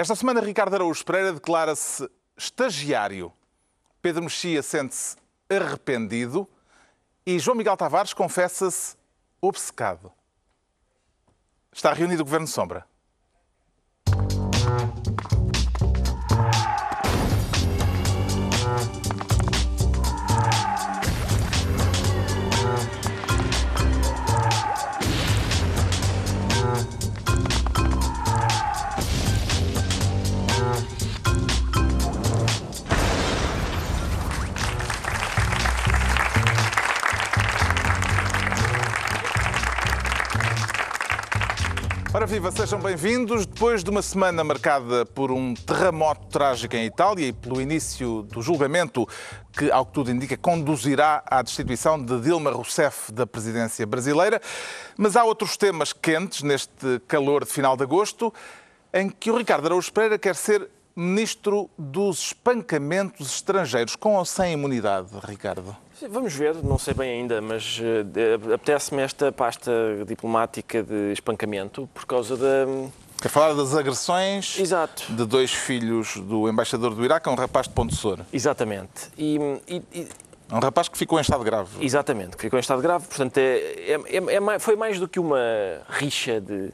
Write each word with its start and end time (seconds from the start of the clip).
Esta 0.00 0.14
semana, 0.14 0.40
Ricardo 0.40 0.72
Araújo 0.76 1.04
Pereira 1.04 1.30
declara-se 1.30 2.08
estagiário. 2.34 3.30
Pedro 4.00 4.22
Mexia 4.22 4.62
sente-se 4.62 5.14
arrependido 5.46 6.48
e 7.26 7.38
João 7.38 7.54
Miguel 7.54 7.76
Tavares 7.76 8.14
confessa-se 8.14 8.96
obcecado. 9.42 10.10
Está 11.70 11.92
reunido 11.92 12.22
o 12.22 12.24
Governo 12.24 12.46
Sombra. 12.46 12.86
Viva, 42.30 42.52
sejam 42.52 42.78
bem-vindos. 42.78 43.44
Depois 43.44 43.82
de 43.82 43.90
uma 43.90 44.02
semana 44.02 44.44
marcada 44.44 45.04
por 45.04 45.32
um 45.32 45.52
terremoto 45.52 46.28
trágico 46.28 46.76
em 46.76 46.86
Itália 46.86 47.26
e 47.26 47.32
pelo 47.32 47.60
início 47.60 48.22
do 48.22 48.40
julgamento 48.40 49.04
que, 49.52 49.68
ao 49.68 49.84
que 49.84 49.92
tudo 49.92 50.12
indica, 50.12 50.36
conduzirá 50.36 51.24
à 51.26 51.42
destituição 51.42 52.00
de 52.00 52.20
Dilma 52.20 52.52
Rousseff 52.52 53.10
da 53.10 53.26
presidência 53.26 53.84
brasileira, 53.84 54.40
mas 54.96 55.16
há 55.16 55.24
outros 55.24 55.56
temas 55.56 55.92
quentes 55.92 56.42
neste 56.42 57.00
calor 57.08 57.44
de 57.44 57.50
final 57.50 57.76
de 57.76 57.82
agosto 57.82 58.32
em 58.94 59.10
que 59.10 59.32
o 59.32 59.36
Ricardo 59.36 59.66
Araújo 59.66 59.92
Pereira 59.92 60.16
quer 60.16 60.36
ser 60.36 60.70
ministro 60.94 61.70
dos 61.78 62.18
espancamentos 62.18 63.34
estrangeiros, 63.34 63.96
com 63.96 64.16
ou 64.16 64.24
sem 64.24 64.52
imunidade, 64.52 65.08
Ricardo? 65.24 65.76
Vamos 66.08 66.32
ver, 66.34 66.56
não 66.62 66.78
sei 66.78 66.94
bem 66.94 67.20
ainda, 67.20 67.42
mas 67.42 67.78
uh, 67.78 68.54
apetece-me 68.54 69.02
esta 69.02 69.30
pasta 69.30 69.70
diplomática 70.06 70.82
de 70.82 71.12
espancamento 71.12 71.88
por 71.92 72.06
causa 72.06 72.36
da. 72.36 72.66
Quer 73.20 73.28
falar 73.28 73.52
das 73.52 73.74
agressões 73.74 74.58
Exato. 74.58 75.12
de 75.12 75.26
dois 75.26 75.52
filhos 75.52 76.16
do 76.16 76.48
embaixador 76.48 76.94
do 76.94 77.04
Iraque 77.04 77.28
a 77.28 77.32
um 77.32 77.34
rapaz 77.34 77.68
de 77.68 77.74
Ponte 77.74 77.94
Soura. 77.94 78.26
Exatamente. 78.32 79.10
E, 79.18 79.38
e, 79.68 79.82
e... 79.92 80.08
Um 80.50 80.58
rapaz 80.58 80.88
que 80.88 80.96
ficou 80.96 81.18
em 81.18 81.22
estado 81.22 81.44
grave. 81.44 81.84
Exatamente, 81.84 82.36
que 82.36 82.42
ficou 82.42 82.58
em 82.58 82.60
estado 82.60 82.80
grave. 82.80 83.06
Portanto, 83.06 83.36
é, 83.36 83.92
é, 83.92 84.54
é, 84.54 84.58
foi 84.58 84.74
mais 84.74 84.98
do 84.98 85.06
que 85.06 85.20
uma 85.20 85.38
rixa 85.88 86.40
de 86.40 86.72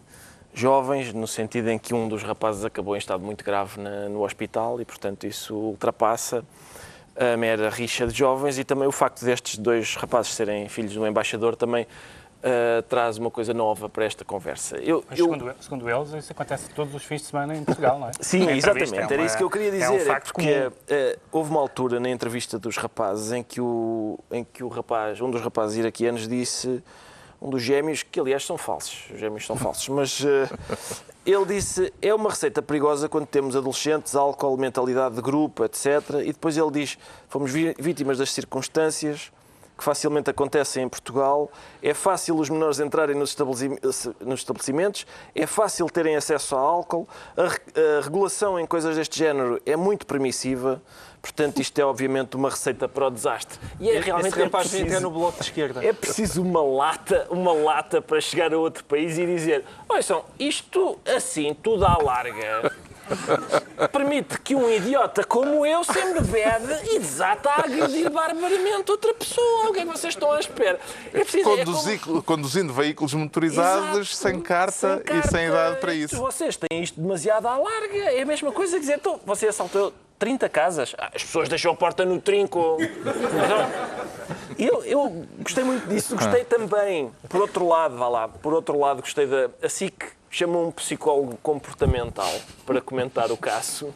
jovens, 0.56 1.12
no 1.12 1.26
sentido 1.26 1.68
em 1.68 1.78
que 1.78 1.94
um 1.94 2.08
dos 2.08 2.22
rapazes 2.22 2.64
acabou 2.64 2.96
em 2.96 2.98
estado 2.98 3.22
muito 3.22 3.44
grave 3.44 3.78
na, 3.78 4.08
no 4.08 4.24
hospital 4.24 4.80
e, 4.80 4.84
portanto, 4.84 5.26
isso 5.26 5.54
ultrapassa 5.54 6.42
a 7.14 7.36
mera 7.36 7.68
rixa 7.68 8.06
de 8.06 8.16
jovens 8.16 8.58
e 8.58 8.64
também 8.64 8.88
o 8.88 8.92
facto 8.92 9.24
destes 9.24 9.58
dois 9.58 9.94
rapazes 9.96 10.32
serem 10.32 10.68
filhos 10.68 10.94
do 10.94 11.06
embaixador 11.06 11.56
também 11.56 11.84
uh, 11.84 12.82
traz 12.88 13.18
uma 13.18 13.30
coisa 13.30 13.52
nova 13.52 13.86
para 13.88 14.06
esta 14.06 14.24
conversa. 14.24 14.78
Eu, 14.78 15.04
Mas, 15.08 15.18
eu... 15.18 15.26
Segundo, 15.26 15.54
segundo, 15.60 15.90
eles, 15.90 16.12
isso 16.14 16.32
acontece 16.32 16.70
todos 16.70 16.94
os 16.94 17.04
fins 17.04 17.20
de 17.20 17.26
semana 17.26 17.54
em 17.54 17.62
Portugal, 17.62 17.98
não 17.98 18.08
é? 18.08 18.12
Sim, 18.20 18.48
é 18.48 18.56
exatamente, 18.56 18.94
é 18.94 19.02
uma, 19.02 19.12
era 19.12 19.24
isso 19.24 19.36
que 19.36 19.42
eu 19.42 19.50
queria 19.50 19.70
dizer. 19.70 19.84
É 19.84 19.90
um 19.90 20.00
facto 20.00 20.32
porque 20.32 20.50
uh, 20.50 21.20
houve 21.30 21.50
uma 21.50 21.60
altura 21.60 22.00
na 22.00 22.08
entrevista 22.08 22.58
dos 22.58 22.78
rapazes 22.78 23.32
em 23.32 23.42
que 23.42 23.60
o, 23.60 24.18
em 24.30 24.42
que 24.42 24.64
o 24.64 24.68
rapaz, 24.68 25.20
um 25.20 25.30
dos 25.30 25.42
rapazes 25.42 25.76
iraquianos 25.76 26.26
disse 26.26 26.82
um 27.40 27.50
dos 27.50 27.62
gêmeos, 27.62 28.02
que 28.02 28.18
aliás 28.18 28.44
são 28.44 28.56
falsos, 28.56 29.08
os 29.12 29.18
gêmeos 29.18 29.44
são 29.46 29.56
falsos, 29.56 29.88
mas 29.88 30.20
uh, 30.20 30.48
ele 31.24 31.44
disse 31.46 31.92
é 32.00 32.14
uma 32.14 32.30
receita 32.30 32.62
perigosa 32.62 33.08
quando 33.08 33.26
temos 33.26 33.56
adolescentes, 33.56 34.14
álcool, 34.14 34.56
mentalidade 34.56 35.14
de 35.14 35.22
grupo, 35.22 35.64
etc. 35.64 35.86
E 36.24 36.32
depois 36.32 36.56
ele 36.56 36.70
diz 36.70 36.98
fomos 37.28 37.50
vítimas 37.52 38.18
das 38.18 38.30
circunstâncias 38.32 39.32
que 39.76 39.84
facilmente 39.84 40.30
acontecem 40.30 40.84
em 40.84 40.88
Portugal. 40.88 41.50
É 41.82 41.92
fácil 41.92 42.36
os 42.38 42.48
menores 42.48 42.80
entrarem 42.80 43.14
nos 43.14 43.30
estabelecimentos, 43.30 45.06
é 45.34 45.46
fácil 45.46 45.86
terem 45.86 46.16
acesso 46.16 46.56
a 46.56 46.60
álcool, 46.60 47.06
a 47.36 48.02
regulação 48.02 48.58
em 48.58 48.66
coisas 48.66 48.96
deste 48.96 49.18
género 49.18 49.60
é 49.66 49.76
muito 49.76 50.06
permissiva. 50.06 50.80
Portanto, 51.26 51.60
isto 51.60 51.76
é 51.80 51.84
obviamente 51.84 52.36
uma 52.36 52.50
receita 52.50 52.88
para 52.88 53.08
o 53.08 53.10
desastre. 53.10 53.58
E 53.80 53.90
é 53.90 53.98
realmente 53.98 54.28
Esse 54.28 54.44
rapaz 54.44 54.72
é 54.72 54.78
preciso, 54.78 55.00
no 55.00 55.10
bloco 55.10 55.38
de 55.38 55.44
esquerda. 55.44 55.84
É 55.84 55.92
preciso 55.92 56.40
uma 56.40 56.62
lata, 56.62 57.26
uma 57.30 57.52
lata 57.52 58.00
para 58.00 58.20
chegar 58.20 58.54
a 58.54 58.58
outro 58.58 58.84
país 58.84 59.18
e 59.18 59.26
dizer: 59.26 59.64
olha, 59.88 60.02
isto 60.38 60.98
assim, 61.04 61.52
tudo 61.52 61.84
à 61.84 61.98
larga 62.00 62.72
permite 63.92 64.40
que 64.40 64.54
um 64.54 64.70
idiota 64.70 65.24
como 65.24 65.66
eu 65.66 65.82
se 65.82 65.98
embebede 65.98 66.94
e 66.94 66.98
desata 67.00 67.50
a 67.50 67.60
agredir 67.64 68.08
barbaramente 68.08 68.88
outra 68.90 69.12
pessoa. 69.12 69.70
O 69.70 69.72
que 69.72 69.80
é 69.80 69.82
que 69.82 69.88
vocês 69.88 70.14
estão 70.14 70.30
à 70.30 70.38
espera? 70.38 70.78
É 71.12 71.24
preciso, 71.24 71.50
é 71.50 71.98
como... 71.98 72.22
Conduzindo 72.22 72.72
veículos 72.72 73.14
motorizados 73.14 74.10
Exato, 74.10 74.16
sem, 74.16 74.40
carta 74.40 74.72
sem 74.72 74.98
carta 75.00 75.26
e 75.26 75.30
sem 75.30 75.46
idade 75.46 75.80
para 75.80 75.92
isso. 75.92 76.16
Vocês 76.16 76.56
têm 76.56 76.82
isto 76.82 77.00
demasiado 77.00 77.46
à 77.46 77.56
larga. 77.56 77.96
É 77.96 78.22
a 78.22 78.26
mesma 78.26 78.52
coisa 78.52 78.74
que 78.74 78.80
dizer, 78.80 78.96
então, 78.96 79.20
você 79.24 79.48
assaltou 79.48 79.92
30 80.18 80.48
casas. 80.48 80.94
Ah, 80.98 81.10
as 81.14 81.22
pessoas 81.22 81.48
deixam 81.48 81.72
a 81.72 81.76
porta 81.76 82.04
no 82.04 82.20
trinco. 82.20 82.78
Eu, 84.58 84.84
eu 84.84 85.26
gostei 85.40 85.64
muito 85.64 85.86
disso. 85.88 86.16
Gostei 86.16 86.44
também, 86.44 87.10
por 87.28 87.42
outro 87.42 87.66
lado, 87.68 87.96
vá 87.96 88.08
lá, 88.08 88.28
por 88.28 88.54
outro 88.54 88.78
lado, 88.78 89.00
gostei 89.00 89.26
da. 89.26 89.50
A 89.62 89.68
SIC 89.68 90.16
chamou 90.30 90.68
um 90.68 90.70
psicólogo 90.70 91.38
comportamental 91.42 92.32
para 92.64 92.80
comentar 92.80 93.30
o 93.30 93.36
caso. 93.36 93.92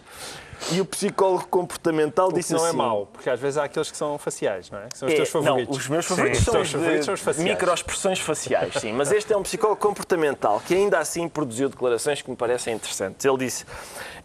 E 0.73 0.81
o 0.81 0.85
psicólogo 0.85 1.47
comportamental 1.49 2.29
o 2.29 2.33
disse 2.33 2.53
não 2.53 2.61
é 2.61 2.69
assim, 2.69 2.77
é 2.77 2.79
mau, 2.79 3.07
porque 3.07 3.31
às 3.31 3.41
vezes 3.41 3.57
há 3.57 3.65
aqueles 3.65 3.91
que 3.91 3.97
são 3.97 4.19
faciais, 4.19 4.71
não 4.71 4.79
é? 4.79 4.89
Que 4.89 4.99
são 4.99 5.09
os 5.09 5.15
é, 5.15 5.17
teus 5.17 5.31
favoritos. 5.31 5.69
Não, 5.69 5.81
os 5.81 5.89
meus 5.89 6.07
favoritos 6.07 6.39
sim, 6.39 6.45
são 6.45 6.61
os, 6.61 6.71
favoritos 6.71 7.05
são 7.07 7.15
os 7.15 7.21
faciais. 7.21 7.51
microexpressões 7.51 8.21
faciais, 8.21 8.75
sim. 8.75 8.93
Mas 8.93 9.11
este 9.11 9.33
é 9.33 9.37
um 9.37 9.43
psicólogo 9.43 9.81
comportamental 9.81 10.61
que 10.67 10.75
ainda 10.75 10.99
assim 10.99 11.29
produziu 11.29 11.71
declarações 11.71 12.21
que 12.21 12.31
me 12.31 12.37
parecem 12.37 12.75
interessantes. 12.75 13.25
Ele 13.25 13.39
disse, 13.39 13.65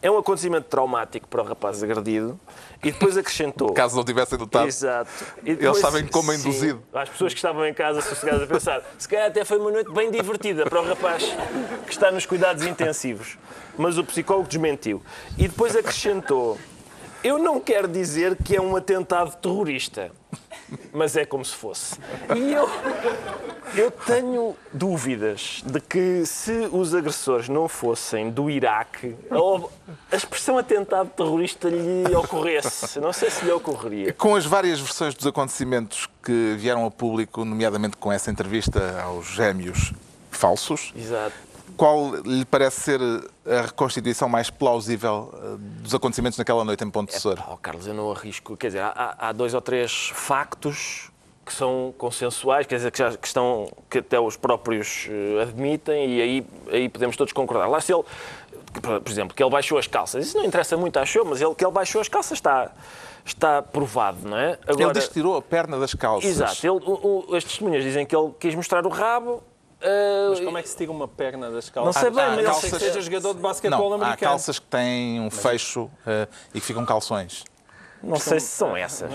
é 0.05 0.11
um 0.11 0.19
acontecimento 0.19 0.65
traumático 0.65 1.27
para 1.27 1.41
o 1.41 1.45
rapaz 1.45 1.81
agredido 1.81 2.39
e 2.83 2.91
depois 2.91 3.17
acrescentou... 3.17 3.73
Caso 3.73 3.95
não 3.95 4.03
tivessem 4.03 4.37
notado. 4.37 4.67
Exato. 4.67 5.09
Depois, 5.41 5.65
Eles 5.65 5.77
sabem 5.79 6.05
como 6.05 6.31
é 6.31 6.35
induzido. 6.35 6.77
Sim, 6.77 6.99
as 6.99 7.09
pessoas 7.09 7.33
que 7.33 7.39
estavam 7.39 7.65
em 7.65 7.73
casa 7.73 8.01
sossegadas 8.01 8.43
a 8.43 8.45
pensar, 8.45 8.83
se 8.99 9.09
calhar 9.09 9.27
até 9.27 9.43
foi 9.43 9.57
uma 9.57 9.71
noite 9.71 9.91
bem 9.91 10.11
divertida 10.11 10.65
para 10.65 10.79
o 10.79 10.85
rapaz 10.87 11.23
que 11.87 11.91
está 11.91 12.11
nos 12.11 12.23
cuidados 12.23 12.63
intensivos. 12.67 13.35
Mas 13.75 13.97
o 13.97 14.03
psicólogo 14.03 14.47
desmentiu. 14.47 15.01
E 15.39 15.47
depois 15.47 15.75
acrescentou 15.75 16.59
eu 17.23 17.39
não 17.39 17.59
quero 17.59 17.87
dizer 17.87 18.37
que 18.37 18.55
é 18.55 18.61
um 18.61 18.75
atentado 18.75 19.35
terrorista, 19.37 20.11
mas 20.91 21.15
é 21.15 21.25
como 21.25 21.43
se 21.43 21.53
fosse. 21.55 21.95
E 22.35 22.53
eu, 22.53 22.69
eu 23.75 23.91
tenho 23.91 24.55
dúvidas 24.73 25.61
de 25.65 25.79
que 25.79 26.25
se 26.25 26.69
os 26.71 26.93
agressores 26.93 27.49
não 27.49 27.67
fossem 27.67 28.29
do 28.29 28.49
Iraque, 28.49 29.15
a 30.11 30.15
expressão 30.15 30.57
atentado 30.57 31.09
terrorista 31.09 31.69
lhe 31.69 32.15
ocorresse. 32.15 32.99
Não 32.99 33.13
sei 33.13 33.29
se 33.29 33.45
lhe 33.45 33.51
ocorreria. 33.51 34.13
Com 34.13 34.35
as 34.35 34.45
várias 34.45 34.79
versões 34.79 35.13
dos 35.13 35.27
acontecimentos 35.27 36.07
que 36.23 36.55
vieram 36.57 36.83
ao 36.83 36.91
público, 36.91 37.45
nomeadamente 37.45 37.97
com 37.97 38.11
essa 38.11 38.31
entrevista 38.31 39.01
aos 39.01 39.27
gêmeos 39.27 39.93
falsos, 40.31 40.93
Exato 40.95 41.44
qual 41.75 42.15
lhe 42.15 42.45
parece 42.45 42.81
ser 42.81 42.99
a 43.45 43.61
reconstituição 43.61 44.27
mais 44.27 44.49
plausível 44.49 45.33
eh, 45.33 45.55
dos 45.81 45.93
acontecimentos 45.93 46.37
naquela 46.37 46.63
noite 46.63 46.83
em 46.83 46.89
Ponte 46.89 47.13
de 47.13 47.19
Sor? 47.19 47.41
Oh, 47.51 47.57
Carlos, 47.57 47.87
eu 47.87 47.93
não 47.93 48.11
arrisco. 48.11 48.57
Quer 48.57 48.67
dizer, 48.67 48.81
há, 48.81 49.15
há, 49.17 49.31
dois 49.31 49.53
ou 49.53 49.61
três 49.61 50.09
factos 50.13 51.11
que 51.45 51.53
são 51.53 51.93
consensuais, 51.97 52.65
quer 52.65 52.77
dizer, 52.77 52.91
que, 52.91 52.97
já, 52.97 53.15
que 53.15 53.27
estão, 53.27 53.71
que 53.89 53.99
até 53.99 54.19
os 54.19 54.35
próprios 54.35 55.07
uh, 55.07 55.41
admitem 55.41 56.09
e 56.09 56.21
aí, 56.21 56.47
aí 56.71 56.89
podemos 56.89 57.15
todos 57.15 57.31
concordar. 57.33 57.67
Lá 57.67 57.79
se 57.79 57.93
ele, 57.93 58.03
por 58.81 59.11
exemplo, 59.11 59.35
que 59.35 59.43
ele 59.43 59.51
baixou 59.51 59.77
as 59.77 59.85
calças, 59.85 60.25
isso 60.25 60.37
não 60.37 60.43
interessa 60.43 60.75
muito, 60.75 60.97
achou, 60.97 61.23
mas 61.23 61.39
ele, 61.39 61.53
que 61.53 61.63
ele 61.63 61.71
baixou 61.71 62.01
as 62.01 62.09
calças 62.09 62.39
está 62.39 62.71
está 63.25 63.61
provado, 63.61 64.27
não 64.27 64.37
é? 64.37 64.57
Agora, 64.67 64.83
ele 64.83 64.93
diz 64.93 65.07
que 65.07 65.13
tirou 65.13 65.35
a 65.35 65.41
perna 65.41 65.79
das 65.79 65.95
calças. 65.95 66.29
Exato. 66.29 66.55
Ele, 66.63 66.85
o, 66.85 67.25
o, 67.29 67.35
as 67.35 67.43
testemunhas 67.43 67.83
dizem 67.83 68.05
que 68.05 68.15
ele 68.15 68.31
quis 68.39 68.53
mostrar 68.53 68.85
o 68.85 68.89
rabo, 68.89 69.41
Uh, 69.85 70.29
mas 70.31 70.39
como 70.39 70.57
é 70.57 70.63
que 70.63 70.69
se 70.69 70.75
tira 70.75 70.91
uma 70.91 71.07
perna 71.07 71.51
das 71.51 71.69
calças? 71.69 71.95
Não 71.95 72.01
sei 72.01 72.09
bem, 72.09 72.35
mas 72.37 72.45
calças... 72.45 72.71
que 72.71 72.79
seja 72.79 73.01
jogador 73.01 73.35
de 73.35 73.39
basquetebol 73.39 73.89
não, 73.89 73.97
americano. 73.97 74.13
Há 74.13 74.17
calças 74.17 74.57
que 74.57 74.65
têm 74.65 75.21
um 75.21 75.29
fecho 75.29 75.83
uh, 75.83 76.27
e 76.55 76.59
que 76.59 76.65
ficam 76.65 76.83
calções. 76.85 77.43
Não 78.03 78.17
sei 78.17 78.39
se 78.39 78.47
são 78.47 78.77
essas. 78.77 79.11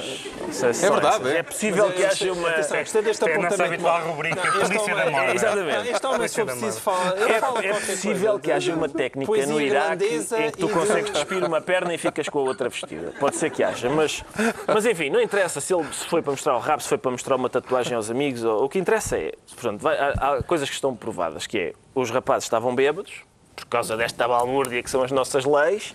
Se 0.51 0.67
é 0.67 0.91
verdade. 0.91 1.29
É, 1.29 1.39
é 1.39 1.43
possível 1.43 1.93
que 1.93 2.05
haja 2.05 2.33
uma. 2.33 2.51
Gostei 2.51 3.03
deste 3.03 3.25
apontamento. 3.25 3.63
habitual 3.63 4.03
rubrica 4.03 4.53
Polícia 4.53 4.95
da 4.95 5.11
Moda. 5.11 5.35
Exatamente. 5.35 5.89
Este 5.91 6.07
homem, 6.07 6.29
se 6.29 6.45
preciso, 6.45 6.81
fala. 6.81 7.15
É, 7.19 7.69
é 7.69 7.73
possível 7.73 8.39
que 8.39 8.51
haja 8.51 8.75
uma 8.75 8.89
técnica 8.89 9.47
no 9.47 9.61
Iraque 9.61 10.05
em 10.05 10.51
que 10.51 10.59
tu 10.59 10.69
consegues 10.69 11.11
despir 11.13 11.45
uma 11.45 11.61
perna 11.61 11.95
e 11.95 11.99
ficas 11.99 12.29
com 12.29 12.41
a 12.41 12.43
outra 12.43 12.69
vestida. 12.69 13.13
Pode 13.19 13.37
ser 13.37 13.51
que 13.51 13.63
haja, 13.63 13.89
mas, 13.89 14.25
mas 14.67 14.87
enfim, 14.87 15.11
não 15.11 15.21
interessa 15.21 15.61
se 15.61 15.73
ele 15.73 15.87
se 15.93 16.07
foi 16.07 16.23
para 16.23 16.33
mostrar 16.33 16.57
o 16.57 16.61
rabo, 16.61 16.83
se 16.83 16.89
foi 16.89 16.99
para 16.99 17.11
mostrar 17.11 17.37
uma 17.37 17.49
tatuagem 17.49 17.95
aos 17.95 18.11
amigos. 18.11 18.43
Ou, 18.43 18.65
o 18.65 18.69
que 18.69 18.79
interessa 18.79 19.17
é. 19.17 19.33
Portanto, 19.55 19.87
há 19.87 20.43
coisas 20.43 20.69
que 20.69 20.75
estão 20.75 20.97
provadas, 20.97 21.47
que 21.47 21.59
é 21.59 21.73
os 21.95 22.11
rapazes 22.11 22.45
estavam 22.45 22.75
bêbados 22.75 23.25
por 23.55 23.67
causa 23.67 23.97
desta 23.97 24.27
balmúrdia 24.27 24.83
que 24.83 24.91
são 24.91 25.03
as 25.03 25.13
nossas 25.13 25.45
leis, 25.45 25.95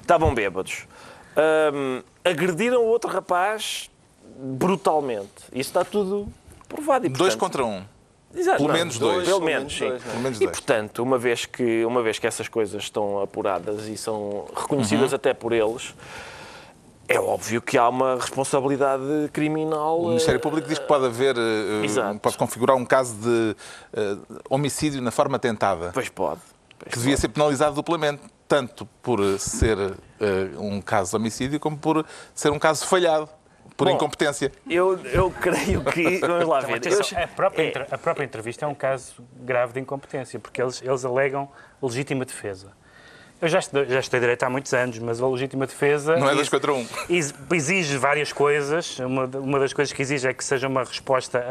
estavam 0.00 0.34
bêbados. 0.34 0.86
Um, 1.36 2.02
agrediram 2.24 2.82
o 2.82 2.86
outro 2.86 3.10
rapaz 3.10 3.90
brutalmente. 4.36 5.44
Isso 5.52 5.70
está 5.70 5.84
tudo 5.84 6.28
provado. 6.68 7.06
E, 7.06 7.10
portanto, 7.10 7.18
dois 7.18 7.34
contra 7.34 7.64
um. 7.64 7.82
Exato, 8.34 8.56
pelo, 8.58 8.68
não, 8.68 8.74
menos 8.74 8.98
dois. 8.98 9.28
Pelo 9.28 9.40
menos, 9.40 9.72
sim. 9.72 9.88
Dois, 9.88 10.02
pelo 10.02 10.20
menos. 10.20 10.40
E, 10.40 10.48
portanto, 10.48 11.02
uma 11.02 11.18
vez, 11.18 11.46
que, 11.46 11.84
uma 11.84 12.02
vez 12.02 12.18
que 12.18 12.26
essas 12.26 12.48
coisas 12.48 12.82
estão 12.82 13.20
apuradas 13.20 13.86
e 13.86 13.96
são 13.96 14.46
reconhecidas 14.56 15.12
uhum. 15.12 15.16
até 15.16 15.32
por 15.32 15.52
eles, 15.52 15.94
é 17.06 17.18
óbvio 17.18 17.62
que 17.62 17.78
há 17.78 17.88
uma 17.88 18.16
responsabilidade 18.16 19.28
criminal. 19.32 20.00
O 20.00 20.08
Ministério 20.08 20.40
Público 20.40 20.66
diz 20.66 20.78
que 20.78 20.86
pode 20.86 21.06
haver, 21.06 21.36
eh, 21.36 21.84
Exato. 21.84 22.18
pode 22.18 22.36
configurar 22.36 22.76
um 22.76 22.84
caso 22.84 23.14
de 23.14 23.56
homicídio 24.50 25.00
na 25.00 25.10
forma 25.10 25.38
tentada. 25.38 25.90
Pois 25.92 26.08
pode. 26.08 26.40
Pois 26.78 26.92
que 26.92 26.98
devia 26.98 27.12
pode. 27.12 27.20
ser 27.20 27.28
penalizado 27.28 27.74
duplamente, 27.76 28.22
tanto 28.46 28.86
por 29.02 29.20
ser 29.38 29.78
uh, 29.78 29.94
um 30.58 30.80
caso 30.80 31.10
de 31.10 31.16
homicídio 31.16 31.60
como 31.60 31.76
por 31.76 32.04
ser 32.34 32.50
um 32.50 32.58
caso 32.58 32.86
falhado 32.86 33.28
por 33.76 33.88
Bom, 33.88 33.94
incompetência. 33.94 34.52
Eu, 34.68 34.98
eu 35.06 35.30
creio 35.30 35.82
que. 35.84 36.18
Vamos 36.26 36.46
lá 36.46 36.60
ver. 36.60 36.74
Atenção, 36.74 37.18
a, 37.18 37.26
própria, 37.26 37.62
é... 37.62 37.86
a 37.90 37.98
própria 37.98 38.24
entrevista 38.24 38.64
é 38.64 38.68
um 38.68 38.74
caso 38.74 39.14
grave 39.40 39.72
de 39.72 39.80
incompetência, 39.80 40.38
porque 40.38 40.62
eles, 40.62 40.80
eles 40.82 41.04
alegam 41.04 41.48
legítima 41.82 42.24
defesa. 42.24 42.72
Eu 43.40 43.48
já 43.48 43.58
estudei, 43.58 43.86
já 43.86 44.00
estudei 44.00 44.20
direito 44.20 44.42
há 44.44 44.48
muitos 44.48 44.72
anos, 44.72 44.98
mas 45.00 45.20
a 45.20 45.26
legítima 45.26 45.66
defesa. 45.66 46.16
Não 46.16 46.30
é 46.30 46.34
das 46.34 46.48
contra 46.48 46.72
um. 46.72 46.86
Exige 47.50 47.98
várias 47.98 48.32
coisas. 48.32 48.98
Uma, 49.00 49.26
uma 49.26 49.58
das 49.58 49.72
coisas 49.72 49.92
que 49.92 50.00
exige 50.00 50.28
é 50.28 50.32
que 50.32 50.44
seja 50.44 50.68
uma 50.68 50.84
resposta 50.84 51.44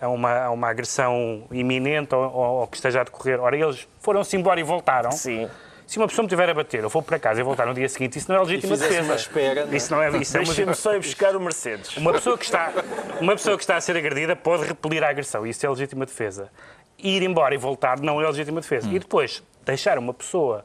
a, 0.00 0.04
a, 0.04 0.08
uma, 0.08 0.44
a 0.44 0.50
uma 0.50 0.68
agressão 0.68 1.44
iminente 1.50 2.14
ou, 2.14 2.30
ou, 2.30 2.66
que 2.66 2.76
esteja 2.76 3.00
a 3.00 3.04
decorrer. 3.04 3.40
Ora, 3.40 3.56
eles 3.56 3.86
foram-se 4.00 4.36
embora 4.36 4.60
e 4.60 4.62
voltaram. 4.62 5.12
Sim. 5.12 5.48
Se 5.86 5.98
uma 5.98 6.08
pessoa 6.08 6.24
me 6.24 6.28
tiver 6.28 6.48
a 6.48 6.54
bater, 6.54 6.82
eu 6.82 6.88
vou 6.88 7.02
para 7.02 7.18
casa 7.18 7.40
e 7.40 7.42
voltar 7.42 7.66
no 7.66 7.74
dia 7.74 7.88
seguinte, 7.88 8.18
isso 8.18 8.30
não 8.30 8.38
é 8.38 8.40
legítima 8.42 8.76
defesa. 8.76 9.02
Uma 9.02 9.14
espera, 9.14 9.66
não 9.66 9.72
é? 9.72 9.76
Isso 9.76 9.92
não 9.92 10.02
é 10.02 10.08
isso. 10.18 10.32
Deixa-me 10.32 10.72
é 10.72 10.74
só 10.74 10.94
ir 10.94 10.98
buscar 11.00 11.36
o 11.36 11.40
Mercedes. 11.40 11.96
Uma 11.96 12.12
pessoa, 12.12 12.38
que 12.38 12.44
está, 12.44 12.72
uma 13.20 13.32
pessoa 13.32 13.56
que 13.56 13.62
está 13.62 13.76
a 13.76 13.80
ser 13.80 13.96
agredida 13.96 14.34
pode 14.34 14.64
repelir 14.64 15.02
a 15.02 15.08
agressão. 15.08 15.46
Isso 15.46 15.64
é 15.66 15.68
legítima 15.68 16.06
defesa. 16.06 16.50
Ir 16.98 17.22
embora 17.22 17.54
e 17.54 17.58
voltar 17.58 18.00
não 18.00 18.20
é 18.20 18.26
legítima 18.26 18.60
defesa. 18.60 18.88
Hum. 18.88 18.92
E 18.92 18.98
depois, 18.98 19.42
deixar 19.64 19.98
uma 19.98 20.14
pessoa 20.14 20.64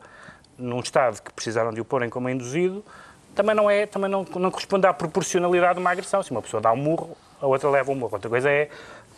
num 0.58 0.80
estado 0.80 1.22
que 1.22 1.32
precisaram 1.34 1.74
de 1.74 1.82
o 1.82 1.86
porem 1.86 2.10
como 2.10 2.30
induzido, 2.30 2.84
também 3.36 3.56
não 3.56 3.70
é, 3.70 3.86
também 3.86 4.10
não, 4.10 4.26
não 4.36 4.50
corresponde 4.50 4.88
à 4.88 4.94
proporcionalidade 4.94 5.76
de 5.76 5.80
uma 5.80 5.92
agressão. 5.92 6.24
Se 6.24 6.32
uma 6.32 6.42
pessoa 6.42 6.62
dá 6.62 6.72
um 6.72 6.78
murro, 6.78 7.16
a 7.40 7.46
outra 7.46 7.70
leva 7.70 7.92
um 7.92 7.96
murro. 7.96 8.14
Outra 8.14 8.30
coisa 8.30 8.50
é 8.50 8.70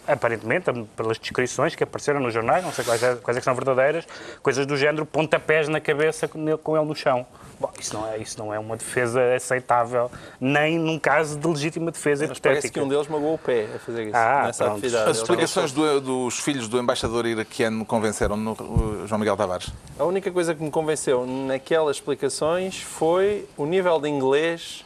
aparentemente, 0.07 0.71
pelas 0.95 1.17
descrições 1.17 1.75
que 1.75 1.83
apareceram 1.83 2.19
nos 2.19 2.33
jornais, 2.33 2.63
não 2.63 2.71
sei 2.71 2.83
quais, 2.83 3.01
é, 3.03 3.15
quais 3.15 3.37
é 3.37 3.39
que 3.39 3.45
são 3.45 3.53
verdadeiras, 3.53 4.05
coisas 4.41 4.65
do 4.65 4.75
género 4.75 5.05
pontapés 5.05 5.67
na 5.67 5.79
cabeça 5.79 6.27
com 6.27 6.77
ele 6.77 6.85
no 6.85 6.95
chão. 6.95 7.25
Bom, 7.59 7.69
isso 7.77 7.93
não, 7.93 8.07
é, 8.07 8.17
isso 8.17 8.39
não 8.39 8.53
é 8.53 8.57
uma 8.59 8.77
defesa 8.77 9.35
aceitável, 9.35 10.09
nem 10.39 10.79
num 10.79 10.97
caso 10.97 11.37
de 11.37 11.45
legítima 11.45 11.91
defesa 11.91 12.25
Mas 12.25 12.37
hipotética. 12.37 12.61
parece 12.61 12.71
que 12.71 12.79
um 12.79 12.87
deles 12.87 13.07
magoou 13.07 13.35
o 13.35 13.37
pé 13.37 13.67
a 13.75 13.79
fazer 13.79 14.03
isso, 14.07 14.15
ah, 14.15 14.43
nessa 14.45 14.63
pronto. 14.63 14.77
atividade. 14.77 15.11
As 15.11 15.17
explicações 15.17 15.71
do, 15.71 15.99
dos 15.99 16.39
filhos 16.39 16.67
do 16.69 16.79
embaixador 16.79 17.25
iraquiano 17.25 17.85
convenceram 17.85 18.37
no 18.37 19.05
João 19.05 19.19
Miguel 19.19 19.35
Tavares? 19.35 19.71
A 19.97 20.05
única 20.05 20.31
coisa 20.31 20.55
que 20.55 20.63
me 20.63 20.71
convenceu 20.71 21.25
naquelas 21.25 21.97
explicações 21.97 22.81
foi 22.81 23.45
o 23.57 23.65
nível 23.65 23.99
de 23.99 24.07
inglês 24.07 24.85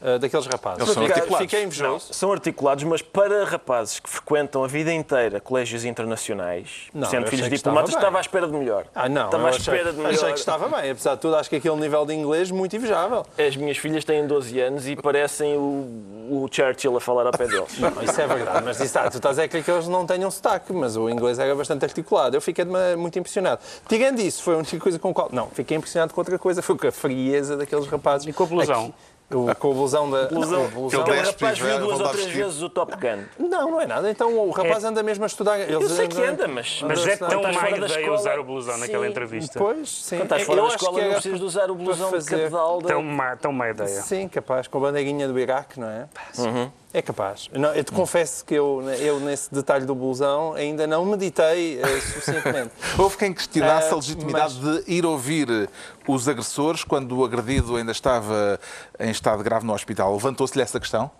uh, 0.00 0.18
daqueles 0.18 0.46
rapazes. 0.46 0.80
Eles 0.80 0.94
são 0.94 1.04
articulados. 1.04 1.38
Fiquei 1.38 1.64
invejoso. 1.64 2.06
Não, 2.06 2.14
são 2.14 2.32
articulados, 2.32 2.84
mas 2.84 3.02
para 3.02 3.44
rapazes 3.44 4.00
que 4.00 4.08
frequentam 4.08 4.64
a 4.64 4.66
vida 4.66 4.92
inteira 4.92 5.40
colégios 5.40 5.84
internacionais, 5.84 6.88
não, 6.92 7.08
sendo 7.08 7.26
filhos 7.26 7.48
de 7.48 7.56
diplomatas, 7.56 7.94
estava 7.94 8.18
à 8.18 8.20
espera 8.20 8.46
de 8.46 8.52
melhor. 8.52 8.86
Ah, 8.94 9.08
não. 9.08 9.26
Estava 9.26 9.48
à 9.48 9.50
espera 9.50 9.80
achei, 9.80 9.92
de 9.92 9.98
melhor. 9.98 10.14
Achei 10.14 10.32
que 10.32 10.38
estava 10.38 10.68
bem. 10.68 10.90
Apesar 10.90 11.14
de 11.14 11.20
tudo, 11.20 11.36
acho 11.36 11.50
que 11.50 11.56
aquele 11.56 11.76
nível 11.76 12.06
de 12.06 12.14
inglês 12.14 12.50
muito 12.50 12.74
invejável. 12.76 13.24
As 13.38 13.56
minhas 13.56 13.78
filhas 13.78 14.04
têm 14.04 14.26
12 14.26 14.60
anos 14.60 14.88
e 14.88 14.96
parecem 14.96 15.56
o, 15.56 16.20
o 16.30 16.48
Churchill 16.50 16.96
a 16.96 17.00
falar 17.00 17.26
ao 17.26 17.32
pé 17.32 17.46
deles. 17.46 17.78
Não, 17.78 18.02
isso 18.02 18.20
é 18.20 18.26
verdade. 18.26 18.64
Mas 18.64 18.80
isso, 18.80 18.98
ah, 18.98 19.10
tu 19.10 19.16
estás 19.16 19.38
a 19.38 19.46
dizer 19.46 19.62
que 19.62 19.70
eles 19.70 19.88
não 19.88 20.06
tenham 20.06 20.30
sotaque, 20.30 20.72
mas 20.72 20.96
o 20.96 21.08
inglês 21.08 21.38
era 21.38 21.54
bastante 21.54 21.84
articulado. 21.84 22.36
Eu 22.36 22.40
fiquei 22.40 22.64
muito 22.96 23.18
impressionado. 23.18 23.60
Tirando 23.88 24.20
isso, 24.20 24.42
foi 24.42 24.54
a 24.54 24.58
única 24.58 24.78
coisa 24.78 24.98
com 24.98 25.10
a 25.10 25.14
qual... 25.14 25.28
Não, 25.32 25.48
fiquei 25.48 25.76
impressionado 25.76 26.12
com 26.12 26.20
outra 26.20 26.38
coisa. 26.38 26.62
Foi 26.62 26.76
com 26.76 26.86
a 26.86 26.92
frieza 26.92 27.56
daqueles 27.56 27.86
rapazes. 27.86 28.26
E 28.26 28.32
com 28.32 28.44
a 28.44 28.46
blusão. 28.46 28.84
Aqui. 28.84 28.94
O, 29.32 29.54
com 29.54 29.70
a 29.70 29.74
blusão 29.74 30.10
da. 30.10 30.26
Blusão. 30.26 30.68
blusão. 30.68 31.00
Aquele 31.02 31.20
rapaz 31.20 31.58
viu 31.58 31.78
duas 31.78 32.00
ou 32.00 32.08
três 32.08 32.26
vezes 32.26 32.62
o 32.62 32.68
Top 32.68 32.92
Gun. 32.96 33.24
Não, 33.38 33.70
não 33.70 33.80
é 33.80 33.86
nada. 33.86 34.10
Então 34.10 34.36
o 34.36 34.50
rapaz 34.50 34.82
é... 34.82 34.88
anda 34.88 35.02
mesmo 35.02 35.24
a 35.24 35.26
estudar. 35.26 35.58
Eles 35.58 35.70
eu 35.70 35.88
sei 35.88 36.08
que 36.08 36.22
anda, 36.22 36.48
mas. 36.48 36.82
Mas 36.82 37.06
é 37.06 37.16
tão 37.16 37.42
má 37.42 37.70
ideia 37.70 38.12
usar 38.12 38.38
o 38.40 38.44
blusão 38.44 38.74
sim. 38.74 38.80
naquela 38.80 39.06
entrevista. 39.06 39.58
Pois, 39.58 39.88
sim. 39.88 40.16
Quando 40.16 40.24
estás 40.24 40.42
fora 40.42 40.62
da 40.62 40.68
escola, 40.68 41.02
não 41.02 41.10
precisas 41.12 41.38
de 41.38 41.44
usar 41.44 41.70
o 41.70 41.74
blusão 41.74 42.10
de 42.10 42.24
cabedal. 42.24 42.82
Tão 42.82 43.02
má, 43.02 43.36
tão 43.36 43.52
má 43.52 43.70
ideia. 43.70 44.02
Sim, 44.02 44.28
capaz. 44.28 44.66
Com 44.66 44.78
a 44.78 44.80
bandeirinha 44.80 45.28
do 45.28 45.38
Iraque, 45.38 45.78
não 45.78 45.88
é? 45.88 46.08
Uhum. 46.38 46.70
É 46.92 47.00
capaz. 47.00 47.48
Não, 47.52 47.72
eu 47.72 47.84
te 47.84 47.92
confesso 47.92 48.44
que 48.44 48.54
eu, 48.54 48.82
eu, 48.98 49.20
nesse 49.20 49.52
detalhe 49.54 49.86
do 49.86 49.94
blusão, 49.94 50.54
ainda 50.54 50.88
não 50.88 51.04
meditei 51.04 51.80
uh, 51.80 52.00
suficientemente. 52.00 52.72
Houve 52.98 53.16
quem 53.16 53.32
questionasse 53.32 53.90
uh, 53.90 53.92
a 53.92 53.96
legitimidade 53.96 54.58
mas... 54.60 54.84
de 54.84 54.92
ir 54.92 55.06
ouvir 55.06 55.70
os 56.08 56.28
agressores 56.28 56.82
quando 56.82 57.16
o 57.16 57.24
agredido 57.24 57.76
ainda 57.76 57.92
estava 57.92 58.58
em 58.98 59.10
estado 59.10 59.42
grave 59.44 59.64
no 59.64 59.72
hospital. 59.72 60.12
Levantou-se-lhe 60.12 60.62
essa 60.62 60.80
questão? 60.80 61.10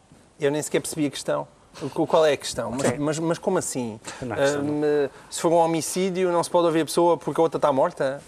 Eu 0.41 0.51
nem 0.51 0.61
sequer 0.61 0.81
percebi 0.81 1.07
a 1.07 1.11
questão. 1.11 1.47
Qual 1.95 2.27
é 2.27 2.33
a 2.33 2.37
questão? 2.37 2.71
Mas, 2.73 2.99
mas, 2.99 3.19
mas 3.19 3.39
como 3.39 3.59
assim? 3.59 3.99
Uh, 4.23 5.11
se 5.31 5.41
for 5.41 5.51
um 5.51 5.57
homicídio, 5.57 6.31
não 6.31 6.43
se 6.43 6.51
pode 6.51 6.67
ouvir 6.67 6.83
a 6.83 6.85
pessoa 6.85 7.17
porque 7.17 7.41
a 7.41 7.43
outra 7.43 7.59
está 7.59 7.73
morta? 7.73 8.23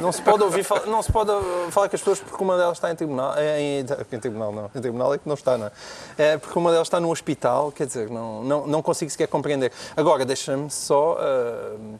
Não 0.00 0.10
se 0.10 0.22
pode 0.22 0.42
ouvir, 0.42 0.64
não 0.86 1.02
se 1.02 1.12
pode 1.12 1.30
falar 1.70 1.88
com 1.88 1.96
as 1.96 2.00
pessoas 2.00 2.20
porque 2.20 2.42
uma 2.42 2.56
delas 2.56 2.78
está 2.78 2.90
em 2.90 2.96
tribunal. 2.96 3.34
Eh, 3.36 3.60
em, 3.60 3.80
em 3.80 4.20
tribunal 4.20 4.52
não. 4.52 4.70
Em 4.74 4.80
tribunal 4.80 5.12
é 5.12 5.18
que 5.18 5.28
não 5.28 5.34
está, 5.34 5.58
não 5.58 5.66
é? 5.66 5.72
é? 6.16 6.38
Porque 6.38 6.58
uma 6.58 6.70
delas 6.70 6.86
está 6.86 6.98
no 6.98 7.10
hospital, 7.10 7.70
quer 7.72 7.86
dizer, 7.86 8.08
não, 8.08 8.42
não, 8.42 8.66
não 8.66 8.82
consigo 8.82 9.10
sequer 9.10 9.26
compreender. 9.26 9.70
Agora, 9.94 10.24
deixa-me 10.24 10.70
só 10.70 11.18
uh, 11.18 11.98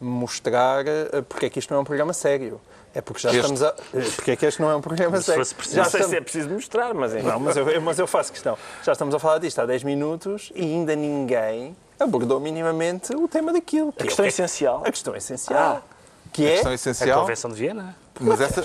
mostrar 0.00 0.84
porque 1.28 1.46
é 1.46 1.50
que 1.50 1.58
isto 1.58 1.70
não 1.70 1.78
é 1.78 1.80
um 1.82 1.84
programa 1.84 2.12
sério. 2.12 2.60
É 2.94 3.00
porque 3.00 3.20
já 3.22 3.30
este... 3.30 3.40
estamos 3.40 3.62
a. 3.62 3.74
Porque 4.14 4.30
é 4.30 4.36
que 4.36 4.46
este 4.46 4.62
não 4.62 4.70
é 4.70 4.76
um 4.76 4.80
programa 4.80 5.20
sério. 5.20 5.44
Se 5.44 5.54
já 5.74 5.82
não 5.82 5.90
sei 5.90 6.00
estamos... 6.00 6.06
se 6.08 6.16
é 6.16 6.20
preciso 6.20 6.50
mostrar, 6.50 6.94
mas 6.94 7.12
ainda. 7.12 7.32
Não, 7.32 7.40
mas 7.40 7.56
eu, 7.56 7.80
mas 7.82 7.98
eu 7.98 8.06
faço 8.06 8.30
questão. 8.32 8.56
Já 8.84 8.92
estamos 8.92 9.14
a 9.14 9.18
falar 9.18 9.38
disto 9.38 9.58
há 9.58 9.66
10 9.66 9.82
minutos 9.82 10.52
e 10.54 10.62
ainda 10.62 10.94
ninguém 10.94 11.76
abordou 11.98 12.38
minimamente 12.38 13.14
o 13.14 13.26
tema 13.26 13.52
daquilo. 13.52 13.92
A 13.98 14.04
questão 14.04 14.24
é 14.24 14.28
essencial. 14.28 14.82
A 14.86 14.90
questão 14.90 15.16
essencial. 15.16 15.82
Ah. 15.84 15.94
Que 16.32 16.44
é 16.44 16.48
a 16.48 16.52
questão 16.52 16.72
essencial. 16.72 17.18
A 17.18 17.20
Convenção 17.22 17.50
de 17.50 17.56
Viena. 17.56 17.96
Mas 18.20 18.40
essa, 18.40 18.60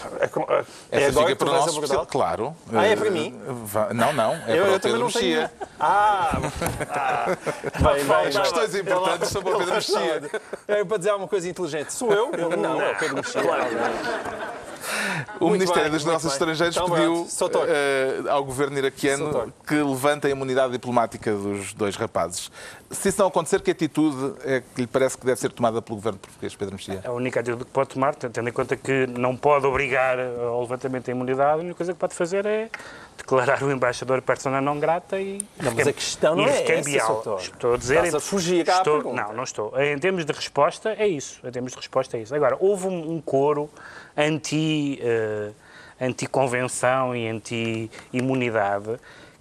é 0.92 1.04
essa 1.04 1.20
fica 1.22 1.36
para 1.36 1.50
o 1.50 1.54
nosso 1.54 1.70
especial, 1.70 2.06
claro. 2.06 2.56
Ah, 2.72 2.86
é 2.86 2.96
para 2.96 3.10
mim? 3.10 3.40
Não, 3.96 4.14
não, 4.14 4.34
é 4.46 4.60
eu, 4.60 4.66
para 4.66 4.76
o 4.76 4.80
Pedro 4.80 5.06
Mexia. 5.06 5.52
Ah, 5.80 6.38
ah, 6.90 7.26
bem, 7.82 8.06
bem, 8.06 8.28
As 8.28 8.38
questões 8.38 8.76
importantes 8.76 9.30
são 9.30 9.42
para 9.42 9.56
o 9.56 9.58
Pedro 9.58 9.74
Mexia. 9.74 10.32
É 10.68 10.84
para 10.84 10.98
dizer 10.98 11.10
alguma 11.10 11.28
coisa 11.28 11.50
inteligente. 11.50 11.92
Sou 11.94 12.14
eu? 12.14 12.32
Não, 12.58 12.80
é 12.80 12.92
o 12.92 12.98
Pedro 12.98 13.16
Mexia. 13.16 13.42
Claro. 13.42 13.66
O 15.40 15.48
muito 15.48 15.54
Ministério 15.54 15.84
bem, 15.84 15.92
dos 15.92 16.06
Negócios 16.06 16.34
Estrangeiros 16.34 16.76
então, 16.76 16.90
pediu 16.90 17.14
uh, 17.24 18.30
ao 18.30 18.44
governo 18.44 18.78
iraquiano 18.78 19.54
que 19.66 19.76
levante 19.76 20.28
a 20.28 20.30
imunidade 20.30 20.72
diplomática 20.72 21.34
dos 21.34 21.74
dois 21.74 21.96
rapazes. 21.96 22.52
Se 22.92 23.10
isso 23.10 23.20
não 23.20 23.28
acontecer, 23.28 23.62
que 23.62 23.72
atitude 23.72 24.34
é 24.44 24.62
que 24.62 24.82
lhe 24.82 24.88
parece 24.88 25.18
que 25.18 25.26
deve 25.26 25.40
ser 25.40 25.52
tomada 25.52 25.82
pelo 25.82 25.98
governo 25.98 26.20
português, 26.20 26.56
Pedro 26.56 26.76
Mexia? 26.76 27.02
A 27.06 27.12
única 27.12 27.40
atitude 27.40 27.66
que 27.66 27.72
pode 27.72 27.90
tomar, 27.90 28.16
tendo 28.16 28.50
em 28.50 28.52
conta 28.52 28.76
que 28.76 29.08
não 29.08 29.36
pode 29.36 29.66
obrigar 29.66 30.18
ao 30.20 30.62
levantamento 30.62 31.06
da 31.06 31.12
imunidade, 31.12 31.60
a 31.60 31.64
única 31.64 31.76
coisa 31.76 31.94
que 31.94 32.00
pode 32.00 32.16
fazer 32.16 32.46
é 32.46 32.70
declarar 33.18 33.62
o 33.62 33.72
embaixador 33.72 34.22
persona 34.22 34.60
não 34.60 34.80
grata 34.80 35.20
e 35.20 35.40
não, 35.62 35.74
mas 35.74 35.88
a 35.88 35.94
questão 35.94 36.36
não 36.36 36.46
é 36.46 36.64
essa, 36.64 37.36
Estou 37.40 37.74
a 37.74 37.78
dizer... 37.78 37.96
Estás 37.96 38.16
a 38.16 38.20
fugir 38.20 38.68
estou, 38.68 39.14
Não, 39.14 39.34
não 39.34 39.44
estou. 39.44 39.80
Em 39.80 39.98
termos 40.00 40.26
de 40.26 40.34
resposta, 40.34 40.96
é 40.98 41.08
isso. 41.08 41.40
Em 41.46 41.52
termos 41.52 41.74
de 41.74 41.78
resposta, 41.78 42.18
é 42.18 42.22
isso. 42.22 42.34
Agora, 42.34 42.58
houve 42.60 42.88
um, 42.88 43.12
um 43.14 43.22
coro 43.22 43.70
anti, 44.20 45.00
uh, 45.02 45.54
anti-convenção 46.00 47.16
e 47.16 47.28
anti-imunidade 47.28 49.00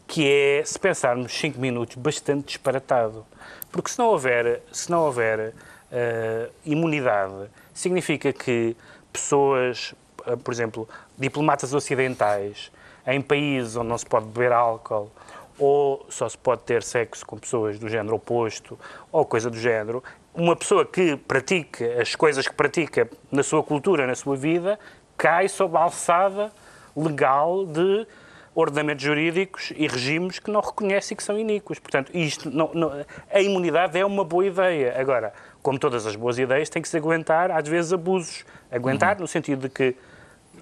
que 0.08 0.26
é, 0.26 0.64
se 0.64 0.78
pensarmos 0.78 1.30
5 1.38 1.60
minutos, 1.60 1.94
bastante 1.96 2.46
disparatado. 2.46 3.26
Porque 3.70 3.90
se 3.90 3.98
não 3.98 4.06
houver, 4.06 4.62
se 4.72 4.90
não 4.90 5.00
houver 5.04 5.50
uh, 5.50 6.52
imunidade, 6.64 7.50
significa 7.74 8.32
que 8.32 8.74
pessoas, 9.12 9.94
uh, 10.26 10.36
por 10.38 10.52
exemplo, 10.52 10.88
diplomatas 11.18 11.74
ocidentais, 11.74 12.72
em 13.06 13.20
países 13.20 13.76
onde 13.76 13.88
não 13.88 13.98
se 13.98 14.06
pode 14.06 14.26
beber 14.26 14.50
álcool 14.50 15.10
ou 15.58 16.06
só 16.08 16.28
se 16.28 16.38
pode 16.38 16.62
ter 16.62 16.82
sexo 16.82 17.26
com 17.26 17.36
pessoas 17.36 17.78
do 17.78 17.88
género 17.88 18.16
oposto 18.16 18.78
ou 19.10 19.24
coisa 19.24 19.50
do 19.50 19.58
género, 19.58 20.02
uma 20.34 20.54
pessoa 20.54 20.86
que 20.86 21.16
pratica 21.16 22.00
as 22.00 22.14
coisas 22.14 22.46
que 22.46 22.54
pratica 22.54 23.08
na 23.30 23.42
sua 23.42 23.62
cultura, 23.62 24.06
na 24.06 24.14
sua 24.14 24.36
vida, 24.36 24.78
cai 25.16 25.48
sob 25.48 25.76
a 25.76 25.80
alçada 25.80 26.52
legal 26.94 27.66
de 27.66 28.06
ordenamentos 28.54 29.04
jurídicos 29.04 29.72
e 29.76 29.86
regimes 29.86 30.38
que 30.38 30.50
não 30.50 30.60
reconhecem 30.60 31.16
que 31.16 31.22
são 31.22 31.38
iníquos. 31.38 31.78
Portanto, 31.78 32.10
isto 32.12 32.50
não, 32.50 32.70
não, 32.74 33.04
a 33.32 33.40
imunidade 33.40 33.96
é 33.98 34.04
uma 34.04 34.24
boa 34.24 34.46
ideia. 34.46 34.94
Agora, 34.98 35.32
como 35.62 35.78
todas 35.78 36.06
as 36.06 36.16
boas 36.16 36.38
ideias, 36.38 36.68
tem 36.68 36.82
que 36.82 36.88
se 36.88 36.96
aguentar, 36.96 37.50
às 37.50 37.68
vezes, 37.68 37.92
abusos. 37.92 38.44
Aguentar 38.70 39.14
uhum. 39.14 39.22
no 39.22 39.28
sentido 39.28 39.62
de 39.62 39.68
que. 39.68 39.96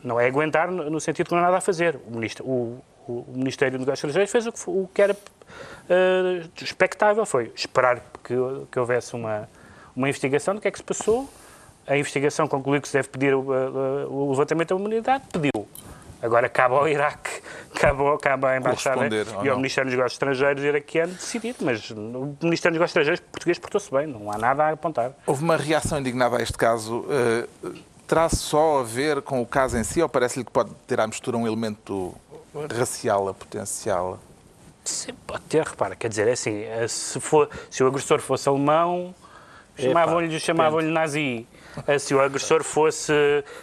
Não 0.05 0.21
é 0.21 0.27
aguentar 0.27 0.71
no 0.71 1.01
sentido 1.01 1.25
de 1.25 1.29
que 1.31 1.35
não 1.35 1.41
há 1.41 1.47
nada 1.47 1.57
a 1.57 1.61
fazer. 1.61 1.99
O, 2.07 2.11
ministro, 2.13 2.45
o, 2.45 2.81
o 3.13 3.33
Ministério 3.35 3.79
dos 3.79 3.87
Negócios 3.87 4.05
Estrangeiros 4.05 4.31
fez 4.31 4.47
o 4.47 4.53
que, 4.53 4.71
o 4.71 4.91
que 4.93 5.03
era 5.03 5.13
uh, 5.13 6.51
expectável, 6.61 7.25
foi 7.25 7.53
esperar 7.55 8.01
que, 8.23 8.35
que 8.71 8.79
houvesse 8.79 9.15
uma, 9.15 9.49
uma 9.95 10.09
investigação 10.09 10.55
do 10.55 10.61
que 10.61 10.69
é 10.69 10.71
que 10.71 10.79
se 10.79 10.85
passou. 10.85 11.29
A 11.87 11.97
investigação 11.97 12.49
concluiu 12.49 12.83
que 12.83 12.89
se 12.89 12.95
deve 12.95 13.09
pedir 13.09 13.35
o, 13.35 13.43
uh, 13.43 14.13
o 14.13 14.31
levantamento 14.31 14.71
da 14.71 14.81
imunidade, 14.81 15.25
pediu. 15.33 15.69
Agora 16.23 16.49
cabe 16.49 16.75
ao 16.75 16.89
Iraque, 16.89 17.43
cabe, 17.79 18.03
cabe 18.21 18.47
à 18.47 18.57
Embaixada 18.57 19.09
e 19.45 19.49
ao 19.49 19.57
Ministério 19.57 19.91
dos 19.91 19.97
Negócios 19.97 20.15
Estrangeiros 20.15 20.65
iraquiano 20.65 21.13
decidir, 21.13 21.55
mas 21.61 21.91
o 21.91 22.37
Ministério 22.43 22.43
dos 22.43 22.63
Negócios 22.73 22.91
Estrangeiros 22.91 23.21
português 23.21 23.59
portou-se 23.59 23.91
bem, 23.91 24.07
não 24.07 24.33
há 24.33 24.39
nada 24.39 24.65
a 24.65 24.71
apontar. 24.71 25.13
Houve 25.27 25.45
uma 25.45 25.57
reação 25.57 26.01
indignada 26.01 26.39
a 26.39 26.43
este 26.43 26.57
caso. 26.57 27.01
Uh, 27.01 27.75
terá 28.07 28.29
só 28.29 28.81
a 28.81 28.83
ver 28.83 29.21
com 29.23 29.43
o 29.43 29.47
caso 29.47 29.77
em 29.77 29.85
si 29.85 30.01
ou 30.01 30.09
parece-lhe 30.09 30.45
que 30.45 30.51
pode 30.51 30.71
ter 30.87 31.01
à 31.01 31.07
mistura 31.07 31.37
um 31.37 31.47
elemento 31.47 32.15
racial 32.77 33.29
a 33.29 33.35
potencial? 33.35 34.19
Sim, 34.85 35.15
pode 35.27 35.43
ter, 35.45 35.65
repara, 35.65 35.97
quer 35.97 36.09
dizer, 36.09 36.29
é 36.29 36.33
assim, 36.33 36.63
eh, 36.63 36.87
se, 36.87 37.19
for, 37.19 37.51
se 37.71 37.83
o 37.83 37.89
agressor 37.89 38.21
fosse 38.21 38.49
alemão, 38.49 39.15
chamavam-lhe 39.77 40.39
chamavam 40.39 40.81
nazi. 40.83 41.47
Eh, 41.87 41.99
se 41.99 42.15
o 42.15 42.21
agressor 42.21 42.63
fosse, 42.63 43.13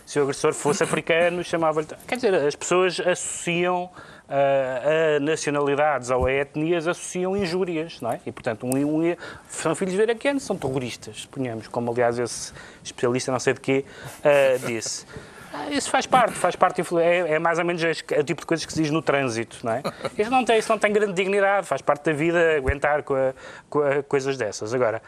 se 0.06 0.20
o 0.20 0.24
agressor 0.24 0.54
fosse 0.54 0.84
africano, 0.84 1.44
chamavam-lhe... 1.44 1.88
Quer 2.08 2.16
dizer, 2.16 2.36
as 2.36 2.56
pessoas 2.56 3.00
associam 3.00 3.90
a, 4.28 5.16
a 5.16 5.20
nacionalidades 5.20 6.10
ou 6.10 6.26
a 6.26 6.32
etnias 6.32 6.88
associam 6.88 7.36
injúrias, 7.38 8.02
não 8.02 8.12
é? 8.12 8.20
E, 8.26 8.32
portanto, 8.32 8.66
um, 8.66 8.76
um, 8.76 9.16
são 9.50 9.76
filhos 9.76 9.94
de 9.94 10.02
iraquianos, 10.02 10.44
são 10.44 10.58
terroristas, 10.58 11.22
suponhamos, 11.22 11.68
como, 11.68 11.92
aliás, 11.92 12.20
esse 12.20 12.54
especialista, 12.84 13.32
não 13.32 13.40
sei 13.40 13.54
de 13.54 13.62
quê, 13.62 13.86
uh, 14.20 14.66
disse. 14.66 15.06
Ah, 15.54 15.70
isso 15.70 15.88
faz 15.88 16.08
parte, 16.08 16.34
faz 16.34 16.56
parte, 16.56 16.82
é, 17.00 17.34
é 17.34 17.40
mais 17.40 17.60
ou 17.60 17.66
menos 17.66 17.82
o 17.84 18.24
tipo 18.24 18.42
de 18.42 18.48
coisas 18.48 18.66
que 18.66 18.74
se 18.74 18.82
diz 18.82 18.90
no 18.90 19.04
trânsito, 19.04 19.60
não 19.64 19.74
é? 19.74 19.84
Isso 20.18 20.32
não 20.32 20.44
tem, 20.44 20.58
isso 20.58 20.72
não 20.72 20.80
tem 20.80 20.92
grande 20.92 21.14
dignidade, 21.14 21.68
faz 21.68 21.80
parte 21.80 22.06
da 22.06 22.14
vida 22.14 22.58
aguentar 22.58 23.04
com, 23.04 23.14
a, 23.14 23.34
com 23.70 23.80
a, 23.80 24.02
coisas 24.02 24.36
dessas. 24.36 24.74
Agora, 24.74 25.00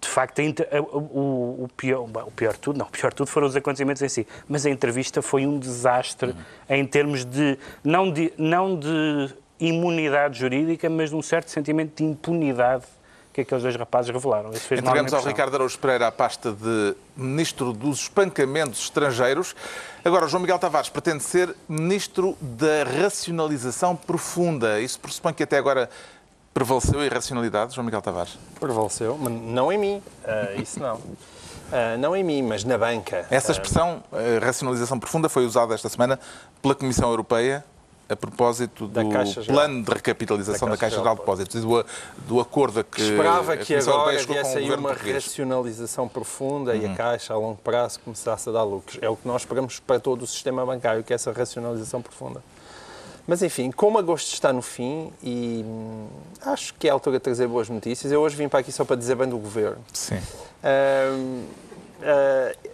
de 0.00 0.08
facto, 0.08 0.40
o, 0.40 0.96
o, 0.96 1.64
o, 1.64 1.68
pior, 1.76 2.08
o 2.26 2.30
pior 2.30 2.56
tudo, 2.56 2.78
não, 2.78 2.86
o 2.86 2.90
pior 2.90 3.12
tudo 3.12 3.28
foram 3.28 3.46
os 3.46 3.54
acontecimentos 3.54 4.00
em 4.00 4.08
si, 4.08 4.26
mas 4.48 4.64
a 4.64 4.70
entrevista 4.70 5.20
foi 5.20 5.46
um 5.46 5.58
desastre 5.58 6.30
uhum. 6.30 6.36
em 6.70 6.86
termos 6.86 7.26
de 7.26 7.58
não, 7.84 8.10
de, 8.10 8.32
não 8.38 8.78
de 8.78 9.34
imunidade 9.60 10.38
jurídica, 10.38 10.88
mas 10.88 11.10
de 11.10 11.16
um 11.16 11.22
certo 11.22 11.50
sentimento 11.50 11.96
de 11.96 12.04
impunidade 12.04 12.86
que 13.32 13.42
aqueles 13.42 13.62
dois 13.62 13.76
rapazes 13.76 14.12
revelaram. 14.12 14.50
Isso 14.50 14.66
fez 14.66 14.80
Entregamos 14.80 15.12
ao 15.12 15.22
Ricardo 15.22 15.54
Araújo 15.54 15.78
Pereira 15.78 16.08
a 16.08 16.12
pasta 16.12 16.52
de 16.52 16.94
Ministro 17.16 17.72
dos 17.72 18.00
Espancamentos 18.00 18.80
Estrangeiros. 18.82 19.54
Agora, 20.04 20.26
João 20.26 20.40
Miguel 20.40 20.58
Tavares 20.58 20.88
pretende 20.88 21.22
ser 21.22 21.54
Ministro 21.68 22.36
da 22.40 22.84
Racionalização 22.84 23.94
Profunda. 23.94 24.80
Isso 24.80 24.98
pressupõe 24.98 25.32
que 25.32 25.42
até 25.42 25.58
agora 25.58 25.88
Prevaleceu 26.52 26.98
a 26.98 27.04
irracionalidade, 27.04 27.74
João 27.74 27.84
Miguel 27.84 28.02
Tavares? 28.02 28.36
Prevaleceu, 28.58 29.16
mas 29.16 29.32
não 29.32 29.72
em 29.72 29.78
mim. 29.78 30.02
Uh, 30.24 30.60
isso 30.60 30.80
não. 30.80 30.96
Uh, 30.96 31.96
não 32.00 32.16
em 32.16 32.24
mim, 32.24 32.42
mas 32.42 32.64
na 32.64 32.76
banca. 32.76 33.24
Essa 33.30 33.52
expressão, 33.52 34.02
uh, 34.10 34.44
racionalização 34.44 34.98
profunda, 34.98 35.28
foi 35.28 35.46
usada 35.46 35.74
esta 35.74 35.88
semana 35.88 36.18
pela 36.60 36.74
Comissão 36.74 37.08
Europeia 37.08 37.64
a 38.10 38.16
propósito 38.16 38.88
do 38.88 39.00
plano 39.46 39.84
de 39.84 39.92
recapitalização 39.92 40.68
da 40.68 40.76
Caixa, 40.76 40.96
da 40.96 41.02
Caixa 41.02 41.14
de 41.14 41.20
Depósitos 41.20 41.56
e 41.56 41.60
do, 41.60 41.86
do 42.26 42.40
acordo 42.40 42.82
que 42.82 43.02
Esperava 43.02 43.56
que 43.56 43.74
agora 43.76 44.18
viesse 44.18 44.58
aí 44.58 44.68
uma 44.68 44.88
português. 44.88 45.24
racionalização 45.24 46.08
profunda 46.08 46.74
e 46.74 46.84
a 46.84 46.88
uhum. 46.88 46.94
Caixa, 46.96 47.32
a 47.32 47.36
longo 47.36 47.58
prazo, 47.62 48.00
começasse 48.00 48.48
a 48.48 48.52
dar 48.52 48.64
lucros. 48.64 48.98
É 49.00 49.08
o 49.08 49.14
que 49.16 49.28
nós 49.28 49.42
esperamos 49.42 49.78
para 49.78 50.00
todo 50.00 50.22
o 50.22 50.26
sistema 50.26 50.66
bancário, 50.66 51.04
que 51.04 51.12
é 51.12 51.14
essa 51.14 51.30
racionalização 51.30 52.02
profunda. 52.02 52.42
Mas 53.28 53.42
enfim, 53.44 53.70
como 53.70 53.96
agosto 53.96 54.32
está 54.32 54.52
no 54.52 54.62
fim 54.62 55.12
e 55.22 55.64
hum, 55.64 56.08
acho 56.46 56.74
que 56.74 56.88
é 56.88 56.90
a 56.90 56.94
altura 56.94 57.18
de 57.18 57.22
trazer 57.22 57.46
boas 57.46 57.68
notícias. 57.68 58.10
Eu 58.10 58.20
hoje 58.20 58.34
vim 58.34 58.48
para 58.48 58.58
aqui 58.58 58.72
só 58.72 58.84
para 58.84 58.96
dizer 58.96 59.14
bem 59.14 59.28
do 59.28 59.38
governo. 59.38 59.78
Sim. 59.92 60.16
Uh, 60.16 61.44
uh, 62.00 62.69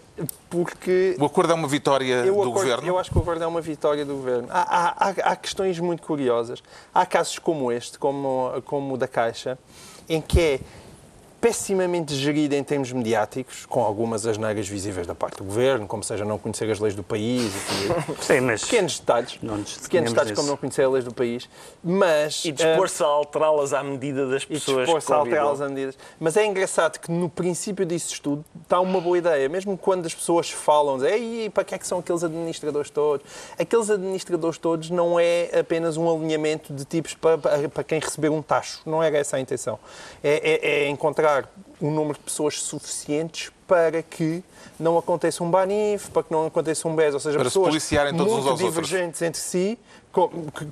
porque. 0.49 1.17
O 1.19 1.25
acordo 1.25 1.53
é 1.53 1.55
uma 1.55 1.69
vitória 1.69 2.23
do 2.23 2.31
acordo, 2.31 2.53
governo? 2.53 2.87
Eu 2.87 2.99
acho 2.99 3.11
que 3.11 3.19
o 3.19 3.21
acordo 3.21 3.45
é 3.45 3.47
uma 3.47 3.61
vitória 3.61 4.05
do 4.05 4.15
governo. 4.15 4.49
Há, 4.51 5.09
há, 5.09 5.09
há 5.09 5.37
questões 5.37 5.79
muito 5.79 6.03
curiosas. 6.03 6.63
Há 6.95 7.05
casos 7.05 7.39
como 7.39 7.71
este, 7.71 7.99
como, 7.99 8.63
como 8.65 8.95
o 8.95 8.97
da 8.97 9.09
Caixa, 9.09 9.59
em 10.09 10.21
que 10.21 10.41
é 10.41 10.61
pessimamente 11.41 12.15
gerida 12.15 12.57
em 12.57 12.65
termos 12.65 12.91
mediáticos, 12.93 13.67
com 13.67 13.83
algumas 13.83 14.27
asneiras 14.27 14.67
visíveis 14.69 15.07
da 15.07 15.15
parte 15.15 15.39
do 15.39 15.45
governo, 15.45 15.87
como 15.87 16.03
seja 16.03 16.25
não 16.25 16.39
conhecer 16.39 16.71
as 16.71 16.81
leis 16.81 16.95
do 16.95 17.03
país 17.03 17.53
Sim, 18.21 18.41
mas 18.41 18.65
pequenos 18.65 18.99
detalhes, 18.99 19.39
pequenos 19.83 20.13
detalhes 20.13 20.33
como 20.33 20.49
não 20.49 20.57
conhecer 20.57 20.83
as 20.83 20.91
leis 20.93 21.05
do 21.05 21.15
país, 21.15 21.49
mas 21.83 22.45
e 22.45 22.53
dispor-se 22.53 23.03
uh, 23.03 23.07
a 23.07 23.09
alterá-las 23.09 23.73
à 23.73 23.83
medida 23.83 24.27
das 24.27 24.45
pessoas. 24.45 24.87
Dispor-se 24.87 25.13
a 25.13 25.17
alterá-las 25.17 25.61
à 25.61 25.69
medida. 25.69 25.95
Mas 26.19 26.37
é 26.37 26.47
engraçado 26.47 26.99
que 26.99 27.11
no 27.11 27.29
princípio 27.29 27.85
disso 27.85 28.21
tudo 28.23 28.45
está 28.63 28.81
uma 28.81 29.01
boa 29.01 29.19
ideia, 29.19 29.49
mesmo 29.49 29.77
quando 29.77 30.07
as 30.07 30.15
pessoas 30.15 30.51
falam, 30.51 30.99
dizem, 30.99 31.51
para 31.51 31.65
que 31.65 31.75
é 31.75 31.79
que 31.79 31.87
são 31.87 31.99
aqueles 31.99 32.25
administradores 32.25 32.91
todos? 32.91 33.27
Aqueles 33.59 33.91
administradores 33.91 34.59
todos 34.59 34.91
não 34.91 35.21
é 35.21 35.51
apenas 35.59 35.97
um 35.97 36.11
alinhamento 36.11 36.73
de 36.73 36.85
tipos 36.85 37.15
para, 37.15 37.39
para, 37.39 37.69
para 37.69 37.85
quem 37.85 38.01
receber 38.01 38.31
um 38.31 38.43
tacho, 38.43 38.81
não 38.87 39.03
era 39.03 39.19
essa 39.19 39.37
a 39.37 39.41
intenção. 39.41 39.79
é, 40.23 40.37
é, 40.37 40.85
é 40.85 40.89
encontrar 40.89 41.26
encontrar 41.27 41.45
um 41.81 41.91
número 41.91 42.15
de 42.15 42.21
pessoas 42.21 42.61
suficientes 42.63 43.51
para 43.67 44.03
que 44.03 44.43
não 44.79 44.97
aconteça 44.97 45.43
um 45.43 45.51
banif, 45.51 46.11
para 46.11 46.23
que 46.23 46.33
não 46.33 46.47
aconteça 46.47 46.87
um 46.87 46.95
BES, 46.95 47.15
ou 47.15 47.21
seja, 47.21 47.37
para 47.37 47.45
pessoas 47.45 47.83
se 47.83 47.97
muito 48.13 48.55
divergentes 48.57 49.21
entre 49.21 49.41
si, 49.41 49.79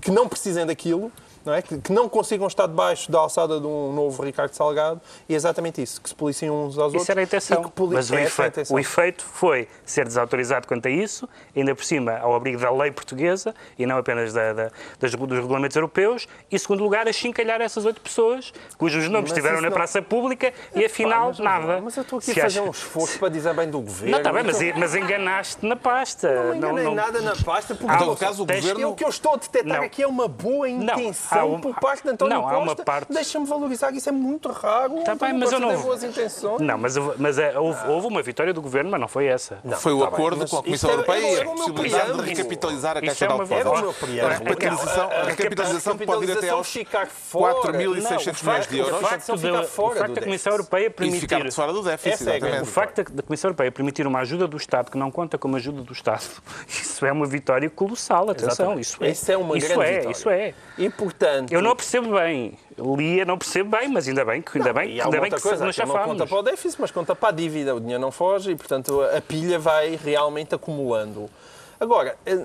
que 0.01 0.11
não 0.11 0.29
precisem 0.29 0.65
daquilo, 0.65 1.11
não 1.45 1.53
é? 1.53 1.61
Que, 1.61 1.79
que, 1.79 1.93
não 1.93 2.09
consigam 2.09 2.47
estar 2.47 2.67
debaixo 2.67 3.11
da 3.11 3.19
alçada 3.19 3.61
de 3.61 3.67
um 3.67 3.93
novo 3.93 4.23
Ricardo 4.23 4.53
Salgado 4.53 5.01
e 5.29 5.35
é 5.35 5.37
exatamente 5.37 5.83
isso, 5.83 6.01
que 6.01 6.09
se 6.09 6.15
policiem 6.15 6.51
uns 6.51 6.57
aos 6.57 6.71
isso 6.75 6.83
outros. 6.83 7.03
Isso 7.03 7.11
era 7.13 7.21
a 7.21 7.25
intenção. 7.25 7.73
Mas 7.91 8.11
o, 8.11 8.15
efeito, 8.17 8.63
o 8.71 8.79
efeito 8.79 9.25
foi 9.25 9.69
ser 9.85 10.07
desautorizado 10.07 10.67
quanto 10.67 10.87
a 10.87 10.91
isso, 10.91 11.29
ainda 11.55 11.75
por 11.75 11.85
cima 11.85 12.17
ao 12.19 12.35
abrigo 12.35 12.59
da 12.59 12.71
lei 12.71 12.91
portuguesa 12.91 13.55
e 13.79 13.85
não 13.85 13.99
apenas 13.99 14.33
da, 14.33 14.53
da, 14.53 14.71
das, 14.99 15.15
dos 15.15 15.39
regulamentos 15.39 15.77
europeus, 15.77 16.27
e, 16.51 16.59
segundo 16.59 16.83
lugar, 16.83 17.07
achincalhar 17.07 17.61
essas 17.61 17.85
oito 17.85 18.01
pessoas 18.01 18.53
cujos 18.79 19.09
nomes 19.09 19.31
estiveram 19.31 19.61
na 19.61 19.69
não... 19.69 19.77
praça 19.77 20.01
pública 20.01 20.53
e, 20.75 20.85
afinal, 20.85 21.29
mas, 21.29 21.39
nada. 21.39 21.81
Mas 21.83 21.97
eu 21.97 22.03
estou 22.03 22.19
aqui 22.19 22.33
Se 22.33 22.41
a 22.41 22.45
fazer 22.45 22.61
acha... 22.61 22.69
um 22.69 22.71
esforço 22.71 23.19
para 23.19 23.29
dizer 23.29 23.55
bem 23.55 23.69
do 23.69 23.81
governo. 23.81 24.13
Não, 24.13 24.19
está 24.19 24.33
bem, 24.33 24.43
mas, 24.43 24.59
mas 24.77 24.95
enganaste 24.95 25.67
na 25.67 25.77
pasta. 25.77 26.35
Não, 26.35 26.45
não 26.45 26.57
enganei 26.57 26.85
não, 26.85 26.95
nada 26.95 27.21
na 27.21 27.37
pasta, 27.37 27.75
porque 27.75 27.93
ah, 27.95 28.05
no 28.05 28.17
caso, 28.17 28.43
o 28.43 28.47
governo... 28.47 28.91
o 28.91 28.95
que 28.95 29.05
eu 29.05 29.09
estou 29.09 29.35
a 29.35 29.37
detectar 29.37 29.83
aqui 29.83 30.03
é 30.03 30.07
uma 30.07 30.27
boa 30.27 30.69
intenção 30.69 31.34
por 31.61 31.75
parte 31.81 32.05
da 32.05 32.13
António 32.13 32.35
não, 32.35 32.43
Costa, 32.43 32.57
há 32.57 32.59
uma 32.61 32.77
parte... 32.77 33.13
deixa-me 33.13 33.47
valorizar, 33.47 33.91
isso 33.93 34.09
é 34.09 34.13
muito 34.13 34.51
raro. 34.51 34.99
Está 34.99 35.15
bem, 35.15 35.33
mas 35.33 35.53
eu 35.53 35.61
não... 35.61 35.81
boas 35.81 36.03
intenções. 36.03 36.61
Não, 36.61 36.79
mas, 36.79 36.97
mas 37.19 37.39
é, 37.39 37.59
houve, 37.59 37.79
ah. 37.83 37.91
houve, 37.91 38.07
uma 38.07 38.23
vitória 38.23 38.53
do 38.53 38.63
Governo, 38.63 38.91
mas 38.91 39.01
não 39.01 39.09
foi 39.09 39.27
essa. 39.27 39.59
Não, 39.65 39.77
foi 39.79 39.93
o 39.93 40.01
tá 40.01 40.09
acordo 40.09 40.41
bem, 40.41 40.49
com 40.49 40.57
a 40.59 40.63
Comissão 40.63 40.91
Europeia 40.91 41.21
e 41.21 41.41
a 41.41 41.45
possibilidade 41.45 42.13
de 42.13 42.23
recapitalizar 42.23 42.97
a 42.97 43.01
Caixa 43.01 43.27
de 43.27 43.39
Depósitos. 43.39 44.21
A 44.23 44.29
recapitalização, 44.29 45.11
a 45.11 45.25
recapitalização 45.25 45.99
pode 45.99 46.25
ir 46.25 46.33
até 46.39 46.49
aos 46.51 46.69
4.600 46.69 48.43
milhões 48.43 48.69
de 48.69 48.79
euros. 48.79 49.01
O 49.01 49.01
facto 49.01 50.15
da 50.15 50.21
Comissão 50.23 50.53
Europeia 50.53 50.91
permitir... 50.91 51.17
E 51.17 51.21
ficar 51.21 51.53
fora 51.53 51.73
do 51.73 51.83
déficit, 51.83 52.23
exatamente. 52.23 52.63
O 52.63 52.67
facto 52.67 53.13
da 53.13 53.23
Comissão 53.23 53.49
Europeia 53.49 53.73
permitir 53.73 54.07
uma 54.07 54.21
ajuda 54.21 54.47
do 54.47 54.57
Estado 54.57 54.91
que 54.91 54.99
não 54.99 55.11
conta 55.11 55.39
como 55.39 55.57
ajuda 55.57 55.83
do 55.83 55.93
Estado, 55.93 56.25
isso 56.69 57.05
é 57.05 57.13
uma 57.13 57.27
vitória 57.27 57.69
colossal, 57.71 58.31
atenção. 58.31 58.79
Isso 58.79 59.03
é, 59.03 59.11
isso 59.11 59.31
é 59.31 59.37
uma 59.37 59.57
isso 59.57 59.69
grande 59.69 59.83
é, 59.83 59.93
vitória. 59.93 60.13
Isso 60.13 60.31
é. 60.31 60.55
E, 60.79 60.91
portanto... 60.91 61.24
Eu 61.51 61.63
não 61.63 61.75
percebo 61.75 62.15
bem. 62.15 62.59
Lia, 62.79 63.25
não 63.25 63.39
percebo 63.39 63.71
bem, 63.77 63.89
mas 63.89 64.09
ainda 64.09 64.25
bem 64.25 64.43
que, 64.43 64.59
ainda 64.59 64.73
não, 64.73 64.75
bem, 64.75 65.01
ainda 65.01 65.21
bem 65.21 65.31
que 65.31 65.41
coisa, 65.41 65.73
se 65.73 65.85
não 65.85 65.99
conta 65.99 66.27
para 66.27 66.39
o 66.39 66.43
déficit, 66.43 66.81
mas 66.81 66.91
conta 66.91 67.15
para 67.15 67.29
a 67.29 67.33
dívida. 67.33 67.75
O 67.75 67.81
dinheiro 67.81 68.01
não 68.01 68.11
foge 68.11 68.51
e, 68.51 68.57
portanto, 68.57 69.03
a 69.03 69.21
pilha 69.21 69.59
vai 69.59 69.99
realmente 70.03 70.55
acumulando. 70.55 71.31
Agora, 71.79 72.17
eh, 72.25 72.37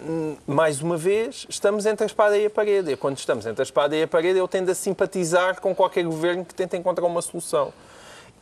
mais 0.47 0.81
uma 0.81 0.97
vez, 0.97 1.45
estamos 1.49 1.85
entre 1.85 2.03
a 2.03 2.07
espada 2.07 2.37
e 2.37 2.45
a 2.45 2.49
parede. 2.49 2.91
E 2.91 2.97
quando 2.97 3.17
estamos 3.17 3.45
entre 3.45 3.61
a 3.61 3.63
espada 3.63 3.95
e 3.95 4.03
a 4.03 4.07
parede, 4.07 4.39
eu 4.39 4.47
tendo 4.47 4.69
a 4.69 4.75
simpatizar 4.75 5.61
com 5.61 5.73
qualquer 5.75 6.03
governo 6.03 6.43
que 6.43 6.53
tente 6.53 6.75
encontrar 6.75 7.05
uma 7.05 7.21
solução. 7.21 7.71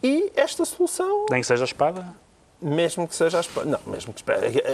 E 0.01 0.31
esta 0.35 0.63
solução. 0.65 1.25
Nem 1.29 1.41
que 1.41 1.47
seja 1.47 1.63
a 1.63 1.65
espada? 1.65 2.05
Mesmo 2.59 3.07
que 3.07 3.15
seja 3.15 3.39
não, 3.65 3.79
mesmo 3.85 4.11
que 4.11 4.23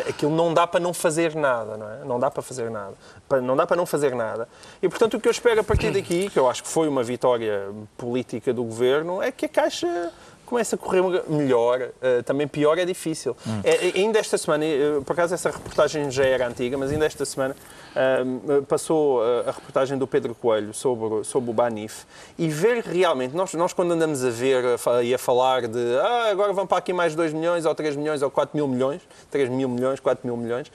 aquilo 0.08 0.34
não 0.34 0.54
dá 0.54 0.66
para 0.66 0.80
não 0.80 0.94
fazer 0.94 1.36
nada, 1.36 1.76
não 1.76 1.90
é? 1.92 2.06
Não 2.06 2.18
dá 2.18 2.32
para 2.32 2.42
fazer 2.42 2.72
nada, 2.72 2.94
não 3.42 3.58
dá 3.58 3.68
para 3.68 3.76
não 3.76 3.86
fazer 3.86 4.16
nada. 4.16 4.48
E 4.82 4.88
portanto 4.88 5.18
o 5.18 5.20
que 5.20 5.28
eu 5.28 5.32
espero 5.32 5.60
a 5.60 5.64
partir 5.66 5.92
daqui, 5.92 6.30
que 6.30 6.40
eu 6.40 6.50
acho 6.50 6.64
que 6.64 6.70
foi 6.70 6.88
uma 6.88 7.04
vitória 7.04 7.70
política 7.98 8.54
do 8.54 8.64
governo, 8.64 9.22
é 9.22 9.34
que 9.34 9.48
a 9.48 9.50
Caixa 9.50 10.14
começa 10.54 10.76
a 10.76 10.78
correr 10.78 11.02
melhor, 11.28 11.82
uh, 11.82 12.22
também 12.24 12.48
pior 12.48 12.78
é 12.78 12.86
difícil. 12.86 13.36
Hum. 13.48 13.62
É, 13.64 14.00
ainda 14.00 14.20
esta 14.20 14.38
semana, 14.38 14.64
uh, 14.64 15.02
por 15.02 15.14
acaso 15.14 15.34
essa 15.34 15.50
reportagem 15.50 16.12
já 16.12 16.24
era 16.24 16.48
antiga, 16.48 16.78
mas 16.78 16.92
ainda 16.92 17.08
esta 17.08 17.26
semana 17.26 17.56
uh, 17.96 18.62
passou 18.66 19.24
a 19.24 19.52
reportagem 19.52 19.98
do 19.98 20.06
Pedro 20.06 20.36
Coelho 20.36 20.72
sobre, 20.72 21.24
sobre 21.24 21.50
o 21.50 21.54
Banif 21.54 22.04
e 22.38 22.48
ver 22.50 22.84
realmente, 22.84 23.36
nós, 23.36 23.52
nós 23.56 23.74
quando 23.74 23.94
andamos 23.94 24.24
a 24.24 24.30
ver 24.30 24.64
e 25.04 25.12
a 25.12 25.18
falar 25.18 25.68
de 25.68 25.98
ah, 25.98 26.30
agora 26.30 26.54
vão 26.54 26.68
para 26.68 26.78
aqui 26.78 26.94
mais 26.94 27.16
2 27.16 27.34
milhões 27.34 27.66
ou 27.66 27.74
3 27.74 27.96
milhões 27.96 28.22
ou 28.22 28.30
4 28.30 28.56
mil 28.56 28.68
milhões, 28.68 29.02
3 29.32 29.50
mil 29.50 29.68
milhões, 29.68 30.00
4 30.00 30.24
mil 30.28 30.38
milhões, 30.38 30.72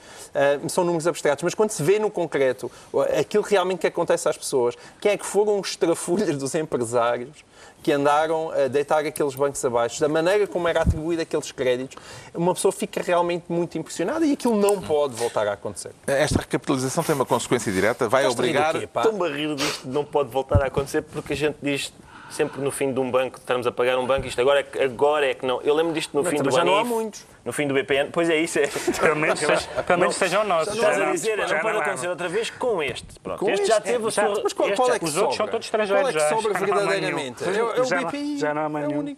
são 0.67 0.83
números 0.83 1.07
abstratos, 1.07 1.43
mas 1.43 1.53
quando 1.53 1.69
se 1.69 1.81
vê 1.81 1.99
no 1.99 2.11
concreto 2.11 2.69
aquilo 3.17 3.43
realmente 3.43 3.79
que 3.79 3.87
acontece 3.87 4.27
às 4.27 4.37
pessoas, 4.37 4.75
quem 4.99 5.13
é 5.13 5.17
que 5.17 5.25
foram 5.25 5.59
os 5.59 5.75
trafulhas 5.77 6.35
dos 6.35 6.53
empresários 6.53 7.45
que 7.81 7.91
andaram 7.91 8.51
a 8.51 8.67
deitar 8.67 9.05
aqueles 9.05 9.35
bancos 9.35 9.63
abaixo, 9.63 9.99
da 9.99 10.09
maneira 10.09 10.45
como 10.47 10.67
era 10.67 10.81
atribuído 10.81 11.21
aqueles 11.21 11.51
créditos, 11.51 12.01
uma 12.33 12.53
pessoa 12.53 12.71
fica 12.71 13.01
realmente 13.01 13.45
muito 13.49 13.77
impressionada 13.77 14.25
e 14.25 14.33
aquilo 14.33 14.57
não 14.57 14.81
pode 14.81 15.15
voltar 15.15 15.47
a 15.47 15.53
acontecer. 15.53 15.91
Esta 16.05 16.39
recapitalização 16.39 17.03
tem 17.03 17.15
uma 17.15 17.25
consequência 17.25 17.71
direta, 17.71 18.07
vai 18.09 18.25
obrigar... 18.25 18.75
Estou-me 18.75 19.27
a 19.27 19.31
rir 19.31 19.55
disto 19.55 19.87
não 19.87 20.03
pode 20.03 20.29
voltar 20.29 20.61
a 20.61 20.65
acontecer 20.65 21.01
porque 21.01 21.33
a 21.33 21.35
gente 21.35 21.57
diz 21.61 21.93
sempre 22.29 22.61
no 22.61 22.71
fim 22.71 22.93
de 22.93 22.99
um 22.99 23.09
banco, 23.09 23.37
estamos 23.37 23.65
a 23.65 23.71
pagar 23.71 23.97
um 23.97 24.05
banco, 24.05 24.27
isto 24.27 24.39
agora 24.39 24.59
é, 24.61 24.83
agora 24.83 25.25
é 25.27 25.33
que 25.33 25.45
não. 25.45 25.61
Eu 25.61 25.73
lembro 25.73 25.93
disto 25.93 26.15
no 26.15 26.23
não, 26.23 26.29
fim 26.29 26.37
do 26.37 26.51
já 26.51 26.63
não 26.63 26.77
há 26.77 26.83
muitos. 26.83 27.25
No 27.43 27.53
fim 27.53 27.67
do 27.67 27.73
BPN, 27.73 28.09
pois 28.11 28.29
é 28.29 28.37
isso. 28.37 28.59
É. 28.59 28.67
Pelo 28.99 29.15
menos, 29.15 29.39
pelo 29.87 29.99
menos 29.99 30.15
sejam 30.15 30.43
nossos. 30.43 30.75
Estás 30.75 31.01
a 31.01 31.11
dizer, 31.11 31.37
não 31.37 31.59
pode 31.59 31.77
acontecer 31.77 32.07
outra 32.07 32.29
vez 32.29 32.49
com 32.49 32.83
este. 32.83 33.19
Pronto, 33.21 33.39
com 33.39 33.49
este, 33.49 33.65
já 33.65 33.79
teve 33.79 34.05
o 34.05 34.11
seu... 34.11 34.43
Mas 34.43 34.53
qual, 34.53 34.71
qual 34.73 34.93
é 34.93 34.99
que 34.99 35.05
Os 35.05 35.17
outros 35.17 35.37
são 35.37 35.47
todos 35.47 35.65
estrangeiros. 35.65 36.11
Qual 36.11 36.23
é 36.23 36.29
que 36.29 36.35
sobra 36.35 36.59
verdadeiramente? 36.59 37.43
É, 37.43 37.57
é 37.57 37.63
o 37.63 38.05
BPI. 38.05 38.37
Já 38.37 38.53
não 38.53 38.65
há 38.65 38.69
mais 38.69 38.87
nenhum. 38.87 39.15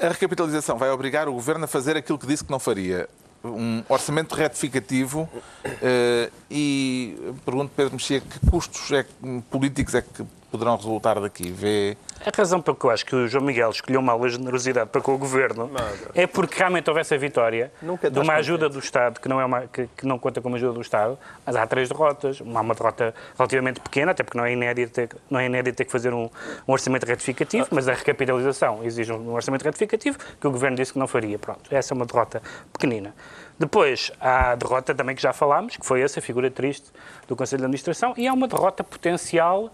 A 0.00 0.08
recapitalização 0.08 0.78
vai 0.78 0.90
obrigar 0.90 1.28
o 1.28 1.32
Governo 1.32 1.64
a 1.64 1.68
fazer 1.68 1.96
aquilo 1.96 2.18
que 2.18 2.26
disse 2.26 2.44
que 2.44 2.50
não 2.50 2.58
faria 2.58 3.08
um 3.44 3.82
orçamento 3.88 4.34
retificativo 4.34 5.28
uh, 5.64 6.32
e 6.50 7.16
pergunto, 7.44 7.72
Pedro 7.76 7.94
Mexia, 7.94 8.20
que 8.20 8.40
custos 8.50 8.90
é, 8.92 9.06
políticos 9.50 9.94
é 9.94 10.02
que 10.02 10.24
poderão 10.56 10.76
resultar 10.76 11.20
daqui? 11.20 11.50
Vê... 11.50 11.96
A 12.24 12.36
razão 12.36 12.60
pelo 12.60 12.76
que 12.76 12.86
eu 12.86 12.90
acho 12.90 13.04
que 13.04 13.14
o 13.14 13.28
João 13.28 13.44
Miguel 13.44 13.70
escolheu 13.70 14.00
mal 14.00 14.22
a 14.24 14.28
generosidade 14.28 14.90
para 14.90 15.00
com 15.00 15.14
o 15.14 15.18
Governo 15.18 15.70
é 16.14 16.26
porque 16.26 16.58
realmente 16.58 16.88
houve 16.88 17.00
essa 17.00 17.16
vitória 17.16 17.70
de 18.10 18.18
uma 18.18 18.34
ajuda 18.34 18.68
do 18.68 18.78
Estado, 18.78 19.20
que 19.20 19.28
não, 19.28 19.40
é 19.40 19.44
uma, 19.44 19.66
que, 19.66 19.88
que, 19.96 20.06
não 20.06 20.18
conta 20.18 20.40
como 20.40 20.56
ajuda 20.56 20.72
do 20.72 20.80
Estado, 20.80 21.18
mas 21.44 21.54
há 21.54 21.66
três 21.66 21.88
derrotas. 21.88 22.40
Há 22.40 22.60
uma 22.60 22.74
derrota 22.74 23.14
relativamente 23.36 23.80
pequena, 23.80 24.12
até 24.12 24.24
porque 24.24 24.38
não 24.38 24.44
é 24.44 24.52
inédito 24.52 24.92
ter, 24.92 25.08
não 25.30 25.38
é 25.38 25.46
inédito 25.46 25.76
ter 25.76 25.84
que 25.84 25.92
fazer 25.92 26.12
um, 26.12 26.28
um 26.66 26.72
orçamento 26.72 27.04
retificativo, 27.04 27.68
mas 27.70 27.86
a 27.86 27.92
recapitalização 27.92 28.82
exige 28.82 29.12
um 29.12 29.32
orçamento 29.32 29.62
retificativo 29.62 30.18
que 30.40 30.46
o 30.46 30.50
Governo 30.50 30.76
disse 30.76 30.92
que 30.92 30.98
não 30.98 31.06
faria. 31.06 31.38
Pronto, 31.38 31.62
essa 31.70 31.92
é 31.92 31.94
uma 31.94 32.06
derrota 32.06 32.42
pequenina. 32.72 33.14
Depois, 33.58 34.12
há 34.20 34.52
a 34.52 34.54
derrota 34.54 34.94
também 34.94 35.16
que 35.16 35.22
já 35.22 35.32
falámos, 35.32 35.76
que 35.76 35.86
foi 35.86 36.02
essa 36.02 36.20
figura 36.20 36.50
triste 36.50 36.90
do 37.26 37.34
Conselho 37.34 37.60
de 37.60 37.64
Administração, 37.64 38.14
e 38.16 38.26
há 38.26 38.32
uma 38.32 38.48
derrota 38.48 38.84
potencial 38.84 39.72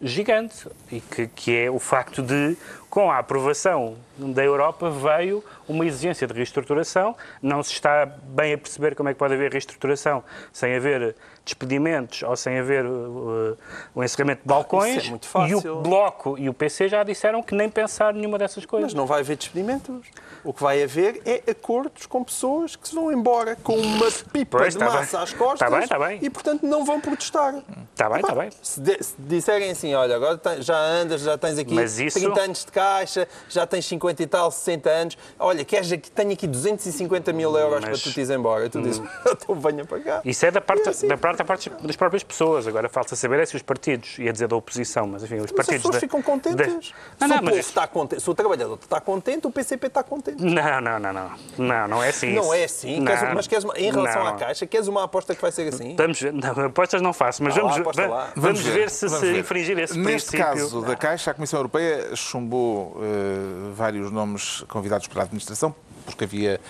gigante, 0.00 0.68
e 0.90 1.00
que, 1.00 1.26
que 1.28 1.56
é 1.56 1.70
o 1.70 1.78
facto 1.78 2.22
de, 2.22 2.56
com 2.90 3.10
a 3.10 3.18
aprovação 3.18 3.96
da 4.18 4.44
Europa, 4.44 4.90
veio 4.90 5.42
uma 5.68 5.86
exigência 5.86 6.26
de 6.26 6.34
reestruturação. 6.34 7.16
Não 7.40 7.62
se 7.62 7.72
está 7.72 8.04
bem 8.04 8.52
a 8.52 8.58
perceber 8.58 8.94
como 8.96 9.08
é 9.08 9.12
que 9.12 9.18
pode 9.18 9.32
haver 9.32 9.52
reestruturação 9.52 10.22
sem 10.52 10.74
haver 10.74 11.14
despedimentos 11.44 12.22
ou 12.22 12.36
sem 12.36 12.58
haver 12.58 12.84
uh, 12.84 13.56
o 13.94 14.04
encerramento 14.04 14.42
de 14.42 14.48
balcões. 14.48 14.96
Isso 14.96 15.06
é 15.06 15.10
muito 15.10 15.26
fácil. 15.26 15.60
E 15.60 15.68
o 15.68 15.80
Bloco 15.80 16.38
e 16.38 16.48
o 16.48 16.54
PC 16.54 16.88
já 16.88 17.02
disseram 17.02 17.42
que 17.42 17.54
nem 17.54 17.68
pensar 17.68 18.12
nenhuma 18.12 18.38
dessas 18.38 18.66
coisas. 18.66 18.92
Mas 18.92 18.94
não 18.94 19.06
vai 19.06 19.20
haver 19.20 19.36
despedimentos. 19.36 20.06
O 20.42 20.52
que 20.52 20.62
vai 20.62 20.82
haver 20.82 21.20
é 21.26 21.50
acordos 21.50 22.06
com 22.06 22.24
pessoas 22.24 22.74
que 22.74 22.88
se 22.88 22.94
vão 22.94 23.12
embora 23.12 23.56
com 23.56 23.76
uma 23.76 24.10
pipa 24.32 24.58
pois, 24.58 24.72
de 24.72 24.78
tá 24.78 24.86
massa 24.86 25.16
bem. 25.16 25.24
às 25.24 25.32
costas 25.34 25.60
está 25.60 25.70
bem, 25.70 25.84
está 25.84 25.98
bem. 25.98 26.18
e, 26.22 26.30
portanto, 26.30 26.62
não 26.66 26.84
vão 26.84 27.00
protestar. 27.00 27.54
Está 27.92 28.08
bem, 28.08 28.20
está 28.20 28.34
bem. 28.34 28.50
Se, 28.62 28.80
de, 28.80 29.02
se, 29.02 29.14
disserem 29.18 29.70
assim, 29.70 29.94
olha, 29.94 30.16
agora 30.16 30.40
já 30.60 30.78
andas, 30.78 31.20
já 31.20 31.36
tens 31.36 31.58
aqui 31.58 31.74
isso... 31.80 32.18
30 32.18 32.40
anos 32.40 32.64
de 32.64 32.72
caixa, 32.80 33.28
já 33.48 33.66
tens 33.66 33.84
50 33.84 34.22
e 34.22 34.26
tal, 34.26 34.50
60 34.50 34.90
anos, 34.90 35.18
olha, 35.38 35.64
queres 35.64 35.90
que 35.90 36.10
tenho 36.10 36.32
aqui 36.32 36.46
250 36.46 37.32
mil 37.32 37.56
euros 37.56 37.80
Mas... 37.80 38.00
para 38.02 38.10
tu 38.10 38.14
te 38.14 38.20
ir 38.20 38.30
embora. 38.30 38.66
E 38.66 38.68
tu 38.70 38.80
dizes, 38.80 39.02
então 39.26 39.54
venha 39.54 39.84
para 39.84 40.00
cá. 40.00 40.20
Isso 40.24 40.46
é 40.46 40.50
da 40.50 40.60
parte, 40.60 40.86
é 40.86 40.90
assim. 40.90 41.08
da 41.08 41.16
parte, 41.16 41.38
da 41.38 41.44
parte 41.44 41.70
das 41.70 41.96
próprias 41.96 42.22
pessoas. 42.22 42.66
Agora 42.66 42.88
falta 42.88 43.14
saber 43.14 43.40
é 43.40 43.46
se 43.46 43.56
os 43.56 43.62
partidos, 43.62 44.18
ia 44.18 44.32
dizer 44.32 44.48
da 44.48 44.56
oposição, 44.56 45.06
mas 45.06 45.22
enfim, 45.22 45.36
os 45.36 45.42
mas 45.42 45.52
partidos... 45.52 45.76
as 45.76 45.82
pessoas 45.82 45.94
da, 45.94 46.00
ficam 46.00 46.22
contentes. 46.22 46.56
Da... 46.56 46.66
Não, 46.72 46.82
se, 46.82 46.94
não, 47.28 47.36
o 47.36 47.50
povo 47.50 47.60
está 47.60 47.86
contente, 47.86 48.22
se 48.22 48.30
o 48.30 48.34
trabalhador 48.34 48.78
está 48.80 49.00
contente, 49.00 49.46
o 49.46 49.50
PCP 49.50 49.86
está 49.86 50.02
contente. 50.02 50.42
Não, 50.42 50.80
não, 50.80 50.98
não, 50.98 51.12
não. 51.12 51.30
Não, 51.58 51.88
não 51.88 52.02
é 52.02 52.08
assim. 52.08 52.32
Não 52.32 52.54
é 52.54 52.64
assim. 52.64 53.04
Queres, 53.04 53.22
mas 53.34 53.46
queres 53.46 53.64
uma, 53.64 53.78
em 53.78 53.90
relação 53.90 54.24
não. 54.24 54.30
à 54.30 54.34
Caixa, 54.34 54.66
queres 54.66 54.88
uma 54.88 55.04
aposta 55.04 55.34
que 55.34 55.42
vai 55.42 55.52
ser 55.52 55.68
assim? 55.68 55.90
Estamos, 55.90 56.20
não, 56.22 56.66
apostas 56.66 57.02
não 57.02 57.12
faço, 57.12 57.42
mas 57.42 57.56
ah, 57.56 57.60
vamos, 57.60 57.96
lá, 57.96 58.32
vamos, 58.36 58.60
ver, 58.60 58.72
ver 58.72 58.90
se 58.90 59.06
vamos 59.06 59.20
se 59.20 59.32
ver. 59.32 59.38
infringir 59.38 59.78
esse 59.78 59.98
Neste 59.98 60.30
princípio... 60.30 60.38
Neste 60.40 60.66
caso 60.66 60.82
da 60.82 60.96
Caixa, 60.96 61.30
a 61.30 61.34
Comissão 61.34 61.58
Europeia 61.58 62.14
chumbou 62.14 62.69
uh, 62.70 63.74
vários 63.74 64.10
nomes 64.10 64.64
convidados 64.68 65.06
para 65.06 65.22
a 65.22 65.24
administração, 65.24 65.74
porque 66.04 66.24
havia 66.24 66.60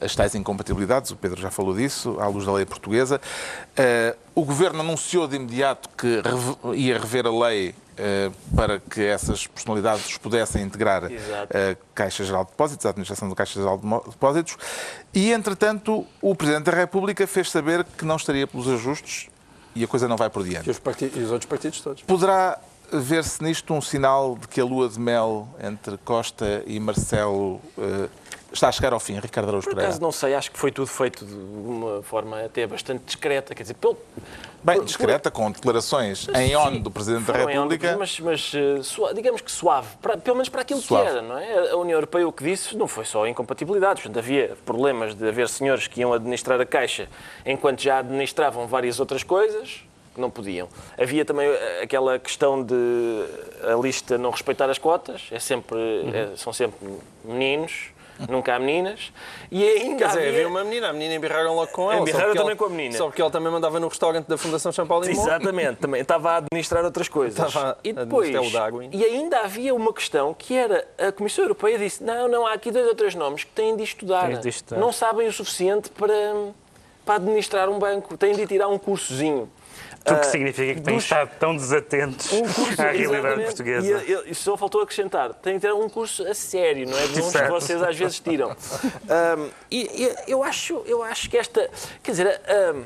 as 0.00 0.16
tais 0.16 0.34
incompatibilidades, 0.34 1.10
o 1.10 1.16
Pedro 1.16 1.40
já 1.40 1.50
falou 1.50 1.74
disso, 1.74 2.18
à 2.18 2.26
luz 2.26 2.46
da 2.46 2.52
lei 2.52 2.64
portuguesa. 2.64 3.20
Uh, 3.72 4.18
o 4.34 4.44
Governo 4.44 4.80
anunciou 4.80 5.28
de 5.28 5.36
imediato 5.36 5.88
que 5.90 6.22
ia 6.74 6.98
rever 6.98 7.26
a 7.26 7.30
lei 7.30 7.70
uh, 7.70 8.56
para 8.56 8.80
que 8.80 9.02
essas 9.02 9.46
personalidades 9.46 10.16
pudessem 10.16 10.62
integrar 10.62 11.04
a 11.04 11.76
Caixa 11.94 12.24
Geral 12.24 12.44
de 12.44 12.50
Depósitos, 12.50 12.86
a 12.86 12.90
administração 12.90 13.28
da 13.28 13.34
Caixa 13.34 13.60
Geral 13.60 13.76
de 13.76 14.10
Depósitos, 14.10 14.56
e, 15.12 15.32
entretanto, 15.32 16.06
o 16.22 16.34
Presidente 16.34 16.64
da 16.64 16.72
República 16.72 17.26
fez 17.26 17.50
saber 17.50 17.84
que 17.84 18.04
não 18.04 18.16
estaria 18.16 18.46
pelos 18.46 18.68
ajustes 18.68 19.28
e 19.74 19.84
a 19.84 19.86
coisa 19.86 20.08
não 20.08 20.16
vai 20.16 20.30
por 20.30 20.44
diante. 20.44 20.66
E 20.66 20.70
os, 20.70 20.78
partidos, 20.78 21.16
e 21.16 21.20
os 21.20 21.30
outros 21.30 21.48
partidos 21.48 21.80
todos. 21.80 22.02
Poderá 22.02 22.58
ver-se 22.92 23.42
nisto 23.42 23.72
um 23.72 23.80
sinal 23.80 24.36
de 24.36 24.48
que 24.48 24.60
a 24.60 24.64
lua 24.64 24.88
de 24.88 24.98
mel 24.98 25.48
entre 25.62 25.96
Costa 25.98 26.62
e 26.66 26.78
Marcelo 26.80 27.60
uh, 27.76 28.10
está 28.52 28.68
a 28.68 28.72
chegar 28.72 28.92
ao 28.92 29.00
fim, 29.00 29.18
Ricardo 29.18 29.48
Araújo 29.48 29.66
Pereira? 29.66 29.82
Por 29.82 29.88
acaso 29.88 30.02
não 30.02 30.12
sei, 30.12 30.34
acho 30.34 30.50
que 30.50 30.58
foi 30.58 30.72
tudo 30.72 30.86
feito 30.86 31.24
de 31.24 31.34
uma 31.34 32.02
forma 32.02 32.40
até 32.40 32.66
bastante 32.66 33.04
discreta, 33.04 33.54
quer 33.54 33.62
dizer, 33.62 33.74
pelo... 33.74 33.96
Bem, 34.62 34.84
discreta, 34.84 35.30
com 35.30 35.50
declarações 35.50 36.28
em 36.34 36.54
on 36.54 36.80
do 36.80 36.90
Presidente 36.90 37.24
da 37.24 37.32
República. 37.32 37.96
Mas, 37.96 38.20
mas 38.20 38.52
uh, 38.52 39.14
digamos 39.14 39.40
que 39.40 39.50
suave, 39.50 39.88
para, 40.02 40.18
pelo 40.18 40.36
menos 40.36 40.48
para 40.48 40.62
aquilo 40.62 40.80
suave. 40.80 41.04
que 41.04 41.10
era, 41.10 41.22
não 41.22 41.38
é? 41.38 41.70
A 41.70 41.76
União 41.76 41.96
Europeia 41.96 42.28
o 42.28 42.32
que 42.32 42.44
disse 42.44 42.76
não 42.76 42.86
foi 42.86 43.04
só 43.04 43.26
incompatibilidades, 43.26 44.02
portanto, 44.02 44.22
havia 44.22 44.56
problemas 44.66 45.14
de 45.14 45.26
haver 45.26 45.48
senhores 45.48 45.86
que 45.86 46.00
iam 46.00 46.12
administrar 46.12 46.60
a 46.60 46.66
Caixa 46.66 47.08
enquanto 47.46 47.80
já 47.80 47.98
administravam 48.00 48.66
várias 48.66 49.00
outras 49.00 49.22
coisas, 49.22 49.82
que 50.14 50.20
não 50.20 50.30
podiam. 50.30 50.68
Havia 50.98 51.24
também 51.24 51.48
eh, 51.48 51.80
aquela 51.82 52.18
questão 52.18 52.62
de 52.62 52.74
a 53.62 53.74
lista 53.80 54.18
não 54.18 54.30
respeitar 54.30 54.68
as 54.68 54.78
cotas, 54.78 55.28
é 55.30 55.38
sempre, 55.38 55.76
uhum. 55.76 56.14
é, 56.14 56.36
são 56.36 56.52
sempre 56.52 56.78
meninos, 57.24 57.90
nunca 58.28 58.54
há 58.54 58.58
meninas. 58.58 59.12
E 59.50 59.64
ainda 59.64 59.96
Quer 59.98 60.08
dizer, 60.08 60.28
havia... 60.28 60.48
uma 60.48 60.64
menina, 60.64 60.88
a 60.88 60.92
menina 60.92 61.14
embirraram 61.14 61.54
logo 61.54 61.70
com 61.72 61.90
ela. 61.90 62.02
Embirraram 62.02 62.34
também 62.34 62.48
ela, 62.48 62.56
com 62.56 62.64
a 62.64 62.68
menina. 62.68 62.96
Só 62.96 63.06
porque 63.06 63.22
ela 63.22 63.30
também 63.30 63.50
mandava 63.52 63.80
no 63.80 63.88
restaurante 63.88 64.26
da 64.26 64.36
Fundação 64.36 64.72
Champalimau. 64.72 65.24
Exatamente, 65.24 65.76
também 65.76 66.02
estava 66.02 66.32
a 66.32 66.36
administrar 66.38 66.84
outras 66.84 67.08
coisas. 67.08 67.38
Estava 67.38 67.78
e 67.82 67.92
depois, 67.92 68.52
Darwin. 68.52 68.90
E 68.92 69.04
ainda 69.04 69.40
havia 69.40 69.74
uma 69.74 69.92
questão 69.92 70.34
que 70.34 70.54
era, 70.54 70.86
a 70.98 71.12
Comissão 71.12 71.44
Europeia 71.44 71.78
disse, 71.78 72.02
não, 72.02 72.28
não, 72.28 72.46
há 72.46 72.52
aqui 72.52 72.70
dois 72.70 72.86
ou 72.86 72.94
três 72.94 73.14
nomes 73.14 73.44
que 73.44 73.50
têm 73.52 73.76
de 73.76 73.82
estudar. 73.82 74.32
De 74.38 74.48
estudar. 74.48 74.80
Não 74.80 74.92
sabem 74.92 75.26
o 75.26 75.32
suficiente 75.32 75.90
para, 75.90 76.12
para 77.04 77.14
administrar 77.14 77.68
um 77.68 77.78
banco, 77.78 78.16
têm 78.16 78.34
de 78.34 78.46
tirar 78.46 78.68
um 78.68 78.78
cursozinho. 78.78 79.48
O 80.06 80.16
que 80.16 80.26
significa 80.26 80.74
que 80.74 80.80
têm 80.80 80.94
dos... 80.94 81.04
estado 81.04 81.30
tão 81.38 81.54
desatentos 81.54 82.32
um 82.32 82.42
curso, 82.42 82.80
à 82.80 82.90
realidade 82.90 83.44
portuguesa. 83.44 84.02
E, 84.04 84.30
e 84.30 84.34
só 84.34 84.56
faltou 84.56 84.80
acrescentar, 84.80 85.34
tem 85.34 85.54
que 85.54 85.60
ter 85.60 85.72
um 85.72 85.88
curso 85.88 86.26
a 86.26 86.34
sério, 86.34 86.88
não 86.88 86.98
é? 86.98 87.06
De 87.06 87.20
uns 87.20 87.32
que 87.32 87.48
vocês 87.48 87.82
às 87.82 87.96
vezes 87.96 88.20
tiram. 88.20 88.56
Um, 89.10 89.50
e, 89.70 90.04
e, 90.04 90.14
eu, 90.28 90.42
acho, 90.42 90.82
eu 90.86 91.02
acho 91.02 91.28
que 91.28 91.36
esta. 91.36 91.68
Quer 92.02 92.10
dizer. 92.12 92.40
Um, 92.74 92.84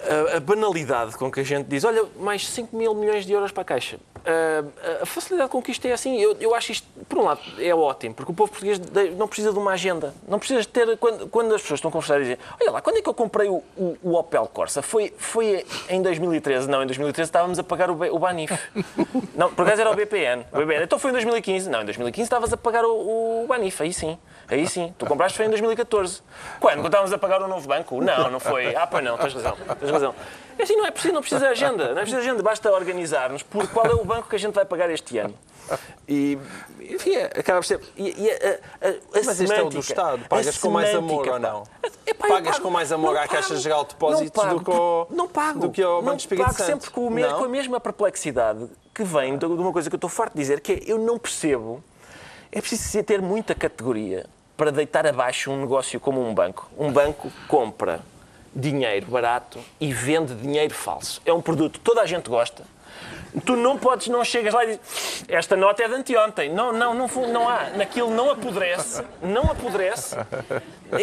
a, 0.00 0.36
a, 0.36 0.40
banalidade 0.40 1.16
com 1.16 1.30
que 1.30 1.40
a 1.40 1.42
gente 1.44 1.66
diz, 1.66 1.84
olha, 1.84 2.04
mais 2.18 2.46
5 2.48 2.76
mil 2.76 2.94
milhões 2.94 3.26
de 3.26 3.32
euros 3.32 3.52
para 3.52 3.62
a 3.62 3.64
Caixa. 3.64 3.98
Uh, 4.20 5.02
a 5.02 5.06
facilidade 5.06 5.50
com 5.50 5.62
que 5.62 5.70
isto 5.70 5.86
é 5.86 5.92
assim, 5.92 6.20
eu, 6.20 6.36
eu 6.40 6.54
acho 6.54 6.72
isto, 6.72 6.86
por 7.08 7.18
um 7.18 7.24
lado, 7.24 7.40
é 7.58 7.74
ótimo, 7.74 8.14
porque 8.14 8.30
o 8.30 8.34
povo 8.34 8.50
português 8.50 8.78
não 9.16 9.26
precisa 9.26 9.52
de 9.52 9.58
uma 9.58 9.72
agenda. 9.72 10.14
Não 10.28 10.38
precisa 10.38 10.64
ter, 10.64 10.96
quando, 10.98 11.28
quando 11.28 11.54
as 11.54 11.62
pessoas 11.62 11.78
estão 11.78 11.88
a 11.88 11.92
conversar 11.92 12.18
e 12.18 12.24
dizem, 12.24 12.38
olha 12.60 12.70
lá, 12.72 12.80
quando 12.80 12.98
é 12.98 13.02
que 13.02 13.08
eu 13.08 13.14
comprei 13.14 13.48
o, 13.48 13.62
o, 13.76 13.96
o, 14.02 14.14
Opel 14.14 14.46
Corsa? 14.46 14.82
Foi, 14.82 15.12
foi 15.16 15.64
em 15.88 16.02
2013? 16.02 16.68
Não, 16.68 16.82
em 16.82 16.86
2013 16.86 17.28
estávamos 17.28 17.58
a 17.58 17.62
pagar 17.62 17.90
o, 17.90 18.14
o 18.14 18.18
Banif. 18.18 18.52
não, 19.34 19.52
por 19.52 19.66
acaso 19.66 19.80
era 19.80 19.90
o 19.90 19.94
BPN. 19.94 20.44
o 20.52 20.58
BPN. 20.58 20.84
Então 20.84 20.98
foi 20.98 21.10
em 21.10 21.14
2015? 21.14 21.70
Não, 21.70 21.82
em 21.82 21.84
2015 21.84 22.26
estavas 22.26 22.52
a 22.52 22.56
pagar 22.56 22.84
o, 22.84 23.44
o 23.44 23.46
Banif, 23.46 23.82
aí 23.82 23.92
sim. 23.92 24.18
Aí 24.48 24.66
sim, 24.66 24.94
tu 24.98 25.06
compraste 25.06 25.36
foi 25.36 25.46
em 25.46 25.50
2014. 25.50 26.22
Quando? 26.58 26.76
Quando 26.76 26.86
estávamos 26.86 27.12
a 27.12 27.18
pagar 27.18 27.42
o 27.42 27.48
novo 27.48 27.66
banco? 27.66 28.02
Não, 28.02 28.30
não 28.30 28.40
foi. 28.40 28.74
Ah, 28.74 28.86
pois 28.86 29.02
não, 29.02 29.16
tens 29.16 29.32
razão. 29.32 29.56
Tens 29.78 29.90
razão. 29.90 30.14
É 30.60 30.64
assim, 30.64 30.76
não 30.76 30.84
é 30.84 30.90
preciso, 30.90 31.14
não 31.14 31.22
precisa 31.22 31.40
de 31.40 31.46
agenda. 31.46 31.84
Não 31.86 31.92
é 31.92 32.02
preciso 32.02 32.18
agenda, 32.18 32.42
basta 32.42 32.70
organizar-nos 32.70 33.42
por 33.42 33.66
qual 33.68 33.86
é 33.86 33.94
o 33.94 34.04
banco 34.04 34.28
que 34.28 34.36
a 34.36 34.38
gente 34.38 34.54
vai 34.54 34.66
pagar 34.66 34.90
este 34.90 35.16
ano. 35.16 35.34
E, 36.06 36.36
enfim, 36.80 37.14
é, 37.14 37.24
acaba 37.26 37.60
por 37.60 37.64
ser. 37.64 37.80
E, 37.96 38.24
e 38.24 38.30
a, 38.30 38.34
a, 38.34 38.90
a 38.90 39.22
Mas 39.24 39.40
este 39.40 39.54
é 39.54 39.62
o 39.62 39.70
do 39.70 39.78
Estado. 39.78 40.28
Pagas 40.28 40.58
com 40.58 40.68
mais 40.68 40.94
amor 40.94 41.26
ou 41.26 41.38
não? 41.38 41.62
Epá, 42.06 42.28
Pagas 42.28 42.56
pago, 42.56 42.62
com 42.64 42.70
mais 42.70 42.92
amor 42.92 43.16
à 43.16 43.26
Caixa 43.26 43.56
Geral 43.56 43.84
de 43.84 43.90
Depósitos 43.90 44.44
do 44.44 44.60
que 44.60 44.70
ao, 44.70 45.06
não 45.10 45.28
pago, 45.28 45.60
do 45.60 45.70
que 45.70 45.82
ao 45.82 46.02
Banco 46.02 46.18
Espírito 46.18 46.44
pago 46.44 46.58
Santo? 46.58 46.66
sempre 46.66 46.90
com, 46.90 47.06
o 47.06 47.10
mesmo, 47.10 47.38
com 47.38 47.44
a 47.44 47.48
mesma 47.48 47.80
perplexidade 47.80 48.68
que 48.94 49.02
vem 49.02 49.38
de 49.38 49.46
uma 49.46 49.72
coisa 49.72 49.88
que 49.88 49.94
eu 49.94 49.98
estou 49.98 50.10
farto 50.10 50.34
de 50.34 50.40
dizer, 50.40 50.60
que 50.60 50.72
é 50.72 50.80
eu 50.86 50.98
não 50.98 51.18
percebo. 51.18 51.82
É 52.52 52.60
preciso 52.60 53.02
ter 53.02 53.22
muita 53.22 53.54
categoria 53.54 54.26
para 54.58 54.70
deitar 54.70 55.06
abaixo 55.06 55.50
um 55.50 55.60
negócio 55.60 55.98
como 55.98 56.20
um 56.20 56.34
banco. 56.34 56.68
Um 56.76 56.92
banco 56.92 57.30
compra 57.48 58.00
dinheiro 58.54 59.06
barato 59.06 59.58
e 59.80 59.92
vende 59.92 60.34
dinheiro 60.34 60.74
falso. 60.74 61.20
É 61.24 61.32
um 61.32 61.40
produto 61.40 61.78
que 61.78 61.84
toda 61.84 62.02
a 62.02 62.06
gente 62.06 62.28
gosta 62.28 62.64
Tu 63.44 63.54
não 63.54 63.78
podes, 63.78 64.08
não 64.08 64.24
chegas 64.24 64.52
lá 64.52 64.64
e 64.64 64.66
dizes, 64.68 65.24
esta 65.28 65.56
nota 65.56 65.82
é 65.82 65.88
de 65.88 65.94
anteontem. 65.94 66.52
Não, 66.52 66.72
não, 66.72 66.94
não, 66.94 67.06
não 67.06 67.48
há. 67.48 67.70
Naquilo 67.70 68.10
não 68.10 68.30
apodrece, 68.30 69.04
não 69.22 69.44
apodrece. 69.44 70.16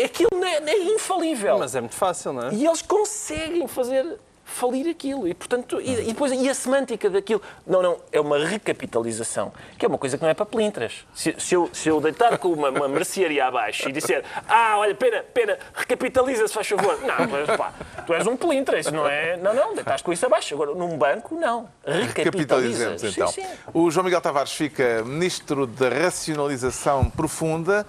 Aquilo 0.04 0.44
é, 0.44 0.58
é 0.58 0.84
infalível. 0.94 1.58
Mas 1.58 1.76
é 1.76 1.80
muito 1.80 1.96
fácil, 1.96 2.34
não 2.34 2.50
é? 2.50 2.54
E 2.54 2.66
eles 2.66 2.82
conseguem 2.82 3.68
fazer 3.68 4.20
falir 4.48 4.90
aquilo. 4.90 5.28
E, 5.28 5.34
portanto, 5.34 5.80
e, 5.82 5.92
e, 5.92 6.14
depois, 6.14 6.32
e 6.32 6.50
a 6.50 6.54
semântica 6.54 7.10
daquilo? 7.10 7.42
Não, 7.66 7.82
não, 7.82 7.98
é 8.12 8.20
uma 8.20 8.44
recapitalização, 8.44 9.52
que 9.78 9.86
é 9.86 9.88
uma 9.88 9.98
coisa 9.98 10.18
que 10.18 10.24
não 10.24 10.30
é 10.30 10.34
para 10.34 10.46
pelintras. 10.46 11.06
Se, 11.14 11.36
se, 11.38 11.54
eu, 11.54 11.70
se 11.74 11.90
eu 11.90 12.00
deitar 12.00 12.38
com 12.38 12.54
uma, 12.54 12.70
uma 12.70 12.88
mercearia 12.88 13.46
abaixo 13.46 13.90
e 13.90 13.92
disser, 13.92 14.24
ah, 14.48 14.78
olha, 14.78 14.96
pena, 14.96 15.22
pena, 15.22 15.60
recapitaliza-se, 15.76 16.54
faz 16.54 16.68
favor. 16.68 16.98
Não, 17.02 17.28
mas 17.28 17.58
pá, 17.58 17.74
tu 18.06 18.14
és 18.14 18.26
um 18.26 18.38
pelintra, 18.38 18.80
isso 18.80 18.92
não 18.92 19.06
é. 19.06 19.36
Não, 19.38 19.54
não, 19.54 19.76
deitaste 19.76 20.04
com 20.04 20.14
isso 20.14 20.26
abaixo. 20.26 20.56
Agora, 20.56 20.74
num 20.74 20.98
banco, 20.98 21.36
não. 21.36 21.70
Recapitalizamos, 21.86 23.04
então. 23.04 23.28
Sim, 23.28 23.44
sim. 23.44 23.48
O 23.74 23.92
João 23.92 24.06
Miguel 24.06 24.22
Tavares 24.22 24.54
fica 24.54 25.04
ministro 25.04 25.68
da 25.68 25.90
racionalização 25.90 27.10
profunda 27.10 27.86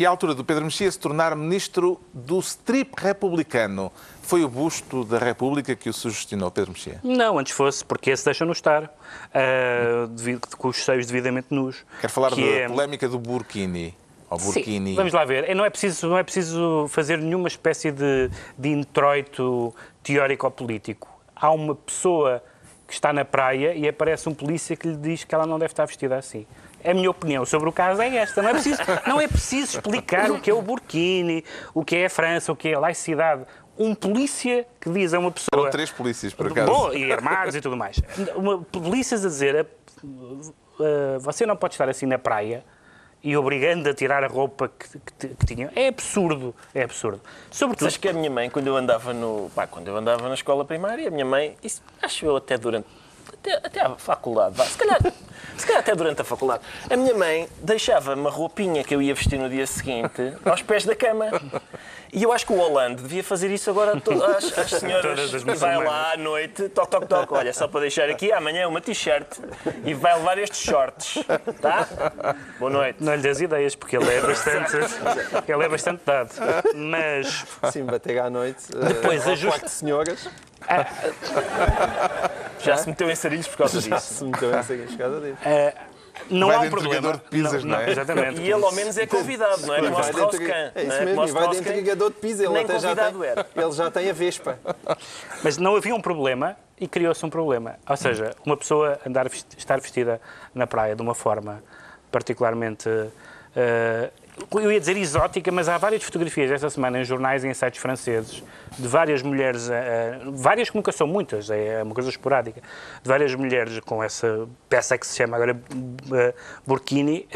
e 0.00 0.06
à 0.06 0.08
altura 0.08 0.34
do 0.34 0.42
Pedro 0.42 0.64
Mexia 0.64 0.90
se 0.90 0.98
tornar 0.98 1.36
ministro 1.36 2.00
do 2.14 2.38
strip 2.38 2.94
republicano. 2.96 3.92
Foi 4.22 4.42
o 4.42 4.48
busto 4.48 5.04
da 5.04 5.18
República 5.18 5.76
que 5.76 5.90
o 5.90 5.92
sugestionou, 5.92 6.50
Pedro 6.50 6.72
Mexia? 6.72 6.98
Não, 7.04 7.38
antes 7.38 7.52
fosse, 7.52 7.84
porque 7.84 8.10
esse 8.10 8.24
deixa-no 8.24 8.52
estar, 8.52 8.84
uh, 8.84 10.06
devido, 10.08 10.48
com 10.56 10.68
os 10.68 10.82
seios 10.82 11.06
devidamente 11.06 11.48
nus. 11.50 11.84
Quer 12.00 12.08
falar 12.08 12.30
da 12.30 12.40
é... 12.40 12.66
polémica 12.66 13.06
do 13.10 13.18
Burkini? 13.18 13.94
Sim, 14.38 14.94
vamos 14.94 15.12
lá 15.12 15.24
ver. 15.26 15.54
Não 15.54 15.66
é 15.66 15.70
preciso, 15.70 16.08
não 16.08 16.16
é 16.16 16.22
preciso 16.22 16.86
fazer 16.88 17.18
nenhuma 17.18 17.48
espécie 17.48 17.90
de, 17.90 18.30
de 18.56 18.70
introito 18.70 19.74
teórico 20.02 20.46
ou 20.46 20.50
político. 20.50 21.08
Há 21.36 21.50
uma 21.50 21.74
pessoa 21.74 22.42
que 22.88 22.94
está 22.94 23.12
na 23.12 23.24
praia 23.24 23.74
e 23.74 23.86
aparece 23.86 24.28
um 24.30 24.34
polícia 24.34 24.74
que 24.76 24.88
lhe 24.88 24.96
diz 24.96 25.24
que 25.24 25.34
ela 25.34 25.46
não 25.46 25.58
deve 25.58 25.72
estar 25.72 25.84
vestida 25.84 26.16
assim. 26.16 26.46
A 26.84 26.94
minha 26.94 27.10
opinião 27.10 27.44
sobre 27.44 27.68
o 27.68 27.72
caso 27.72 28.00
é 28.00 28.16
esta. 28.16 28.42
Não 28.42 28.50
é 28.50 28.52
preciso, 28.52 28.80
não 29.06 29.20
é 29.20 29.28
preciso 29.28 29.76
explicar 29.76 30.30
o 30.30 30.40
que 30.40 30.50
é 30.50 30.54
o 30.54 30.62
Burkini, 30.62 31.44
o 31.74 31.84
que 31.84 31.96
é 31.96 32.06
a 32.06 32.10
França, 32.10 32.52
o 32.52 32.56
que 32.56 32.68
é 32.68 32.74
a 32.74 32.80
laicidade. 32.80 33.44
Um 33.78 33.94
polícia 33.94 34.66
que 34.80 34.90
diz 34.90 35.14
a 35.14 35.18
uma 35.18 35.30
pessoa. 35.30 35.62
Eram 35.62 35.70
três 35.70 35.90
polícias, 35.90 36.34
por 36.34 36.46
acaso. 36.46 36.70
Bom, 36.70 36.92
e 36.92 37.10
armados 37.12 37.54
e 37.54 37.60
tudo 37.60 37.76
mais. 37.76 38.00
Uma, 38.34 38.58
polícias 38.58 39.24
a 39.24 39.28
dizer: 39.28 39.66
você 41.20 41.46
não 41.46 41.56
pode 41.56 41.74
estar 41.74 41.88
assim 41.88 42.06
na 42.06 42.18
praia 42.18 42.64
e 43.22 43.36
obrigando 43.36 43.88
a 43.88 43.94
tirar 43.94 44.24
a 44.24 44.26
roupa 44.26 44.68
que, 44.68 44.98
que, 45.18 45.28
que 45.34 45.46
tinha. 45.46 45.70
É 45.76 45.88
absurdo, 45.88 46.54
é 46.74 46.82
absurdo. 46.82 47.20
Sobretudo... 47.50 47.88
Acho 47.88 48.00
que 48.00 48.08
a 48.08 48.12
minha 48.12 48.30
mãe, 48.30 48.48
quando 48.48 48.66
eu 48.66 48.76
andava 48.76 49.12
no, 49.12 49.50
pá, 49.54 49.66
quando 49.66 49.88
eu 49.88 49.96
andava 49.96 50.28
na 50.28 50.34
escola 50.34 50.64
primária, 50.64 51.08
a 51.08 51.10
minha 51.10 51.24
mãe, 51.24 51.56
isso, 51.62 51.82
acho 52.02 52.24
eu 52.24 52.36
até 52.36 52.56
durante 52.56 52.86
até, 53.32 53.54
até 53.54 53.80
à 53.80 53.94
faculdade, 53.96 54.56
vá. 54.56 54.64
se 54.64 54.76
calhar, 54.76 55.00
se 55.56 55.66
calhar 55.66 55.80
até 55.80 55.94
durante 55.94 56.20
a 56.20 56.24
faculdade. 56.24 56.62
A 56.88 56.96
minha 56.96 57.14
mãe 57.14 57.48
deixava 57.62 58.14
uma 58.14 58.30
roupinha 58.30 58.82
que 58.82 58.94
eu 58.94 59.02
ia 59.02 59.14
vestir 59.14 59.38
no 59.38 59.48
dia 59.48 59.66
seguinte 59.66 60.32
aos 60.44 60.62
pés 60.62 60.84
da 60.84 60.94
cama. 60.94 61.30
E 62.12 62.24
eu 62.24 62.32
acho 62.32 62.44
que 62.44 62.52
o 62.52 62.56
Hollande 62.56 63.02
devia 63.02 63.22
fazer 63.22 63.50
isso 63.50 63.70
agora 63.70 63.92
às, 63.92 64.58
às 64.58 64.70
senhoras. 64.80 65.32
e 65.32 65.54
vai 65.54 65.76
lá 65.84 66.12
à 66.12 66.16
noite, 66.16 66.68
toque, 66.70 66.90
toque, 66.90 67.06
toque. 67.06 67.34
Olha, 67.34 67.52
só 67.52 67.68
para 67.68 67.80
deixar 67.82 68.08
aqui, 68.10 68.32
amanhã 68.32 68.66
uma 68.66 68.80
t-shirt 68.80 69.38
e 69.84 69.94
vai 69.94 70.16
levar 70.16 70.38
estes 70.38 70.60
shorts. 70.60 71.24
Tá? 71.60 71.86
Boa 72.58 72.70
noite. 72.70 72.96
Não 73.00 73.14
lhe 73.14 73.22
das 73.22 73.40
ideias, 73.40 73.76
porque 73.76 73.96
ele 73.96 74.12
é 74.12 74.20
bastante, 74.26 74.76
ele 75.46 75.64
é 75.64 75.68
bastante 75.68 76.02
dado. 76.04 76.30
Mas. 76.74 77.44
Sim, 77.70 77.84
bater 77.84 78.18
à 78.18 78.28
noite. 78.28 78.64
Depois 78.72 79.26
uh, 79.26 79.30
ajuste. 79.30 79.70
senhoras. 79.70 80.28
Ah, 80.68 80.86
já 82.60 82.76
se 82.76 82.88
meteu 82.88 83.10
em 83.10 83.14
sarilhos 83.14 83.48
por 83.48 83.58
causa 83.58 83.78
disso. 83.78 83.90
Já 83.90 84.00
se 84.00 84.24
meteu 84.24 84.58
em 84.58 84.62
sarilhos 84.62 84.90
por 84.90 84.98
causa 84.98 85.20
disso. 85.20 85.29
Uh, 85.32 85.90
não 86.28 86.48
vai 86.48 86.56
há 86.56 86.60
um 86.60 86.70
problema. 86.70 87.12
de 87.12 87.18
pizzas, 87.30 87.64
não, 87.64 87.76
não, 87.76 87.80
é? 87.80 87.90
Exatamente. 87.90 88.40
E 88.40 88.52
ele 88.52 88.64
ao 88.64 88.72
menos 88.72 88.96
é 88.98 89.06
convidado, 89.06 89.66
não 89.66 89.74
é? 89.74 89.80
Como 89.80 89.96
o 89.96 90.00
Strauss-Kahn. 90.00 90.72
É 90.74 90.82
isso 90.82 90.92
é? 90.92 91.04
mesmo, 91.04 91.24
e 91.24 91.30
vai 91.32 91.48
de 91.48 91.56
entregador 91.56 92.10
de 92.10 92.16
pizza. 92.16 92.44
Ele, 92.44 92.58
até 92.58 92.78
já 92.78 92.94
tem, 92.94 93.24
era. 93.24 93.46
ele 93.56 93.72
já 93.72 93.90
tem 93.90 94.10
a 94.10 94.12
Vespa. 94.12 94.58
Mas 95.42 95.56
não 95.56 95.76
havia 95.76 95.94
um 95.94 96.00
problema 96.00 96.56
e 96.78 96.86
criou-se 96.86 97.24
um 97.24 97.30
problema. 97.30 97.76
Ou 97.88 97.96
seja, 97.96 98.34
uma 98.44 98.56
pessoa 98.56 98.98
andar, 99.06 99.26
estar 99.56 99.80
vestida 99.80 100.20
na 100.54 100.66
praia 100.66 100.94
de 100.94 101.02
uma 101.02 101.14
forma 101.14 101.62
particularmente 102.10 102.88
uh, 102.88 104.10
eu 104.52 104.72
ia 104.72 104.80
dizer 104.80 104.96
exótica, 104.96 105.50
mas 105.50 105.68
há 105.68 105.78
várias 105.78 106.02
fotografias 106.02 106.50
esta 106.50 106.68
semana 106.70 107.00
em 107.00 107.04
jornais 107.04 107.44
e 107.44 107.48
em 107.48 107.54
sites 107.54 107.80
franceses 107.80 108.42
de 108.78 108.88
várias 108.88 109.22
mulheres, 109.22 109.68
uh, 109.68 110.32
várias 110.32 110.70
que 110.70 110.76
nunca 110.76 110.92
são 110.92 111.06
muitas, 111.06 111.50
é 111.50 111.82
uma 111.82 111.94
coisa 111.94 112.08
esporádica, 112.08 112.60
de 113.02 113.08
várias 113.08 113.34
mulheres 113.34 113.80
com 113.80 114.02
essa 114.02 114.48
peça 114.68 114.96
que 114.96 115.06
se 115.06 115.16
chama 115.16 115.36
agora 115.36 115.54
uh, 115.54 116.34
burkini 116.66 117.26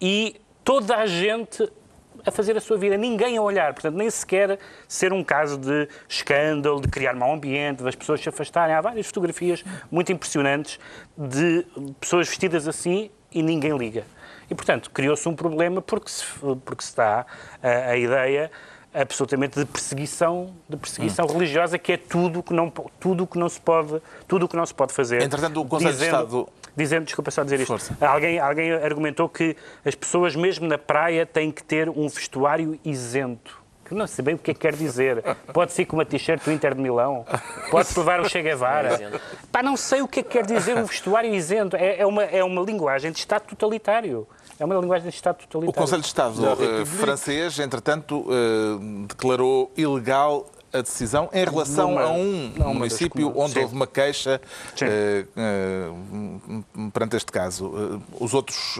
e 0.00 0.40
toda 0.64 0.96
a 0.96 1.06
gente 1.06 1.68
a 2.26 2.30
fazer 2.30 2.56
a 2.56 2.60
sua 2.60 2.76
vida, 2.76 2.96
ninguém 2.96 3.36
a 3.36 3.42
olhar, 3.42 3.72
portanto, 3.72 3.94
nem 3.94 4.10
sequer 4.10 4.58
ser 4.86 5.12
um 5.12 5.24
caso 5.24 5.56
de 5.56 5.88
escândalo, 6.08 6.80
de 6.80 6.88
criar 6.88 7.14
mau 7.14 7.32
ambiente, 7.32 7.82
das 7.82 7.94
pessoas 7.94 8.20
se 8.20 8.28
afastarem. 8.28 8.74
Há 8.74 8.80
várias 8.80 9.06
fotografias 9.06 9.64
muito 9.90 10.12
impressionantes 10.12 10.78
de 11.16 11.64
pessoas 12.00 12.28
vestidas 12.28 12.68
assim 12.68 13.10
e 13.32 13.42
ninguém 13.42 13.76
liga. 13.76 14.04
E, 14.50 14.54
portanto, 14.54 14.90
criou-se 14.90 15.28
um 15.28 15.34
problema 15.34 15.82
porque 15.82 16.10
se, 16.10 16.24
porque 16.64 16.82
se 16.82 16.96
dá 16.96 17.26
a, 17.62 17.90
a 17.90 17.96
ideia 17.96 18.50
absolutamente 18.92 19.58
de 19.58 19.66
perseguição, 19.66 20.54
de 20.68 20.76
perseguição 20.76 21.26
hum. 21.26 21.32
religiosa, 21.32 21.78
que 21.78 21.92
é 21.92 21.96
tudo 21.96 22.42
que 22.42 22.52
não 22.52 22.70
tudo 22.70 23.26
que 23.26 23.38
não 23.38 23.48
se 23.48 23.60
pode, 23.60 24.00
tudo 24.26 24.48
que 24.48 24.56
não 24.56 24.64
se 24.64 24.74
pode 24.74 24.92
fazer. 24.92 25.22
Entretanto, 25.22 25.60
o 25.60 25.64
Conselho 25.66 25.92
dizendo, 25.92 26.10
de 26.10 26.24
Estado 26.24 26.48
dizendo, 26.76 27.04
desculpa 27.04 27.30
só 27.30 27.42
dizer 27.44 27.60
isto. 27.60 27.76
Alguém 28.00 28.38
alguém 28.38 28.72
argumentou 28.72 29.28
que 29.28 29.56
as 29.84 29.94
pessoas 29.94 30.34
mesmo 30.34 30.66
na 30.66 30.78
praia 30.78 31.26
têm 31.26 31.50
que 31.50 31.62
ter 31.62 31.88
um 31.88 32.08
vestuário 32.08 32.78
isento. 32.84 33.58
Que 33.84 33.94
não 33.94 34.06
sei 34.06 34.22
bem 34.22 34.34
o 34.34 34.38
que 34.38 34.50
é 34.50 34.54
que 34.54 34.60
quer 34.60 34.74
dizer. 34.74 35.24
Pode 35.52 35.72
ser 35.72 35.86
com 35.86 35.96
uma 35.96 36.04
t-shirt 36.04 36.44
do 36.44 36.52
Inter 36.52 36.74
de 36.74 36.80
Milão. 36.80 37.24
Pode 37.70 37.92
provar 37.94 38.20
o 38.20 38.28
Che 38.28 38.42
Guevara. 38.42 39.18
Pá, 39.50 39.62
não 39.62 39.78
sei 39.78 40.02
o 40.02 40.08
que 40.08 40.20
é 40.20 40.22
que 40.22 40.28
quer 40.28 40.44
dizer 40.44 40.76
um 40.76 40.84
vestuário 40.84 41.34
isento. 41.34 41.74
É, 41.74 42.00
é, 42.00 42.06
uma, 42.06 42.22
é 42.24 42.44
uma 42.44 42.60
linguagem 42.60 43.10
de 43.10 43.18
Estado 43.18 43.44
totalitário. 43.46 44.28
É 44.58 44.64
uma 44.64 44.74
linguagem 44.76 45.08
de 45.08 45.14
Estado 45.14 45.38
totalitário. 45.38 45.70
O 45.70 45.72
Conselho 45.72 46.02
de 46.02 46.08
Estado 46.08 46.42
uh, 46.42 46.86
francês, 46.86 47.58
entretanto, 47.58 48.20
uh, 48.20 49.06
declarou 49.06 49.70
ilegal 49.76 50.50
a 50.72 50.80
decisão 50.80 51.28
em 51.32 51.44
relação 51.44 51.90
numa, 51.90 52.02
a 52.02 52.68
um 52.68 52.74
município 52.74 53.32
onde 53.36 53.54
sim. 53.54 53.60
houve 53.60 53.74
uma 53.74 53.86
queixa 53.86 54.40
uh, 54.82 55.94
uh, 56.78 56.90
perante 56.92 57.16
este 57.16 57.32
caso. 57.32 57.66
Uh, 57.66 58.02
os 58.20 58.34
outros 58.34 58.78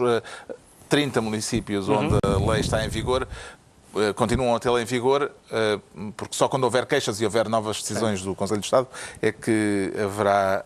30 0.87 1.21
municípios 1.21 1.87
uhum. 1.87 1.97
onde 1.97 2.17
a 2.23 2.51
lei 2.51 2.61
está 2.61 2.85
em 2.85 2.89
vigor 2.89 3.27
continuam 4.15 4.55
a 4.55 4.59
tê-la 4.59 4.83
em 4.83 4.85
vigor, 4.85 5.31
porque 6.15 6.35
só 6.35 6.47
quando 6.47 6.63
houver 6.63 6.85
queixas 6.85 7.19
e 7.19 7.25
houver 7.25 7.49
novas 7.49 7.81
decisões 7.81 8.19
sim. 8.19 8.25
do 8.25 8.35
Conselho 8.35 8.59
de 8.59 8.67
Estado 8.67 8.87
é 9.19 9.31
que 9.31 9.91
haverá 9.97 10.63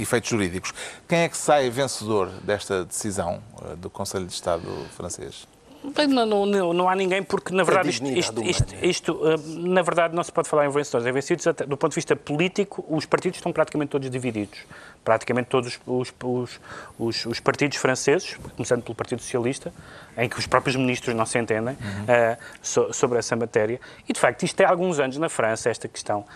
efeitos 0.00 0.30
jurídicos. 0.30 0.72
Quem 1.08 1.20
é 1.20 1.28
que 1.28 1.36
sai 1.36 1.70
vencedor 1.70 2.28
desta 2.42 2.84
decisão 2.84 3.42
eh, 3.62 3.76
do 3.76 3.90
Conselho 3.90 4.26
de 4.26 4.32
Estado 4.32 4.66
francês? 4.96 5.46
Não, 5.82 6.26
não, 6.26 6.46
não, 6.46 6.72
não, 6.74 6.88
há 6.88 6.94
ninguém, 6.94 7.22
porque 7.22 7.54
na 7.54 7.62
verdade 7.62 7.88
isto, 7.88 8.06
isto, 8.06 8.42
isto, 8.42 8.74
isto, 8.82 9.20
eh, 9.24 9.36
na 9.58 9.80
verdade 9.80 10.14
não 10.14 10.22
se 10.22 10.30
pode 10.30 10.46
falar 10.46 10.66
em 10.66 10.70
vencedores. 10.70 11.06
Em 11.06 11.12
vencidos, 11.12 11.46
até, 11.46 11.64
do 11.64 11.76
ponto 11.76 11.92
de 11.92 11.94
vista 11.94 12.14
político, 12.14 12.84
os 12.88 13.06
partidos 13.06 13.38
estão 13.38 13.50
praticamente 13.50 13.90
todos 13.90 14.10
divididos. 14.10 14.58
Praticamente 15.02 15.48
todos 15.48 15.80
os, 15.86 16.12
os, 16.22 16.60
os, 16.98 17.26
os 17.26 17.40
partidos 17.40 17.78
franceses, 17.78 18.36
começando 18.56 18.82
pelo 18.82 18.94
Partido 18.94 19.22
Socialista, 19.22 19.72
em 20.18 20.28
que 20.28 20.38
os 20.38 20.46
próprios 20.46 20.76
ministros 20.76 21.16
não 21.16 21.24
se 21.24 21.38
entendem 21.38 21.74
uhum. 21.74 22.02
uh, 22.04 22.36
so, 22.60 22.92
sobre 22.92 23.18
essa 23.18 23.34
matéria. 23.34 23.80
E 24.06 24.12
de 24.12 24.20
facto, 24.20 24.42
isto 24.42 24.56
tem 24.56 24.66
alguns 24.66 24.98
anos 24.98 25.16
na 25.16 25.30
França, 25.30 25.70
esta 25.70 25.88
questão. 25.88 26.26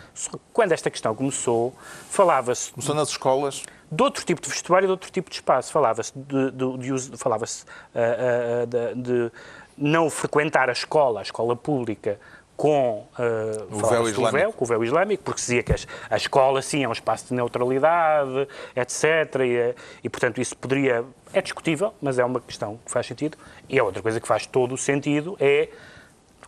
Quando 0.54 0.72
esta 0.72 0.90
questão 0.90 1.14
começou, 1.14 1.74
falava-se. 2.08 2.72
Começou 2.72 2.94
nas 2.94 3.10
escolas? 3.10 3.62
De 3.90 4.02
outro 4.02 4.24
tipo 4.24 4.40
de 4.40 4.48
vestuário 4.48 4.86
e 4.86 4.88
de 4.88 4.92
outro 4.92 5.10
tipo 5.10 5.30
de 5.30 5.36
espaço. 5.36 5.72
Falava-se 5.72 6.12
de, 6.14 6.50
de, 6.50 6.78
de, 6.78 6.92
uso, 6.92 7.16
falava-se 7.16 7.64
uh, 7.64 8.62
uh, 8.62 8.66
de, 8.66 9.02
de, 9.02 9.32
não 9.76 10.08
frequentar 10.10 10.68
a 10.68 10.72
escola, 10.72 11.20
a 11.20 11.22
escola 11.22 11.56
pública, 11.56 12.18
com, 12.56 13.06
uh, 13.18 13.74
o, 13.74 13.86
véu 13.88 14.08
islâmico. 14.08 14.36
Véu, 14.38 14.52
com 14.52 14.64
o 14.64 14.68
véu 14.68 14.84
islâmico, 14.84 15.24
porque 15.24 15.40
se 15.40 15.46
dizia 15.46 15.62
que 15.62 15.74
a 16.08 16.16
escola, 16.16 16.62
sim, 16.62 16.84
é 16.84 16.88
um 16.88 16.92
espaço 16.92 17.28
de 17.28 17.34
neutralidade, 17.34 18.48
etc. 18.76 19.04
E, 19.40 19.74
e, 20.04 20.08
portanto, 20.08 20.40
isso 20.40 20.56
poderia. 20.56 21.04
É 21.32 21.42
discutível, 21.42 21.92
mas 22.00 22.18
é 22.18 22.24
uma 22.24 22.40
questão 22.40 22.78
que 22.84 22.90
faz 22.90 23.06
sentido. 23.06 23.36
E 23.68 23.78
a 23.78 23.84
outra 23.84 24.00
coisa 24.00 24.20
que 24.20 24.28
faz 24.28 24.46
todo 24.46 24.74
o 24.74 24.78
sentido 24.78 25.36
é 25.40 25.68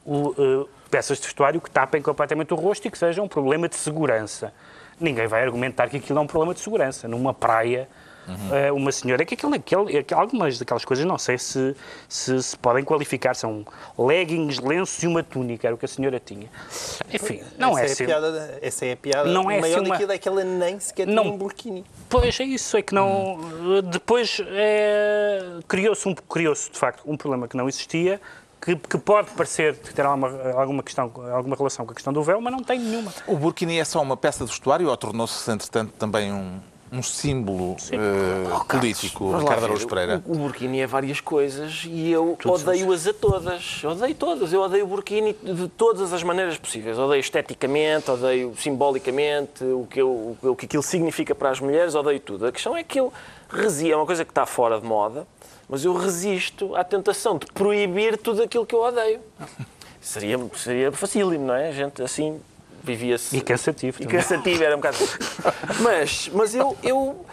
o, 0.05 0.29
uh, 0.29 0.68
peças 0.88 1.18
de 1.18 1.25
vestuário 1.25 1.61
que 1.61 1.70
tapem 1.70 2.01
completamente 2.01 2.55
o 2.55 2.57
rosto 2.57 2.87
e 2.87 2.90
que 2.90 2.96
sejam 2.96 3.25
um 3.25 3.29
problema 3.29 3.68
de 3.68 3.75
segurança. 3.75 4.53
Ninguém 4.98 5.26
vai 5.26 5.42
argumentar 5.42 5.88
que 5.88 5.98
aquilo 5.98 6.18
é 6.18 6.22
um 6.22 6.26
problema 6.26 6.54
de 6.54 6.61
segurança. 6.61 7.06
Numa 7.06 7.35
praia 7.35 7.88
Uhum. 8.28 8.76
uma 8.78 8.90
senhora, 8.90 9.24
que 9.24 9.35
aquele, 9.35 9.54
aquele, 9.56 10.04
algumas 10.12 10.59
daquelas 10.59 10.85
coisas, 10.85 11.04
não 11.04 11.16
sei 11.16 11.38
se, 11.38 11.76
se, 12.09 12.42
se, 12.42 12.59
podem 12.59 12.85
qualificar, 12.85 13.35
são 13.35 13.64
leggings, 13.96 14.59
lenços 14.59 15.00
e 15.02 15.06
uma 15.06 15.22
túnica, 15.22 15.68
era 15.68 15.74
o 15.74 15.78
que 15.78 15.85
a 15.85 15.88
senhora 15.88 16.18
tinha. 16.18 16.48
Enfim, 17.12 17.40
não 17.56 17.78
essa 17.78 18.02
é, 18.02 18.06
é 18.06 18.11
a 18.11 18.16
piada, 18.16 18.59
Essa 18.61 18.87
é 18.87 18.92
a 18.92 18.96
piada 18.96 19.30
não 19.30 19.48
é 19.48 19.61
maior 19.61 19.80
assim 19.80 19.87
uma... 19.87 20.12
é 20.12 20.18
que 20.18 20.28
ela 20.28 20.42
nem 20.42 20.80
sequer 20.80 21.06
não, 21.06 21.22
tinha 21.22 21.35
um 21.35 21.38
burkini. 21.38 21.85
Pois, 22.09 22.40
é 22.40 22.44
isso, 22.44 22.76
é 22.76 22.82
que 22.82 22.92
não... 22.92 23.35
Uhum. 23.35 23.82
Depois 23.82 24.42
é, 24.44 25.61
criou-se, 25.68 26.09
um, 26.09 26.14
criou 26.14 26.54
de 26.54 26.78
facto, 26.78 27.02
um 27.06 27.16
problema 27.16 27.46
que 27.46 27.56
não 27.56 27.68
existia, 27.68 28.20
que, 28.66 28.74
que, 28.74 28.98
pode 28.98 29.31
parecer 29.31 29.76
ter 29.76 30.05
alguma, 30.05 30.29
alguma, 30.52 30.83
questão, 30.83 31.12
alguma 31.33 31.55
relação 31.55 31.87
com 31.87 31.92
a 31.92 31.94
questão 31.94 32.12
do 32.12 32.20
véu, 32.20 32.40
mas 32.40 32.52
não 32.52 32.64
tem 32.64 32.81
nenhuma. 32.81 33.14
O 33.26 33.37
burkini 33.37 33.79
é 33.79 33.85
só 33.85 34.02
uma 34.02 34.16
peça 34.16 34.44
de 34.44 34.50
vestuário 34.50 34.88
ou 34.88 34.96
tornou-se, 34.96 35.48
entretanto, 35.48 35.92
também 35.92 36.33
um, 36.33 36.59
um 36.90 37.00
símbolo 37.00 37.72
uh, 37.72 38.64
político, 38.66 39.37
Ricardo 39.37 39.64
Araújo 39.64 39.87
Pereira? 39.87 40.22
O, 40.26 40.33
o 40.33 40.35
Burkini 40.37 40.81
é 40.81 40.87
várias 40.87 41.20
coisas 41.20 41.85
e 41.87 42.11
eu 42.11 42.37
odeio-as 42.44 43.07
a 43.07 43.12
todas. 43.12 43.85
Odeio 43.85 44.14
todas. 44.14 44.52
Eu 44.52 44.61
odeio 44.62 44.85
o 44.85 44.88
Burkini 44.88 45.33
de 45.33 45.68
todas 45.68 46.12
as 46.12 46.22
maneiras 46.22 46.59
possíveis. 46.59 46.98
Odeio 46.98 47.20
esteticamente, 47.20 48.11
odeio 48.11 48.52
simbolicamente, 48.57 49.62
o 49.62 49.87
que, 49.88 50.00
eu, 50.00 50.37
o 50.42 50.57
que 50.57 50.66
aquilo 50.66 50.83
significa 50.83 51.35
para 51.35 51.50
as 51.50 51.61
mulheres, 51.61 51.94
odeio 51.94 52.18
tudo. 52.20 52.46
A 52.46 52.52
questão 52.52 52.76
é 52.76 52.83
que 52.83 52.98
eu 52.98 53.12
resisto, 53.48 53.92
é 53.92 53.96
uma 53.96 54.07
coisa 54.07 54.24
que 54.24 54.31
está 54.31 54.44
fora 54.44 54.81
de 54.81 54.87
moda, 54.87 55.26
mas 55.68 55.85
eu 55.85 55.94
resisto 55.94 56.74
à 56.76 56.85
tentação 56.85 57.38
de 57.38 57.46
proibir 57.46 58.16
tudo 58.18 58.42
aquilo 58.42 58.64
que 58.64 58.74
eu 58.74 58.81
odeio. 58.81 59.20
Seria, 60.00 60.38
seria 60.57 60.92
facílimo, 60.92 61.46
não 61.46 61.55
é? 61.55 61.68
A 61.68 61.72
gente 61.72 62.02
assim 62.02 62.40
vivia-se. 62.83 63.37
E 63.37 63.40
cansativo. 63.40 64.02
E 64.02 64.07
cansativo, 64.07 64.62
era 64.62 64.76
um 64.76 64.79
bocado. 64.79 64.98
mas, 65.83 66.31
mas 66.33 66.55
eu, 66.55 66.76
eu, 66.83 67.26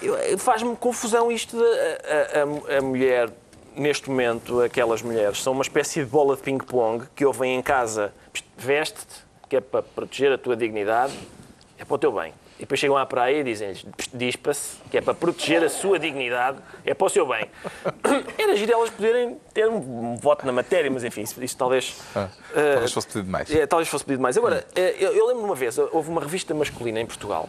eu 0.00 0.38
faz-me 0.38 0.76
confusão 0.76 1.32
isto 1.32 1.56
de 1.56 1.64
a, 1.64 2.74
a, 2.74 2.78
a, 2.78 2.80
mulher, 2.80 3.28
neste 3.74 4.08
momento, 4.08 4.60
aquelas 4.62 5.02
mulheres, 5.02 5.42
são 5.42 5.52
uma 5.52 5.62
espécie 5.62 6.00
de 6.00 6.06
bola 6.06 6.36
de 6.36 6.42
ping-pong 6.42 7.06
que 7.16 7.24
ouvem 7.24 7.56
em 7.56 7.62
casa, 7.62 8.12
veste-te, 8.56 9.24
que 9.48 9.56
é 9.56 9.60
para 9.60 9.82
proteger 9.82 10.32
a 10.32 10.38
tua 10.38 10.56
dignidade, 10.56 11.12
é 11.76 11.84
para 11.84 11.94
o 11.94 11.98
teu 11.98 12.12
bem. 12.12 12.32
E 12.60 12.64
depois 12.64 12.78
chegam 12.78 12.94
à 12.98 13.06
praia 13.06 13.40
e 13.40 13.42
dizem-lhes, 13.42 13.86
dispa-se, 14.12 14.76
que 14.90 14.98
é 14.98 15.00
para 15.00 15.14
proteger 15.14 15.64
a 15.64 15.70
sua 15.70 15.98
dignidade, 15.98 16.58
é 16.84 16.92
para 16.92 17.06
o 17.06 17.08
seu 17.08 17.26
bem. 17.26 17.48
Era 18.36 18.54
giro 18.54 18.70
elas 18.70 18.90
poderem 18.90 19.40
ter 19.54 19.66
um, 19.66 20.14
voto 20.16 20.44
na 20.44 20.52
matéria, 20.52 20.90
mas 20.90 21.02
enfim, 21.02 21.22
isso, 21.22 21.42
isso 21.42 21.56
talvez... 21.56 21.96
Ah, 22.14 22.28
uh, 22.50 22.54
talvez 22.54 22.92
fosse 22.92 23.06
pedido 23.06 23.30
mais. 23.30 23.50
É, 23.50 23.66
talvez 23.66 23.88
fosse 23.88 24.04
pedido 24.04 24.20
mais. 24.20 24.36
Agora, 24.36 24.66
uh, 24.76 24.78
eu, 24.78 25.16
eu 25.16 25.26
lembro 25.28 25.42
uma 25.42 25.54
vez, 25.54 25.78
houve 25.78 26.10
uma 26.10 26.20
revista 26.20 26.52
masculina 26.52 27.00
em 27.00 27.06
Portugal 27.06 27.48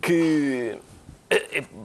que 0.00 0.78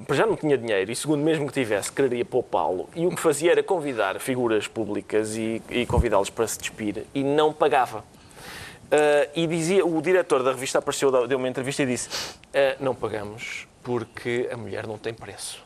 uh, 0.08 0.13
já 0.13 0.28
não 0.28 0.36
tinha 0.36 0.60
dinheiro 0.60 0.91
e, 0.91 0.95
segundo 0.95 1.23
mesmo 1.23 1.47
que 1.47 1.54
tivesse, 1.54 1.91
quereria 1.91 2.23
poupá-lo. 2.23 2.88
E 2.95 3.08
o 3.08 3.10
que 3.10 3.19
fazia 3.19 3.52
era 3.54 3.63
convidar 3.63 4.19
figuras 4.19 4.67
públicas 4.67 5.36
e, 5.36 5.60
e 5.71 5.88
convidá-los 5.88 6.30
para 6.30 6.45
se 6.45 6.60
despir 6.60 7.04
e 7.15 7.23
não 7.23 7.52
pagava. 7.52 8.04
Uh, 8.88 9.30
e 9.36 9.45
dizia, 9.47 9.86
o 9.86 10.02
diretor 10.02 10.43
da 10.43 10.52
revista 10.52 10.80
apareceu, 10.80 11.28
deu 11.28 11.38
uma 11.38 11.47
entrevista 11.50 11.84
e 11.84 11.86
disse: 11.86 12.08
uh, 12.10 12.78
Não 12.80 12.95
pagamos 12.95 13.67
porque 13.84 14.50
a 14.52 14.58
mulher 14.58 14.88
não 14.88 14.97
tem 14.97 15.13
preço. 15.13 15.65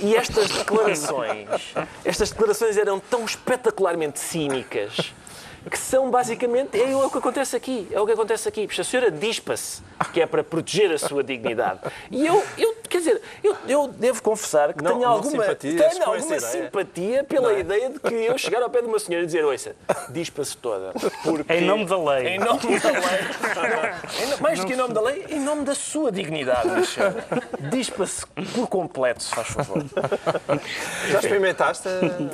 E 0.00 0.16
estas 0.16 0.50
declarações, 0.50 1.74
estas 2.04 2.30
declarações 2.30 2.76
eram 2.76 2.98
tão 2.98 3.24
espetacularmente 3.24 4.18
cínicas 4.18 5.12
que 5.70 5.78
são 5.78 6.10
basicamente 6.10 6.80
é 6.80 6.94
o 6.94 7.10
que 7.10 7.18
acontece 7.18 7.56
aqui, 7.56 7.88
é 7.90 8.00
o 8.00 8.06
que 8.06 8.12
acontece 8.12 8.48
aqui. 8.48 8.68
A 8.78 8.84
senhora 8.84 9.10
dispa-se 9.10 9.82
que 10.12 10.20
é 10.20 10.26
para 10.26 10.42
proteger 10.42 10.90
a 10.92 10.98
sua 10.98 11.22
dignidade. 11.22 11.80
E 12.10 12.26
eu, 12.26 12.42
eu 12.58 12.74
quer 12.88 12.98
dizer, 12.98 13.22
eu, 13.42 13.56
eu 13.68 13.88
devo 13.88 14.22
confessar 14.22 14.74
que 14.74 14.82
não, 14.82 14.92
tenho 14.92 15.08
alguma, 15.08 15.54
tenho 15.54 16.04
alguma 16.04 16.40
simpatia 16.40 17.24
pela 17.24 17.52
é? 17.52 17.60
ideia 17.60 17.90
de 17.90 18.00
que 18.00 18.14
eu 18.14 18.36
chegar 18.36 18.62
ao 18.62 18.70
pé 18.70 18.82
de 18.82 18.88
uma 18.88 18.98
senhora 18.98 19.24
e 19.24 19.26
dizer, 19.26 19.44
ouça, 19.44 19.76
dispa-se 20.10 20.56
toda. 20.56 20.92
Porque, 21.22 21.52
em 21.52 21.62
nome 21.62 21.86
da 21.86 21.98
lei. 21.98 22.28
Em 22.28 22.38
nome 22.38 22.78
da 22.80 22.90
lei. 22.90 24.40
Mais 24.40 24.58
do 24.58 24.66
que 24.66 24.72
em 24.72 24.76
nome 24.76 24.94
da 24.94 25.00
lei, 25.00 25.26
em 25.30 25.40
nome 25.40 25.64
da 25.64 25.74
sua 25.74 26.10
dignidade, 26.10 26.68
Dispa-se 27.70 28.26
por 28.54 28.68
completo, 28.68 29.22
se 29.22 29.34
faz 29.34 29.48
favor. 29.48 29.84
Já 31.10 31.20
experimentaste? 31.20 31.88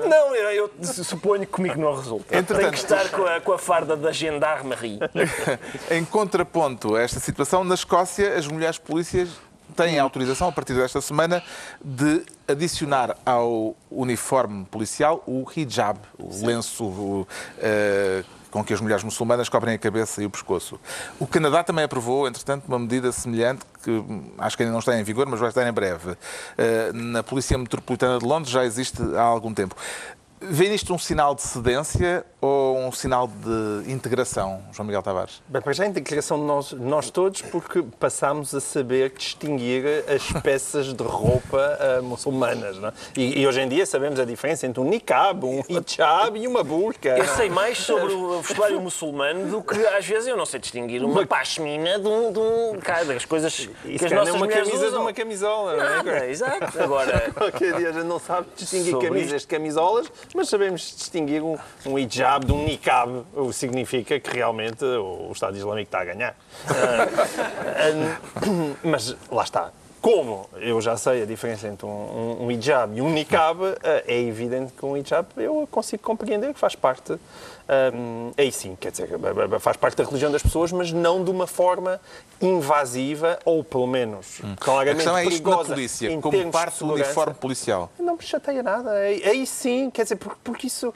Não, 0.08 0.34
eu, 0.34 0.50
eu 0.50 0.70
suponho 0.84 1.42
que 1.42 1.52
comigo 1.52 1.80
não 1.80 1.94
resulta. 1.94 2.36
Entretanto, 2.36 2.62
Tem 2.62 2.70
que 2.70 2.78
estar 2.78 3.08
com 3.18 3.26
a, 3.26 3.40
com 3.40 3.52
a 3.52 3.59
farda 3.59 3.96
da 3.96 4.12
gendarmerie. 4.12 5.00
em 5.90 6.04
contraponto 6.04 6.94
a 6.94 7.02
esta 7.02 7.18
situação, 7.18 7.64
na 7.64 7.74
Escócia, 7.74 8.37
as 8.37 8.46
mulheres 8.46 8.78
polícias 8.78 9.28
têm 9.76 9.98
autorização, 9.98 10.48
a 10.48 10.52
partir 10.52 10.74
desta 10.74 11.00
semana, 11.00 11.42
de 11.85 12.22
adicionar 12.46 13.16
ao 13.26 13.76
uniforme 13.90 14.64
policial 14.66 15.22
o 15.26 15.44
hijab, 15.54 15.98
o 16.18 16.33
Sim. 16.33 16.46
lenço 16.46 16.85
uh, 16.85 17.26
com 18.50 18.64
que 18.64 18.72
as 18.72 18.81
mulheres 18.81 19.04
muçulmanas 19.04 19.48
cobrem 19.48 19.74
a 19.74 19.78
cabeça 19.78 20.22
e 20.22 20.26
o 20.26 20.31
pescoço. 20.31 20.81
O 21.18 21.26
Canadá 21.26 21.62
também 21.62 21.85
aprovou, 21.85 22.26
entretanto, 22.26 22.64
uma 22.66 22.78
medida 22.78 23.12
semelhante 23.12 23.62
que 23.83 23.90
hum, 23.90 24.33
acho 24.38 24.57
que 24.57 24.62
ainda 24.62 24.72
não 24.72 24.78
está 24.78 24.98
em 24.98 25.02
vigor, 25.02 25.26
mas 25.26 25.38
vai 25.38 25.50
estar 25.50 25.68
em 25.68 25.72
breve. 25.72 26.12
Uh, 26.12 26.16
na 26.94 27.22
Polícia 27.22 27.59
Metropolitana 27.59 28.18
de 28.18 28.24
Londres 28.24 28.50
já 28.50 28.64
existe 28.64 29.02
há 29.16 29.22
algum 29.22 29.52
tempo. 29.52 29.76
Vê 30.40 30.68
nisto 30.68 30.94
um 30.94 30.98
sinal 30.98 31.35
de 31.35 31.42
cedência 31.42 32.24
ou 32.40 32.79
um 32.79 32.92
sinal 32.92 33.27
de 33.27 33.90
integração, 33.90 34.62
João 34.72 34.87
Miguel 34.87 35.03
Tavares? 35.03 35.42
Bem, 35.48 35.61
para 35.61 35.72
já 35.72 35.85
a 35.85 35.87
integração 35.87 36.38
de 36.38 36.44
nós, 36.44 36.72
nós 36.72 37.11
todos, 37.11 37.42
porque 37.42 37.83
passámos 37.98 38.55
a 38.55 38.61
saber 38.61 39.12
distinguir 39.16 39.85
as 40.09 40.31
peças 40.42 40.94
de 40.94 41.03
roupa 41.03 41.79
uh, 41.98 42.03
muçulmanas. 42.03 42.79
Não 42.79 42.88
é? 42.88 42.92
e, 43.16 43.40
e, 43.40 43.46
hoje 43.46 43.61
em 43.61 43.68
dia 43.68 43.85
sabemos 43.85 44.20
a 44.20 44.24
diferença 44.24 44.66
entre 44.66 44.81
um 44.81 44.85
niqab, 44.85 45.44
um 45.44 45.62
hijab 45.68 46.38
e 46.38 46.46
uma 46.46 46.62
burka. 46.62 47.09
Eu 47.18 47.27
sei 47.27 47.51
mais 47.51 47.79
sobre 47.79 48.12
o 48.12 48.40
vestuário 48.40 48.81
muçulmano 48.81 49.51
do 49.51 49.62
que 49.62 49.85
às 49.87 50.07
vezes 50.07 50.29
eu 50.29 50.37
não 50.37 50.46
sei 50.46 50.61
distinguir 50.61 51.03
uma, 51.03 51.20
uma... 51.20 51.27
pashmina 51.27 51.98
de 51.98 52.07
um, 52.07 52.33
de 52.33 52.38
um 52.38 52.79
cara, 52.81 53.05
das 53.05 53.24
coisas 53.24 53.53
Isso 53.53 53.68
que 53.98 54.05
as 54.05 54.12
nossas 54.12 54.35
uma 54.35 54.46
camisa 54.46 54.77
usam. 54.77 54.90
de 54.90 54.96
uma 54.96 55.12
camisola. 55.12 55.77
Nada, 55.77 56.03
não 56.05 56.12
é? 56.12 56.31
exato. 56.31 56.81
Agora, 56.81 57.31
qualquer 57.35 57.74
dia 57.77 57.88
a 57.88 57.92
gente 57.92 58.07
não 58.07 58.20
sabe 58.20 58.46
distinguir 58.55 58.96
camisas 58.98 59.40
de 59.42 59.46
camisolas, 59.48 60.07
mas 60.35 60.48
sabemos 60.48 60.94
distinguir 60.96 61.42
um, 61.42 61.57
um 61.85 61.98
hijab 61.98 62.27
de 62.44 62.52
um 62.52 62.64
niqab, 62.64 63.24
o 63.34 63.46
que 63.46 63.54
significa 63.54 64.20
que 64.20 64.30
realmente 64.30 64.84
o 64.84 65.30
Estado 65.32 65.56
Islâmico 65.56 65.88
está 65.88 66.00
a 66.00 66.04
ganhar. 66.04 66.36
Uh, 66.66 68.44
uh, 68.50 68.76
mas 68.82 69.16
lá 69.30 69.44
está. 69.44 69.70
Como 70.00 70.48
eu 70.56 70.80
já 70.80 70.96
sei 70.96 71.22
a 71.22 71.26
diferença 71.26 71.66
entre 71.66 71.86
um, 71.86 72.44
um, 72.44 72.50
hijab 72.50 72.96
e 72.96 73.00
um 73.00 73.10
niqab, 73.10 73.60
uh, 73.62 73.76
é 74.06 74.20
evidente 74.20 74.72
que 74.72 74.84
um 74.84 74.96
hijab 74.96 75.26
eu 75.36 75.66
consigo 75.70 76.02
compreender 76.02 76.52
que 76.52 76.60
faz 76.60 76.74
parte 76.74 77.18
um, 77.68 78.32
aí 78.38 78.50
sim, 78.50 78.74
quer 78.80 78.90
dizer, 78.90 79.10
faz 79.60 79.76
parte 79.76 79.98
da 79.98 80.04
religião 80.04 80.32
das 80.32 80.42
pessoas, 80.42 80.72
mas 80.72 80.90
não 80.90 81.22
de 81.22 81.30
uma 81.30 81.46
forma 81.46 82.00
invasiva 82.40 83.38
ou, 83.44 83.62
pelo 83.62 83.86
menos, 83.86 84.40
hum. 84.42 84.56
claramente 84.58 85.06
a 85.06 85.20
é 85.20 85.24
perigosa. 85.24 85.68
na 85.68 85.74
polícia, 85.74 86.20
como 86.20 86.50
parte 86.50 86.78
do 86.78 86.94
uniforme 86.94 87.34
policial. 87.34 87.90
Não 87.98 88.16
me 88.16 88.22
chateia 88.22 88.62
nada. 88.62 88.90
Aí, 88.92 89.22
aí 89.22 89.46
sim, 89.46 89.90
quer 89.90 90.04
dizer, 90.04 90.16
porque, 90.16 90.38
porque 90.42 90.66
isso 90.66 90.94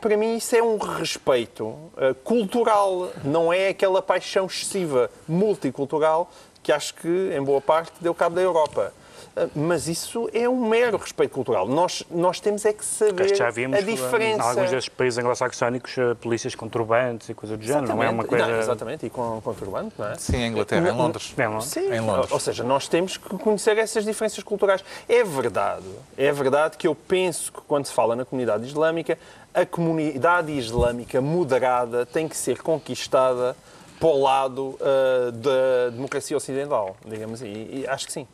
para 0.00 0.16
mim 0.16 0.36
isso 0.36 0.56
é 0.56 0.62
um 0.62 0.76
respeito 0.76 1.64
uh, 1.64 2.14
cultural, 2.24 3.10
não 3.24 3.52
é 3.52 3.68
aquela 3.68 4.02
paixão 4.02 4.46
excessiva 4.46 5.10
multicultural 5.28 6.30
que 6.62 6.72
acho 6.72 6.94
que, 6.94 7.08
em 7.08 7.42
boa 7.42 7.60
parte, 7.60 7.92
deu 8.00 8.14
cabo 8.14 8.34
da 8.34 8.42
Europa. 8.42 8.92
Ah, 9.36 9.48
mas 9.54 9.88
isso 9.88 10.28
é 10.32 10.48
um 10.48 10.68
mero 10.68 10.96
respeito 10.96 11.32
cultural. 11.32 11.66
Nós, 11.66 12.04
nós 12.10 12.40
temos 12.40 12.64
é 12.64 12.72
que 12.72 12.84
saber 12.84 13.34
já 13.34 13.50
vimos, 13.50 13.78
a 13.78 13.82
diferença. 13.82 14.42
Em 14.42 14.48
alguns 14.48 14.70
desses 14.70 14.88
países 14.88 15.18
anglo-saxónicos, 15.18 15.96
ah, 15.98 16.14
polícias 16.14 16.54
com 16.54 16.68
turbantes 16.68 17.28
e 17.28 17.34
coisas 17.34 17.58
do 17.58 17.64
género, 17.64 17.88
não 17.88 18.02
é 18.02 18.08
uma 18.08 18.24
coisa... 18.24 18.46
Não, 18.46 18.58
exatamente, 18.58 19.06
e 19.06 19.10
com, 19.10 19.40
com 19.40 19.54
turbante, 19.54 19.94
não 19.98 20.08
é? 20.08 20.16
Sim, 20.16 20.36
em 20.36 20.48
Inglaterra, 20.48 20.88
em 20.88 20.92
Londres. 20.92 21.34
Em 21.36 21.46
Londres. 21.46 21.68
Sim, 21.68 21.92
em 21.92 22.00
Londres. 22.00 22.32
ou 22.32 22.40
seja, 22.40 22.64
nós 22.64 22.88
temos 22.88 23.16
que 23.16 23.28
conhecer 23.38 23.78
essas 23.78 24.04
diferenças 24.04 24.42
culturais. 24.42 24.84
É 25.08 25.22
verdade, 25.22 25.86
é 26.16 26.32
verdade 26.32 26.76
que 26.76 26.86
eu 26.86 26.94
penso 26.94 27.52
que 27.52 27.60
quando 27.62 27.86
se 27.86 27.92
fala 27.92 28.16
na 28.16 28.24
comunidade 28.24 28.66
islâmica, 28.66 29.18
a 29.52 29.66
comunidade 29.66 30.52
islâmica 30.52 31.20
moderada 31.20 32.06
tem 32.06 32.28
que 32.28 32.36
ser 32.36 32.62
conquistada 32.62 33.56
para 33.98 34.08
o 34.08 34.22
lado 34.22 34.78
uh, 34.80 35.32
da 35.32 35.90
democracia 35.90 36.36
ocidental, 36.36 36.96
digamos 37.04 37.42
assim. 37.42 37.68
E 37.70 37.86
acho 37.86 38.06
que 38.06 38.12
sim. 38.12 38.26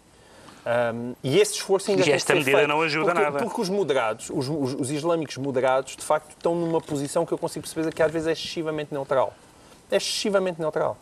Um, 0.66 1.14
e 1.22 1.38
esse 1.38 1.52
esforço 1.52 1.92
ainda 1.92 2.02
e 2.02 2.06
tem 2.06 2.14
esta 2.14 2.32
que 2.32 2.38
ser 2.38 2.38
medida 2.40 2.58
feito, 2.58 2.68
não 2.68 2.82
ajuda 2.82 3.06
porque, 3.06 3.22
nada. 3.22 3.38
Porque 3.38 3.60
os 3.60 3.68
moderados, 3.68 4.30
os, 4.30 4.48
os, 4.48 4.74
os, 4.74 4.90
islâmicos 4.90 5.36
moderados, 5.36 5.94
de 5.94 6.02
facto, 6.02 6.30
estão 6.30 6.56
numa 6.56 6.80
posição 6.80 7.24
que 7.24 7.32
eu 7.32 7.38
consigo 7.38 7.64
perceber 7.64 7.94
que 7.94 8.02
às 8.02 8.10
vezes 8.10 8.26
é 8.26 8.32
excessivamente 8.32 8.92
neutral. 8.92 9.32
É 9.88 9.96
excessivamente 9.96 10.60
neutral. 10.60 10.98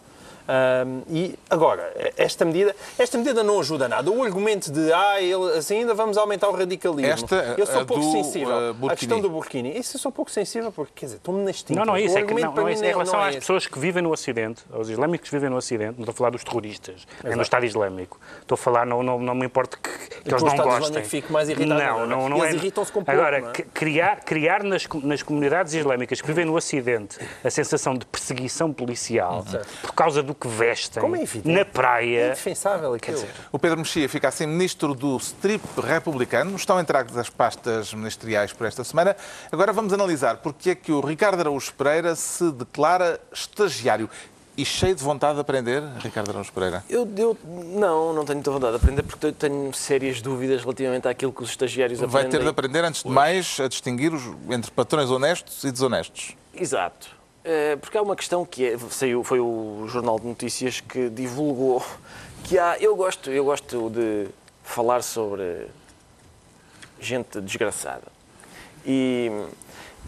Um, 0.46 1.02
e 1.08 1.38
agora, 1.48 1.92
esta 2.16 2.44
medida, 2.44 2.74
esta 2.98 3.16
medida 3.16 3.42
não 3.42 3.60
ajuda 3.60 3.88
nada. 3.88 4.10
O 4.10 4.22
argumento 4.22 4.70
de 4.70 4.92
ah, 4.92 5.20
ele, 5.20 5.56
assim 5.56 5.78
ainda 5.78 5.94
vamos 5.94 6.18
aumentar 6.18 6.48
o 6.48 6.52
radicalismo. 6.52 7.10
Esta, 7.12 7.54
eu 7.56 7.66
sou 7.66 7.86
pouco 7.86 8.04
do, 8.04 8.12
sensível. 8.12 8.74
Uh, 8.80 8.90
a 8.90 8.96
questão 8.96 9.20
do 9.20 9.30
Burkini. 9.30 9.78
Isso 9.78 9.96
eu 9.96 10.00
sou 10.00 10.12
pouco 10.12 10.30
sensível 10.30 10.70
porque, 10.70 10.92
quer 10.94 11.06
dizer, 11.06 11.16
estou-me 11.16 11.42
nas 11.44 11.62
tintas. 11.62 11.76
Não, 11.76 11.84
não 11.84 11.96
é 11.96 12.02
isso. 12.02 12.14
O 12.14 12.18
É 12.18 12.22
que, 12.22 12.34
não, 12.34 12.52
não, 12.52 12.62
é 12.62 12.64
mim 12.66 12.72
isso. 12.72 12.84
Em 12.84 12.88
relação 12.88 13.14
não 13.14 13.20
é 13.20 13.28
às 13.28 13.30
esse. 13.30 13.40
pessoas 13.40 13.66
que 13.66 13.78
vivem 13.78 14.02
no 14.02 14.12
Ocidente, 14.12 14.62
aos 14.72 14.88
islâmicos 14.88 15.30
que 15.30 15.34
vivem 15.34 15.48
no 15.48 15.56
Ocidente, 15.56 15.94
não 15.94 16.00
estou 16.02 16.12
a 16.12 16.16
falar 16.16 16.30
dos 16.30 16.44
terroristas, 16.44 17.06
nem 17.22 17.36
do 17.36 17.42
Estado 17.42 17.64
Islâmico. 17.64 18.20
Estou 18.42 18.54
a 18.54 18.58
falar, 18.58 18.84
não, 18.86 19.02
não, 19.02 19.18
não 19.18 19.34
me 19.34 19.46
importa 19.46 19.78
que, 19.82 19.88
que 19.88 20.30
eles 20.30 20.42
não 20.42 20.50
Estado 20.50 20.68
gostem. 20.68 21.04
Fico 21.04 21.32
mais 21.32 21.48
irritado 21.48 21.80
Não, 21.80 22.06
não, 22.06 22.06
não 22.06 22.26
é? 22.26 22.28
não 22.28 22.44
Eles 22.44 22.54
é. 22.54 22.56
irritam-se 22.56 22.92
com 22.92 23.02
pouco, 23.02 23.18
Agora, 23.18 23.38
é? 23.38 23.62
criar, 23.72 24.20
criar 24.24 24.62
nas, 24.62 24.86
nas 25.02 25.22
comunidades 25.22 25.72
islâmicas 25.72 26.20
que 26.20 26.26
vivem 26.26 26.44
no 26.44 26.54
Ocidente 26.54 27.18
a 27.42 27.50
sensação 27.50 27.94
de 27.94 28.04
perseguição 28.04 28.72
policial 28.72 29.44
por 29.82 29.92
causa 29.92 30.22
do 30.22 30.33
que 30.34 30.48
vestem 30.48 31.00
Como 31.00 31.16
é 31.16 31.22
evidente. 31.22 31.54
na 31.54 31.60
É 31.60 31.64
praia. 31.64 32.26
indefensável 32.26 32.94
aquilo. 32.94 33.24
O 33.52 33.58
Pedro 33.58 33.78
Mexia 33.78 34.08
fica 34.08 34.28
assim 34.28 34.46
ministro 34.46 34.94
do 34.94 35.16
strip 35.18 35.62
republicano. 35.80 36.56
Estão 36.56 36.80
entregues 36.80 37.16
as 37.16 37.30
pastas 37.30 37.92
ministeriais 37.94 38.52
por 38.52 38.66
esta 38.66 38.82
semana. 38.84 39.16
Agora 39.50 39.72
vamos 39.72 39.92
analisar 39.92 40.38
porque 40.38 40.70
é 40.70 40.74
que 40.74 40.92
o 40.92 41.00
Ricardo 41.00 41.40
Araújo 41.40 41.72
Pereira 41.74 42.14
se 42.16 42.50
declara 42.52 43.20
estagiário. 43.32 44.08
E 44.56 44.64
cheio 44.64 44.94
de 44.94 45.02
vontade 45.02 45.34
de 45.34 45.40
aprender, 45.40 45.82
Ricardo 45.98 46.30
Araújo 46.30 46.52
Pereira. 46.52 46.84
Eu, 46.88 47.10
eu 47.16 47.36
não, 47.44 48.12
não 48.12 48.24
tenho 48.24 48.36
muita 48.36 48.52
vontade 48.52 48.70
de 48.70 48.76
aprender 48.76 49.02
porque 49.02 49.26
eu 49.26 49.32
tenho 49.32 49.72
sérias 49.74 50.22
dúvidas 50.22 50.60
relativamente 50.62 51.08
àquilo 51.08 51.32
que 51.32 51.42
os 51.42 51.50
estagiários 51.50 51.98
Vai 51.98 52.06
aprendem. 52.08 52.30
ter 52.30 52.42
de 52.44 52.48
aprender, 52.48 52.84
antes 52.84 53.02
de 53.02 53.08
mais, 53.10 53.58
a 53.58 53.66
distinguir 53.66 54.14
os, 54.14 54.22
entre 54.48 54.70
patrões 54.70 55.10
honestos 55.10 55.64
e 55.64 55.72
desonestos. 55.72 56.36
Exato. 56.54 57.08
Eh, 57.44 57.76
Porque 57.76 57.98
há 57.98 58.02
uma 58.02 58.16
questão 58.16 58.44
que 58.46 58.64
é, 58.66 58.78
saiu, 58.90 59.22
foi 59.22 59.38
o 59.38 59.86
Jornal 59.86 60.18
de 60.18 60.26
Notícias 60.26 60.80
que 60.80 61.10
divulgou 61.10 61.84
que 62.44 62.58
há. 62.58 62.78
Eu 62.78 62.96
gosto, 62.96 63.30
eu 63.30 63.44
gosto 63.44 63.90
de 63.90 64.28
falar 64.62 65.02
sobre 65.02 65.66
gente 66.98 67.40
desgraçada. 67.42 68.06
E, 68.86 69.30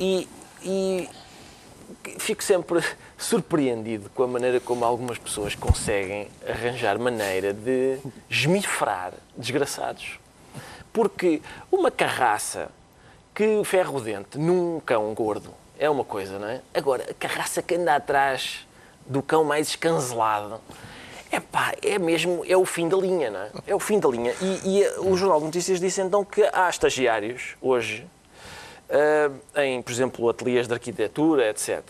e, 0.00 0.26
e 0.62 1.08
fico 2.18 2.42
sempre 2.42 2.82
surpreendido 3.18 4.10
com 4.14 4.22
a 4.22 4.26
maneira 4.26 4.58
como 4.58 4.84
algumas 4.84 5.18
pessoas 5.18 5.54
conseguem 5.54 6.28
arranjar 6.48 6.98
maneira 6.98 7.52
de 7.52 7.98
esmifrar 8.30 9.12
desgraçados. 9.36 10.18
Porque 10.90 11.42
uma 11.70 11.90
carraça 11.90 12.70
que 13.34 13.62
ferro 13.64 14.00
dente 14.00 14.38
num 14.38 14.80
cão 14.80 15.12
gordo 15.12 15.52
é 15.78 15.88
uma 15.90 16.04
coisa, 16.04 16.38
não 16.38 16.48
é? 16.48 16.60
Agora, 16.74 17.04
a 17.10 17.14
carraça 17.14 17.62
que 17.62 17.74
anda 17.74 17.94
atrás 17.94 18.66
do 19.06 19.22
cão 19.22 19.44
mais 19.44 19.68
escancelado 19.68 20.60
é 21.30 21.40
pá, 21.40 21.74
é 21.82 21.98
mesmo, 21.98 22.44
é 22.46 22.56
o 22.56 22.64
fim 22.64 22.88
da 22.88 22.96
linha, 22.96 23.30
não 23.30 23.40
é? 23.40 23.50
É 23.66 23.74
o 23.74 23.80
fim 23.80 23.98
da 23.98 24.08
linha. 24.08 24.34
E, 24.40 24.80
e 24.80 24.88
o 25.00 25.16
Jornal 25.16 25.38
de 25.40 25.46
Notícias 25.46 25.80
disse 25.80 26.00
então 26.00 26.24
que 26.24 26.42
há 26.52 26.68
estagiários 26.68 27.56
hoje, 27.60 28.06
ah, 28.90 29.62
em, 29.62 29.82
por 29.82 29.92
exemplo, 29.92 30.28
ateliês 30.28 30.66
de 30.66 30.74
arquitetura, 30.74 31.48
etc., 31.50 31.82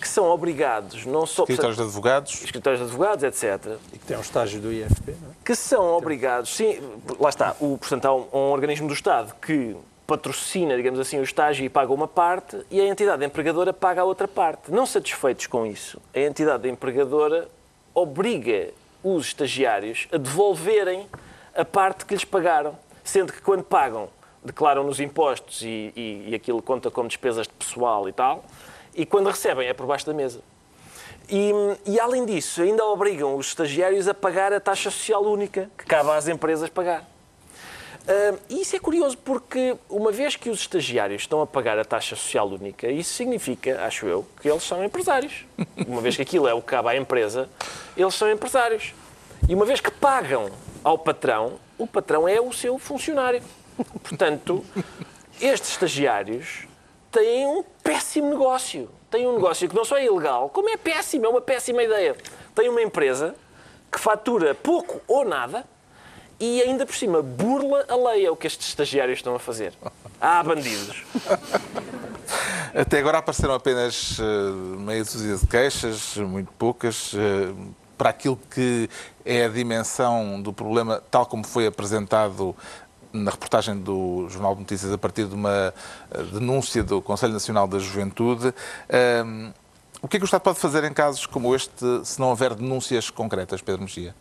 que 0.00 0.06
são 0.06 0.26
obrigados, 0.26 1.04
não 1.04 1.26
só 1.26 1.42
Escritórios 1.42 1.76
de 1.76 1.82
advogados. 1.82 2.44
escritórios 2.44 2.78
de 2.80 2.86
advogados, 2.86 3.24
etc., 3.24 3.76
E 3.92 3.98
que 3.98 4.06
tem 4.06 4.16
um 4.16 4.20
estágio 4.20 4.60
do 4.60 4.72
IFP, 4.72 5.10
não 5.20 5.30
é? 5.30 5.34
que 5.44 5.56
são 5.56 5.84
obrigados, 5.96 6.54
sim, 6.54 6.78
lá 7.18 7.28
está, 7.28 7.56
o, 7.58 7.76
portanto, 7.76 8.04
há 8.04 8.14
um, 8.14 8.28
um 8.32 8.52
organismo 8.52 8.86
do 8.86 8.94
Estado 8.94 9.34
que 9.42 9.76
patrocina, 10.08 10.74
digamos 10.74 10.98
assim, 10.98 11.20
o 11.20 11.22
estágio 11.22 11.66
e 11.66 11.68
paga 11.68 11.92
uma 11.92 12.08
parte 12.08 12.64
e 12.70 12.80
a 12.80 12.86
entidade 12.86 13.22
empregadora 13.26 13.74
paga 13.74 14.00
a 14.00 14.04
outra 14.04 14.26
parte. 14.26 14.72
Não 14.72 14.86
satisfeitos 14.86 15.46
com 15.46 15.66
isso, 15.66 16.00
a 16.14 16.20
entidade 16.20 16.66
empregadora 16.66 17.46
obriga 17.94 18.70
os 19.04 19.26
estagiários 19.26 20.08
a 20.10 20.16
devolverem 20.16 21.06
a 21.54 21.62
parte 21.62 22.06
que 22.06 22.14
lhes 22.14 22.24
pagaram, 22.24 22.74
sendo 23.04 23.34
que 23.34 23.42
quando 23.42 23.62
pagam 23.62 24.08
declaram 24.42 24.82
nos 24.82 24.98
impostos 24.98 25.60
e, 25.60 25.92
e, 25.94 26.28
e 26.28 26.34
aquilo 26.34 26.62
conta 26.62 26.90
como 26.90 27.06
despesas 27.06 27.46
de 27.46 27.52
pessoal 27.52 28.08
e 28.08 28.12
tal, 28.12 28.46
e 28.94 29.04
quando 29.04 29.28
recebem 29.28 29.68
é 29.68 29.74
por 29.74 29.86
baixo 29.86 30.06
da 30.06 30.14
mesa. 30.14 30.40
E, 31.28 31.52
e, 31.84 32.00
além 32.00 32.24
disso, 32.24 32.62
ainda 32.62 32.82
obrigam 32.86 33.36
os 33.36 33.48
estagiários 33.48 34.08
a 34.08 34.14
pagar 34.14 34.54
a 34.54 34.60
taxa 34.60 34.90
social 34.90 35.22
única 35.22 35.70
que 35.76 35.84
cabe 35.84 36.08
às 36.12 36.26
empresas 36.26 36.70
pagar. 36.70 37.06
Ah, 38.08 38.34
e 38.48 38.62
isso 38.62 38.74
é 38.74 38.78
curioso 38.78 39.18
porque, 39.18 39.76
uma 39.90 40.10
vez 40.10 40.34
que 40.34 40.48
os 40.48 40.60
estagiários 40.60 41.22
estão 41.22 41.42
a 41.42 41.46
pagar 41.46 41.78
a 41.78 41.84
taxa 41.84 42.16
social 42.16 42.48
única, 42.48 42.88
isso 42.88 43.12
significa, 43.12 43.84
acho 43.84 44.06
eu, 44.06 44.26
que 44.40 44.48
eles 44.48 44.62
são 44.62 44.82
empresários. 44.82 45.44
Uma 45.86 46.00
vez 46.00 46.16
que 46.16 46.22
aquilo 46.22 46.48
é 46.48 46.54
o 46.54 46.62
que 46.62 46.68
cabe 46.68 46.88
à 46.88 46.96
empresa, 46.96 47.48
eles 47.94 48.14
são 48.14 48.30
empresários. 48.30 48.94
E 49.48 49.54
uma 49.54 49.64
vez 49.64 49.80
que 49.80 49.90
pagam 49.90 50.50
ao 50.82 50.98
patrão, 50.98 51.58
o 51.76 51.86
patrão 51.86 52.26
é 52.28 52.40
o 52.40 52.52
seu 52.52 52.78
funcionário. 52.78 53.42
Portanto, 54.02 54.64
estes 55.40 55.70
estagiários 55.70 56.66
têm 57.12 57.46
um 57.46 57.62
péssimo 57.82 58.28
negócio. 58.28 58.90
Têm 59.10 59.26
um 59.26 59.34
negócio 59.34 59.68
que 59.68 59.76
não 59.76 59.84
só 59.84 59.96
é 59.96 60.04
ilegal, 60.04 60.50
como 60.50 60.68
é 60.68 60.76
péssimo, 60.76 61.26
é 61.26 61.28
uma 61.28 61.40
péssima 61.40 61.82
ideia. 61.82 62.16
Tem 62.54 62.68
uma 62.68 62.82
empresa 62.82 63.34
que 63.90 63.98
fatura 63.98 64.54
pouco 64.54 65.00
ou 65.06 65.24
nada 65.24 65.64
e 66.40 66.62
ainda 66.62 66.86
por 66.86 66.94
cima 66.94 67.22
burla 67.22 67.84
a 67.88 67.96
lei, 68.10 68.26
é 68.26 68.30
o 68.30 68.36
que 68.36 68.46
estes 68.46 68.68
estagiários 68.68 69.18
estão 69.18 69.34
a 69.34 69.38
fazer. 69.38 69.72
Há 70.20 70.42
bandidos. 70.42 71.04
Até 72.74 72.98
agora 72.98 73.18
apareceram 73.18 73.54
apenas 73.54 74.18
eh, 74.20 74.78
meia 74.78 75.02
dúzia 75.02 75.36
de 75.36 75.46
queixas, 75.46 76.16
muito 76.18 76.52
poucas, 76.58 77.12
eh, 77.14 77.52
para 77.96 78.10
aquilo 78.10 78.38
que 78.50 78.88
é 79.24 79.46
a 79.46 79.48
dimensão 79.48 80.40
do 80.40 80.52
problema, 80.52 81.02
tal 81.10 81.26
como 81.26 81.44
foi 81.44 81.66
apresentado 81.66 82.54
na 83.12 83.30
reportagem 83.30 83.78
do 83.78 84.28
Jornal 84.28 84.54
de 84.54 84.60
Notícias 84.60 84.92
a 84.92 84.98
partir 84.98 85.24
de 85.24 85.34
uma 85.34 85.72
eh, 86.10 86.22
denúncia 86.32 86.84
do 86.84 87.00
Conselho 87.00 87.32
Nacional 87.32 87.66
da 87.66 87.78
Juventude. 87.78 88.54
Ahm, 88.88 89.52
o 90.00 90.06
que 90.06 90.16
é 90.16 90.20
que 90.20 90.24
o 90.24 90.26
Estado 90.26 90.42
pode 90.42 90.60
fazer 90.60 90.84
em 90.84 90.92
casos 90.92 91.26
como 91.26 91.54
este 91.54 92.04
se 92.04 92.20
não 92.20 92.28
houver 92.28 92.54
denúncias 92.54 93.10
concretas, 93.10 93.60
Pedro 93.60 93.82
Mexia? 93.82 94.14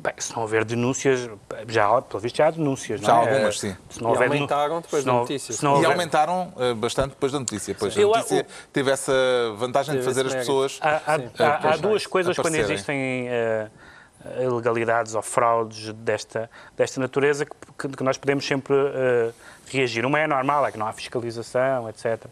Bem, 0.00 0.12
se 0.18 0.32
não 0.32 0.42
houver 0.42 0.64
denúncias, 0.64 1.28
já, 1.66 2.00
pelo 2.02 2.20
visto 2.20 2.36
já 2.36 2.46
há 2.46 2.50
denúncias, 2.52 3.00
Já 3.00 3.08
não 3.08 3.20
há 3.20 3.24
é? 3.24 3.30
algumas, 3.32 3.58
sim. 3.58 3.76
Se 3.90 4.00
não 4.00 4.10
E 4.10 4.12
houver 4.12 4.28
aumentaram 4.30 4.80
depois 4.80 5.02
se 5.02 5.06
da 5.06 5.12
notícia. 5.12 5.54
se 5.54 5.64
não 5.64 5.72
E 5.72 5.74
houver- 5.76 5.90
aumentaram 5.90 6.52
eh, 6.56 6.74
bastante 6.74 7.10
depois 7.10 7.32
da 7.32 7.40
notícia. 7.40 7.74
Pois 7.76 7.96
a 7.96 8.00
Eu- 8.00 8.08
notícia 8.10 8.46
teve 8.72 8.90
essa 8.92 9.12
vantagem 9.56 9.94
de 9.94 10.00
Teve 10.00 10.08
fazer 10.08 10.20
esse 10.20 10.28
as 10.28 10.46
mérito. 10.46 10.46
pessoas. 10.52 10.78
Há, 10.80 11.14
há- 11.14 11.18
Sim. 11.18 11.30
há- 11.40 11.70
há 11.72 11.76
duas 11.78 12.06
coisas 12.06 12.36
quando 12.38 12.54
existem 12.54 13.28
eh, 13.28 13.68
ilegalidades 14.40 15.14
ou 15.14 15.22
fraudes 15.22 15.92
desta, 15.94 16.50
desta 16.76 17.00
natureza 17.00 17.44
que, 17.44 17.52
que- 17.88 17.96
que 17.96 18.02
nós 18.04 18.16
podemos 18.16 18.46
sempre 18.46 18.74
eh, 18.76 19.30
reagir. 19.70 20.04
Uma 20.06 20.18
é 20.20 20.26
normal, 20.26 20.66
é 20.66 20.72
que 20.72 20.78
não 20.78 20.86
há 20.86 20.92
fiscalização, 20.92 21.88
etc. 21.88 22.24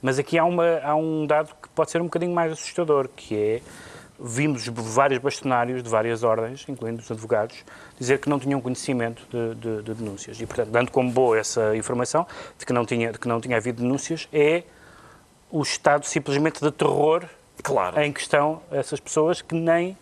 Mas 0.00 0.18
aqui 0.18 0.38
há, 0.38 0.44
uma, 0.44 0.80
há 0.82 0.94
um 0.96 1.26
dado 1.26 1.50
que 1.62 1.68
pode 1.68 1.90
ser 1.90 2.00
um 2.00 2.04
bocadinho 2.04 2.34
mais 2.34 2.50
assustador, 2.52 3.08
que 3.14 3.36
é 3.36 3.60
vimos 4.24 4.66
vários 4.68 5.18
bastonários 5.18 5.82
de 5.82 5.88
várias 5.88 6.22
ordens, 6.22 6.64
incluindo 6.68 7.00
os 7.00 7.10
advogados, 7.10 7.64
dizer 7.98 8.18
que 8.20 8.28
não 8.28 8.38
tinham 8.38 8.60
conhecimento 8.60 9.26
de, 9.30 9.54
de- 9.56 9.82
de 9.82 9.94
denúncias. 9.94 10.40
E, 10.40 10.46
portanto, 10.46 10.68
dando 10.70 10.90
como 10.90 11.10
boa 11.10 11.38
essa 11.38 11.74
informação 11.76 12.26
de 12.58 12.64
que 12.64 12.72
não 12.72 12.84
tinha, 12.86 13.10
de 13.12 13.18
que 13.18 13.26
não 13.26 13.40
tinha 13.40 13.56
havido 13.56 13.82
denúncias, 13.82 14.28
é 14.32 14.62
o 15.50 15.60
estado 15.62 16.06
simplesmente 16.06 16.60
de 16.60 16.70
terror 16.70 17.24
Claro. 17.62 18.00
em 18.00 18.12
que 18.12 18.20
estão 18.20 18.62
essas 18.70 18.98
pessoas 19.00 19.42
que 19.42 19.54
nem, 19.54 19.96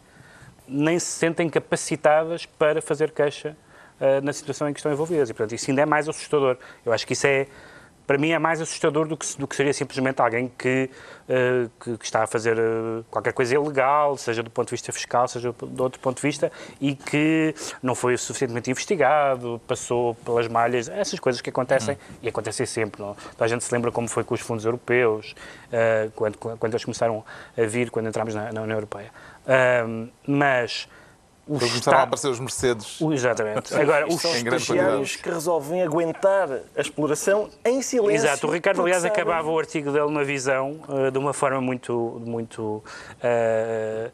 nem 0.69 0.99
se 0.99 1.07
sentem 1.07 1.49
capacitadas 1.49 2.47
para 2.47 2.81
fazer 2.81 3.11
queixa 3.11 3.57
eh, 4.01 4.21
na 4.21 4.33
situação 4.33 4.69
em 4.69 4.73
que 4.73 4.79
estão 4.79 4.93
envolvidas. 4.93 5.29
E, 5.31 5.35
portanto, 5.35 5.55
isso 5.55 5.71
ainda 5.71 5.83
é 5.83 5.87
mais 5.87 6.09
assustador. 6.09 6.57
Eu 6.87 6.93
acho 6.93 7.07
que 7.07 7.13
isso 7.15 7.27
é, 7.27 7.47
para 8.11 8.18
mim, 8.18 8.33
é 8.33 8.40
mais 8.40 8.61
assustador 8.61 9.07
do 9.07 9.16
que, 9.16 9.38
do 9.38 9.46
que 9.46 9.55
seria 9.55 9.73
simplesmente 9.73 10.20
alguém 10.20 10.51
que, 10.59 10.90
eh, 11.29 11.68
que, 11.79 11.96
que 11.96 12.05
está 12.05 12.25
a 12.25 12.27
fazer 12.27 12.59
eh, 12.59 13.05
qualquer 13.09 13.33
coisa 13.33 13.55
ilegal, 13.55 14.16
seja 14.16 14.42
do 14.42 14.51
ponto 14.51 14.66
de 14.66 14.73
vista 14.73 14.92
fiscal, 14.92 15.29
seja 15.29 15.55
de 15.62 15.81
outro 15.81 16.01
ponto 16.01 16.16
de 16.16 16.23
vista, 16.23 16.51
e 16.81 16.96
que 16.96 17.55
não 17.81 17.94
foi 17.94 18.16
suficientemente 18.16 18.68
investigado, 18.68 19.61
passou 19.64 20.16
pelas 20.25 20.49
malhas, 20.49 20.88
essas 20.88 21.20
coisas 21.20 21.40
que 21.40 21.51
acontecem, 21.51 21.96
e 22.20 22.29
acontecem 22.29 22.66
sempre. 22.66 23.01
Não? 23.01 23.16
Então, 23.33 23.44
a 23.44 23.49
gente 23.49 23.62
se 23.62 23.73
lembra 23.73 23.92
como 23.92 24.09
foi 24.09 24.25
com 24.25 24.35
os 24.35 24.40
fundos 24.40 24.64
europeus, 24.64 25.33
eh, 25.70 26.11
quando, 26.16 26.37
quando 26.37 26.73
eles 26.73 26.85
começaram 26.85 27.25
a 27.57 27.62
vir, 27.62 27.92
quando 27.92 28.09
entramos 28.09 28.35
na, 28.35 28.53
na 28.53 28.62
União 28.62 28.77
Europeia. 28.77 29.12
Mas 30.27 30.88
o 31.51 31.55
Estado... 31.55 31.71
começaram 31.71 31.99
a 31.99 32.03
aparecer 32.03 32.29
os 32.29 32.39
Mercedes. 32.39 32.99
Exatamente. 33.01 33.75
Agora, 33.75 34.07
os 34.07 34.21
são 34.21 34.33
estagiários 34.33 35.17
que 35.17 35.29
resolvem 35.29 35.83
aguentar 35.83 36.49
a 36.77 36.81
exploração 36.81 37.51
em 37.64 37.83
silêncio. 37.83 38.27
Exato. 38.27 38.47
O 38.47 38.51
Ricardo, 38.51 38.83
aliás, 38.83 39.03
sabem... 39.03 39.16
acabava 39.20 39.51
o 39.51 39.59
artigo 39.59 39.91
dele 39.91 40.11
na 40.11 40.22
visão 40.22 40.81
uh, 40.89 41.11
de 41.11 41.18
uma 41.18 41.33
forma 41.33 41.61
muito, 41.61 42.22
muito 42.24 42.62
uh, 42.62 42.83
eh, 43.22 44.11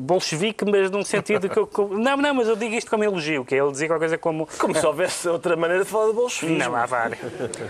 bolchevique, 0.00 0.64
mas 0.64 0.90
num 0.90 1.04
sentido 1.04 1.48
que 1.48 1.58
eu, 1.58 1.68
Não, 1.90 2.16
não, 2.16 2.34
mas 2.34 2.48
eu 2.48 2.56
digo 2.56 2.74
isto 2.74 2.90
como 2.90 3.04
elogio, 3.04 3.44
que 3.44 3.54
é 3.54 3.58
ele 3.58 3.70
dizia 3.70 3.86
qualquer 3.86 4.06
coisa 4.06 4.18
como... 4.18 4.48
Como 4.58 4.74
se 4.74 4.86
houvesse 4.86 5.28
outra 5.28 5.56
maneira 5.56 5.84
de 5.84 5.90
falar 5.90 6.08
de 6.08 6.14
bolchevismo. 6.14 6.58
Não, 6.58 6.74
há 6.74 6.86
várias. 6.86 7.18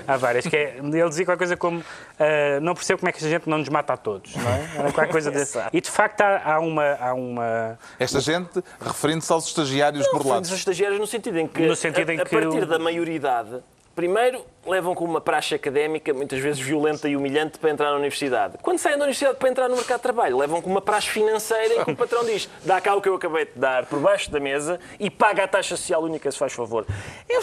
Há 0.07 0.17
várias. 0.17 0.47
Que 0.47 0.57
é, 0.57 0.77
ele 0.79 1.09
dizia 1.09 1.25
qualquer 1.25 1.39
coisa 1.39 1.57
como 1.57 1.79
uh, 1.79 2.61
não 2.63 2.75
percebo 2.75 3.01
como 3.01 3.09
é 3.09 3.13
que 3.13 3.19
esta 3.19 3.29
gente 3.29 3.49
não 3.49 3.59
nos 3.59 3.69
mata 3.69 3.95
a 3.95 3.97
todos, 3.97 4.35
não 4.37 4.51
é? 4.51 4.93
Qualquer 4.93 5.11
coisa 5.11 5.31
desse. 5.31 5.59
E 5.73 5.81
de 5.81 5.91
facto 5.91 6.21
há, 6.21 6.55
há, 6.55 6.61
uma, 6.61 6.95
há 6.95 7.15
uma... 7.15 7.79
Esta 7.99 8.21
gente, 8.21 8.63
referindo-se 8.81 9.33
aos 9.33 9.47
estagiários 9.47 10.07
não, 10.07 10.19
burlados. 10.19 10.51
aos 10.51 10.59
estagiários 10.59 11.01
no 11.01 11.07
sentido 11.07 11.39
em 11.39 11.49
que, 11.49 11.67
no 11.67 11.77
sentido 11.77 12.11
em 12.11 12.19
a, 12.19 12.23
a 12.23 12.27
partir 12.27 12.63
o... 12.63 12.67
da 12.67 12.79
maioridade, 12.79 13.63
Primeiro, 13.97 14.45
levam 14.67 14.95
com 14.95 15.07
uma 15.07 15.23
praxe 15.23 15.55
académica, 15.55 16.13
muitas 16.13 16.39
vezes 16.39 16.61
violenta 16.61 17.09
e 17.09 17.17
humilhante, 17.17 17.59
para 17.59 17.71
entrar 17.71 17.93
na 17.93 17.97
universidade. 17.97 18.59
Quando 18.61 18.79
saem 18.79 18.99
da 18.99 19.05
universidade 19.05 19.39
para 19.39 19.49
entrar 19.49 19.71
no 19.71 19.75
mercado 19.75 19.97
de 19.97 20.03
trabalho, 20.03 20.37
levam 20.37 20.61
com 20.61 20.69
uma 20.69 20.83
praxe 20.83 21.09
financeira 21.09 21.77
em 21.77 21.85
que 21.87 21.93
o 21.93 21.97
patrão 21.97 22.23
diz 22.23 22.47
dá 22.63 22.79
cá 22.79 22.95
o 22.95 23.01
que 23.01 23.09
eu 23.09 23.15
acabei 23.15 23.47
de 23.47 23.53
dar 23.55 23.87
por 23.87 23.99
baixo 23.99 24.31
da 24.31 24.39
mesa 24.39 24.79
e 25.01 25.09
paga 25.09 25.45
a 25.45 25.49
taxa 25.49 25.79
social 25.79 26.03
única 26.03 26.31
se 26.31 26.37
faz 26.37 26.53
favor. 26.53 26.85
Eu, 27.27 27.41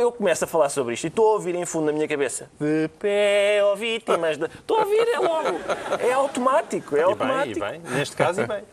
eu 0.00 0.10
começo 0.10 0.42
a 0.42 0.48
falar 0.48 0.68
sobre 0.68 0.94
isto 0.94 1.04
e 1.04 1.06
estou 1.06 1.28
a 1.28 1.32
ouvir 1.34 1.54
em 1.54 1.64
fundo 1.64 1.86
na 1.86 1.92
minha 1.92 2.08
cabeça 2.08 2.50
de 2.58 2.90
pé, 2.98 3.60
ó 3.62 3.76
vítimas. 3.76 4.36
De... 4.36 4.46
Estou 4.46 4.78
a 4.78 4.80
ouvir, 4.80 5.06
é 5.06 5.18
logo. 5.20 5.60
É 6.00 6.12
automático, 6.12 6.96
é 6.96 7.02
automático. 7.02 7.58
E 7.58 7.60
bem, 7.60 7.76
e 7.76 7.78
bem. 7.78 7.92
Neste 7.96 8.16
caso, 8.16 8.40
e 8.40 8.46
bem. 8.48 8.64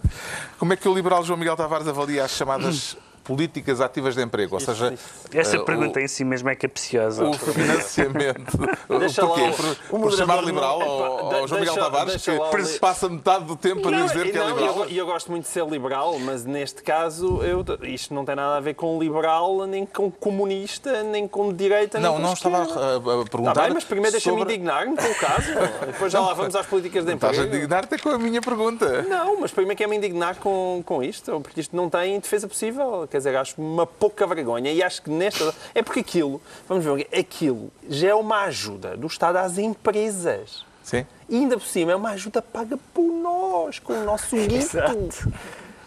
Como 0.58 0.74
é 0.74 0.76
que 0.76 0.90
o 0.90 0.94
liberal 0.96 1.24
João 1.24 1.38
Miguel 1.38 1.56
Tavares 1.56 1.88
avalia 1.88 2.24
as 2.24 2.32
chamadas 2.32 2.98
políticas 3.24 3.82
ativas 3.82 4.16
de 4.16 4.22
emprego. 4.22 4.56
Ou 4.56 4.60
seja, 4.60 4.94
essa 5.34 5.60
uh, 5.60 5.66
pergunta 5.66 6.00
o, 6.00 6.04
em 6.04 6.08
si 6.08 6.24
mesmo 6.24 6.50
é 6.50 6.56
capciosa. 6.56 7.26
O 7.26 7.34
financiamento. 7.34 8.58
Deixa 9.00 9.26
Porquê? 9.26 9.42
Lá, 9.42 9.52
por, 9.52 10.00
por 10.02 10.14
chamar 10.14 10.44
liberal 10.44 10.80
não, 10.80 10.88
ao, 10.88 11.36
ao 11.36 11.48
João 11.48 11.62
Miguel 11.62 11.76
Tavares, 11.76 12.24
que 12.24 12.32
lá, 12.32 12.50
passa 12.80 13.10
metade 13.10 13.46
do 13.46 13.56
tempo 13.56 13.88
a 13.88 13.92
dizer 13.92 14.26
não, 14.26 14.32
que 14.32 14.38
é 14.38 14.48
liberal. 14.48 14.86
E 14.90 14.98
eu, 14.98 15.04
eu, 15.04 15.06
gosto 15.06 15.32
muito 15.32 15.44
de 15.44 15.50
ser 15.50 15.66
liberal, 15.66 16.18
mas 16.20 16.46
neste 16.46 16.82
caso 16.84 17.42
eu, 17.44 17.64
isto 17.84 18.14
não 18.14 18.26
tem 18.26 18.36
nada 18.36 18.58
a 18.58 18.60
ver 18.60 18.74
com 18.74 19.00
liberal, 19.00 19.66
nem 19.66 19.86
com 19.86 20.12
comunista, 20.12 21.04
nem 21.04 21.28
com 21.28 21.54
direita. 21.54 22.00
Não, 22.00 22.14
nem 22.14 22.24
não 22.24 22.34
estava 22.34 22.58
a, 22.58 22.96
a 22.96 23.26
perguntar. 23.26 23.54
Tá 23.54 23.64
bem, 23.64 23.74
mas 23.74 23.84
primeiro 23.84 24.12
deixa-me 24.12 24.38
sobre... 24.38 24.54
indignar-me 24.54 24.96
com 24.96 25.08
o 25.08 25.16
caso. 25.16 25.52
Depois 25.86 26.12
já 26.12 26.20
lá 26.20 26.34
vamos 26.34 26.56
às 26.56 26.66
políticas 26.66 27.06
de 27.06 27.14
emprego. 27.14 27.34
Estás 27.34 27.52
a 27.52 27.56
indignar-te 27.56 27.98
com 27.98 28.10
a 28.10 28.18
minha 28.18 28.42
pergunta. 28.42 29.04
Não, 29.04 29.40
mas 29.40 29.52
primeiro 29.52 29.78
quer-me 29.78 29.96
indignar 29.96 30.36
com, 30.38 30.82
com 30.86 31.04
isto, 31.04 31.40
porque 31.42 31.62
isto 31.62 31.76
não 31.76 31.90
tem 31.90 32.20
defesa 32.20 32.48
possível. 32.48 33.08
Quer 33.12 33.18
dizer, 33.18 33.36
acho 33.36 33.62
uma 33.62 33.86
pouca 33.86 34.26
vergonha 34.26 34.72
e 34.72 34.82
acho 34.82 35.02
que 35.02 35.10
nesta. 35.10 35.54
É 35.76 35.84
porque 35.84 36.00
aquilo, 36.00 36.42
vamos 36.66 36.86
ver, 36.86 37.10
aquilo 37.14 37.70
já 37.90 38.08
é 38.08 38.16
uma 38.16 38.44
ajuda 38.44 38.96
do 38.96 39.06
Estado 39.06 39.36
às 39.36 39.58
empresas. 39.58 40.66
Sim. 40.82 41.06
E 41.28 41.36
ainda 41.36 41.58
por 41.58 41.66
cima 41.66 41.92
é 41.92 41.96
uma 41.96 42.12
ajuda 42.12 42.42
paga 42.42 42.80
por 42.94 43.04
nós, 43.04 43.80
com 43.80 43.92
o 43.92 44.06
nosso 44.06 44.34
guito. 44.36 44.78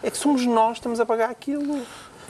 É 0.02 0.10
que 0.10 0.18
somos 0.18 0.44
nós 0.44 0.72
que 0.72 0.80
estamos 0.80 1.00
a 1.00 1.06
pagar 1.06 1.30
aquilo. 1.30 1.84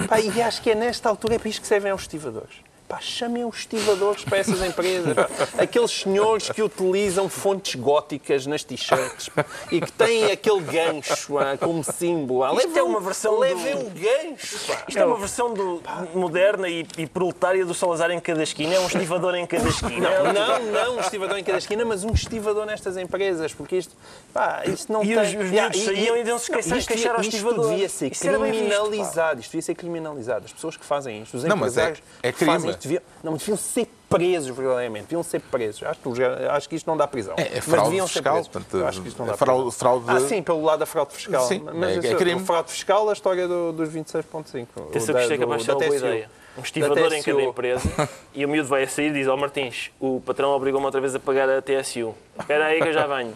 Pá, 0.09 0.21
e 0.21 0.41
acho 0.41 0.63
que 0.63 0.71
é 0.71 0.77
nesta 0.77 1.09
altura, 1.09 1.35
é 1.35 1.39
para 1.41 1.49
isto 1.49 1.61
que 1.61 1.67
servem 1.67 1.91
aos 1.91 2.03
estivadores. 2.03 2.64
Pá, 2.87 3.01
chamem 3.01 3.47
os 3.47 3.61
estivadores 3.61 4.25
para 4.25 4.39
essas 4.39 4.63
empresas. 4.63 5.17
Aqueles 5.57 5.91
senhores 5.91 6.51
que 6.51 6.63
utilizam 6.63 7.31
fontes 7.31 7.77
góticas 7.77 8.47
nas 8.47 8.63
t-shirts 8.63 9.31
e 9.73 9.81
que 9.81 9.91
têm 9.91 10.31
aquele 10.31 10.61
gancho 10.61 11.39
ah, 11.39 11.57
como 11.57 11.83
símbolo. 11.83 12.45
Ah, 12.45 12.53
Isto 12.53 12.67
levem, 12.67 12.79
é 12.79 12.83
uma 12.83 13.01
versão 13.01 13.39
levem 13.39 13.77
do... 13.77 13.87
o 13.87 13.91
gancho. 13.91 14.67
Pá. 14.67 14.85
Isto 14.87 14.99
é 14.99 15.07
uma 15.07 15.17
versão 15.17 15.55
do, 15.55 15.83
moderna 16.15 16.69
e, 16.69 16.87
e 16.99 17.07
proletária 17.07 17.65
do 17.65 17.73
Salazar 17.73 18.11
em 18.11 18.21
cada 18.21 18.43
esquina. 18.43 18.75
É 18.75 18.81
um 18.81 18.87
estivador 18.87 19.35
em 19.35 19.47
cada 19.47 19.67
esquina. 19.67 20.11
Não, 20.11 20.33
não, 20.33 20.73
não 20.73 20.97
um 20.97 21.01
estivador 21.01 21.39
em 21.39 21.45
cada 21.45 21.59
esquina, 21.59 21.87
mas 21.87 22.05
um 22.05 22.13
estivador 22.13 22.67
nestas 22.67 22.99
empresas. 22.99 23.55
Porque 23.55 23.77
isto, 23.77 23.97
pá, 24.33 24.63
isto 24.67 24.93
não 24.93 25.03
e 25.03 25.07
tem... 25.07 25.17
Os, 25.17 25.29
os 25.29 25.51
yeah, 25.51 25.73
saíam 25.73 26.17
e, 26.19 26.21
e, 26.21 26.27
se 26.27 26.35
esquecer 26.35 26.79
de 26.81 26.87
queixar 26.87 27.15
ao 27.15 27.23
estivador. 27.23 27.65
Isto 27.65 27.71
devia 27.71 27.89
ser 27.89 28.11
criminalizado. 28.11 29.41
Isto 29.41 29.53
devia 29.53 29.63
ser 29.63 29.75
criminalizado. 29.75 30.45
As 30.45 30.53
pessoas 30.53 30.77
que 30.77 30.85
fazem 30.85 31.23
isto, 31.23 31.39
os 31.39 31.45
empresários 31.47 32.01
não, 32.01 32.17
mas 32.21 32.23
é, 32.23 32.29
é 32.29 32.33
crime 32.33 32.74
deviam, 32.81 33.03
não, 33.23 33.37
deviam 33.37 33.57
ser 33.57 33.89
presos 34.09 34.57
verdadeiramente, 34.57 35.05
deviam 35.05 35.23
ser 35.23 35.41
presos. 35.41 35.83
Acho 35.83 36.01
que, 36.01 36.23
acho 36.23 36.69
que 36.69 36.77
isto 36.77 36.87
não 36.87 36.97
dá 36.97 37.07
prisão. 37.07 37.35
É, 37.37 37.59
é 37.59 37.61
fraude 37.61 37.97
mas 37.97 38.11
fiscal, 38.13 38.45
ser 38.45 38.51
portanto, 38.51 38.85
acho 38.85 39.03
que 39.03 39.09
isto 39.09 39.19
não 39.19 39.27
dá 39.27 39.37
fraude, 39.37 39.75
fraude... 39.75 40.05
Ah, 40.09 40.21
sim, 40.21 40.43
pelo 40.43 40.63
lado 40.63 40.81
da 40.81 40.87
fraude 40.87 41.15
fiscal. 41.15 41.47
Sim, 41.47 41.63
mas 41.75 42.05
é, 42.05 42.13
é 42.13 42.15
crime. 42.15 42.45
fraude 42.45 42.71
fiscal, 42.71 43.09
a 43.09 43.13
história 43.13 43.49
do, 43.49 43.73
dos 43.73 43.89
26.5. 43.89 44.67
Atenção 44.89 45.15
que 45.15 45.21
isto 45.21 45.33
é 45.33 45.39
capaz 45.39 45.61
de 45.61 45.65
ser 45.65 45.73
uma 45.73 45.85
boa 45.85 45.97
ideia. 45.97 46.31
Um 46.57 46.63
estivador 46.63 47.13
em 47.13 47.23
cada 47.23 47.43
empresa 47.43 48.09
e 48.33 48.45
o 48.45 48.49
miúdo 48.49 48.69
vai 48.69 48.85
a 48.85 48.89
sair 48.89 49.11
e 49.11 49.13
diz 49.13 49.27
ao 49.27 49.35
oh, 49.35 49.41
Martins, 49.41 49.91
o 49.99 50.21
patrão 50.25 50.51
obrigou-me 50.51 50.87
outra 50.87 51.01
vez 51.01 51.15
a 51.15 51.19
pagar 51.19 51.49
a 51.49 51.61
TSU. 51.61 52.15
Espera 52.39 52.67
aí 52.67 52.81
que 52.81 52.89
eu 52.89 52.93
já 52.93 53.07
venho. 53.07 53.35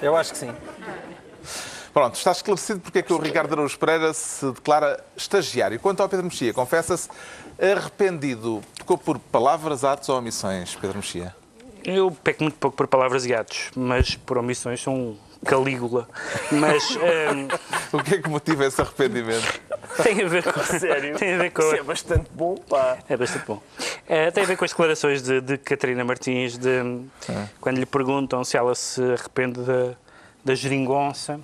Eu 0.00 0.16
acho 0.16 0.32
que 0.32 0.38
sim. 0.38 0.54
Pronto, 1.92 2.14
está 2.14 2.30
esclarecido 2.30 2.78
porque 2.78 3.00
é 3.00 3.02
que 3.02 3.12
o 3.12 3.18
Ricardo 3.18 3.52
Araújo 3.54 3.76
Pereira 3.76 4.12
se 4.12 4.46
declara 4.52 5.02
estagiário. 5.16 5.80
Quanto 5.80 6.00
ao 6.00 6.08
Pedro 6.08 6.26
Mexia, 6.26 6.52
confessa-se 6.52 7.08
arrependido. 7.60 8.62
Tocou 8.78 8.96
por 8.96 9.18
palavras, 9.18 9.84
atos 9.84 10.08
ou 10.08 10.18
omissões, 10.18 10.74
Pedro 10.76 10.98
Mexia? 10.98 11.34
Eu 11.84 12.10
peco 12.10 12.42
muito 12.42 12.56
pouco 12.58 12.76
por 12.76 12.86
palavras 12.86 13.24
e 13.24 13.34
atos, 13.34 13.70
mas 13.74 14.14
por 14.14 14.38
omissões 14.38 14.80
sou 14.80 14.94
um 14.94 15.16
Calígula. 15.44 16.08
Mas. 16.52 16.96
Um... 16.96 16.98
Ehm, 17.08 17.48
o 17.92 18.02
que 18.02 18.16
é 18.16 18.18
que 18.18 18.28
motiva 18.28 18.66
esse 18.66 18.80
arrependimento? 18.80 19.60
Tem 20.02 20.22
a 20.22 20.28
ver 20.28 20.42
com. 20.42 20.60
Sério? 20.60 21.16
Tem 21.16 21.34
a 21.34 21.38
ver 21.38 21.50
com... 21.50 21.62
Isso 21.62 21.76
é 21.76 21.82
bastante 21.82 22.30
bom, 22.32 22.56
pá. 22.56 22.98
É 23.08 23.16
bastante 23.16 23.46
bom. 23.46 23.62
É, 24.06 24.30
tem 24.30 24.44
a 24.44 24.46
ver 24.46 24.56
com 24.56 24.64
as 24.64 24.70
declarações 24.72 25.22
de, 25.22 25.40
de 25.40 25.58
Catarina 25.58 26.04
Martins, 26.04 26.58
de, 26.58 26.78
é. 27.28 27.48
quando 27.60 27.78
lhe 27.78 27.86
perguntam 27.86 28.42
se 28.44 28.56
ela 28.56 28.74
se 28.74 29.02
arrepende 29.02 29.60
da, 29.60 29.94
da 30.44 30.54
geringonça 30.54 31.40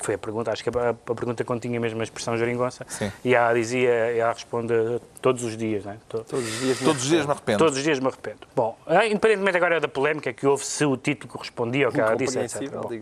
foi 0.00 0.14
a 0.14 0.18
pergunta, 0.18 0.52
acho 0.52 0.62
que 0.62 0.70
a, 0.70 0.90
a 0.90 1.14
pergunta 1.14 1.44
continha 1.44 1.80
mesmo 1.80 2.00
a 2.00 2.04
expressão 2.04 2.36
geringonça. 2.36 2.84
Sim. 2.88 3.10
E 3.24 3.34
ela 3.34 3.52
dizia, 3.54 3.90
ela 3.90 4.32
responde 4.32 4.74
todos 5.20 5.42
os 5.42 5.56
dias, 5.56 5.84
não 5.84 5.92
é? 5.92 5.96
Todos 6.08 6.32
os 6.32 6.60
dias, 6.60 6.78
todos 6.78 7.02
os 7.02 7.08
dias 7.08 7.26
me 7.26 7.32
arrependo. 7.32 7.58
Todos 7.58 7.76
os 7.78 7.84
dias 7.84 7.98
me 7.98 8.06
arrependo. 8.06 8.46
Bom, 8.54 8.78
eh, 8.86 9.08
independentemente 9.08 9.56
agora 9.56 9.80
da 9.80 9.88
polémica 9.88 10.32
que 10.32 10.46
houve, 10.46 10.64
se 10.64 10.84
o 10.84 10.96
título 10.96 11.32
correspondia 11.32 11.86
ao 11.86 11.92
que 11.92 12.00
ela 12.00 12.16
disse, 12.16 12.38
etc. 12.38 12.70
Bom, 12.70 12.92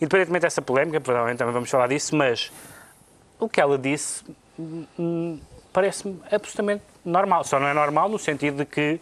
independentemente 0.00 0.42
dessa 0.42 0.62
polémica, 0.62 1.00
provavelmente 1.00 1.38
também 1.38 1.54
vamos 1.54 1.70
falar 1.70 1.88
disso, 1.88 2.16
mas 2.16 2.52
o 3.38 3.48
que 3.48 3.60
ela 3.60 3.78
disse 3.78 4.24
hum, 4.58 4.86
hum, 4.98 5.40
parece-me 5.72 6.20
absolutamente 6.30 6.82
normal. 7.04 7.44
Só 7.44 7.60
não 7.60 7.68
é 7.68 7.74
normal 7.74 8.08
no 8.08 8.18
sentido 8.18 8.58
de 8.58 8.64
que. 8.64 9.00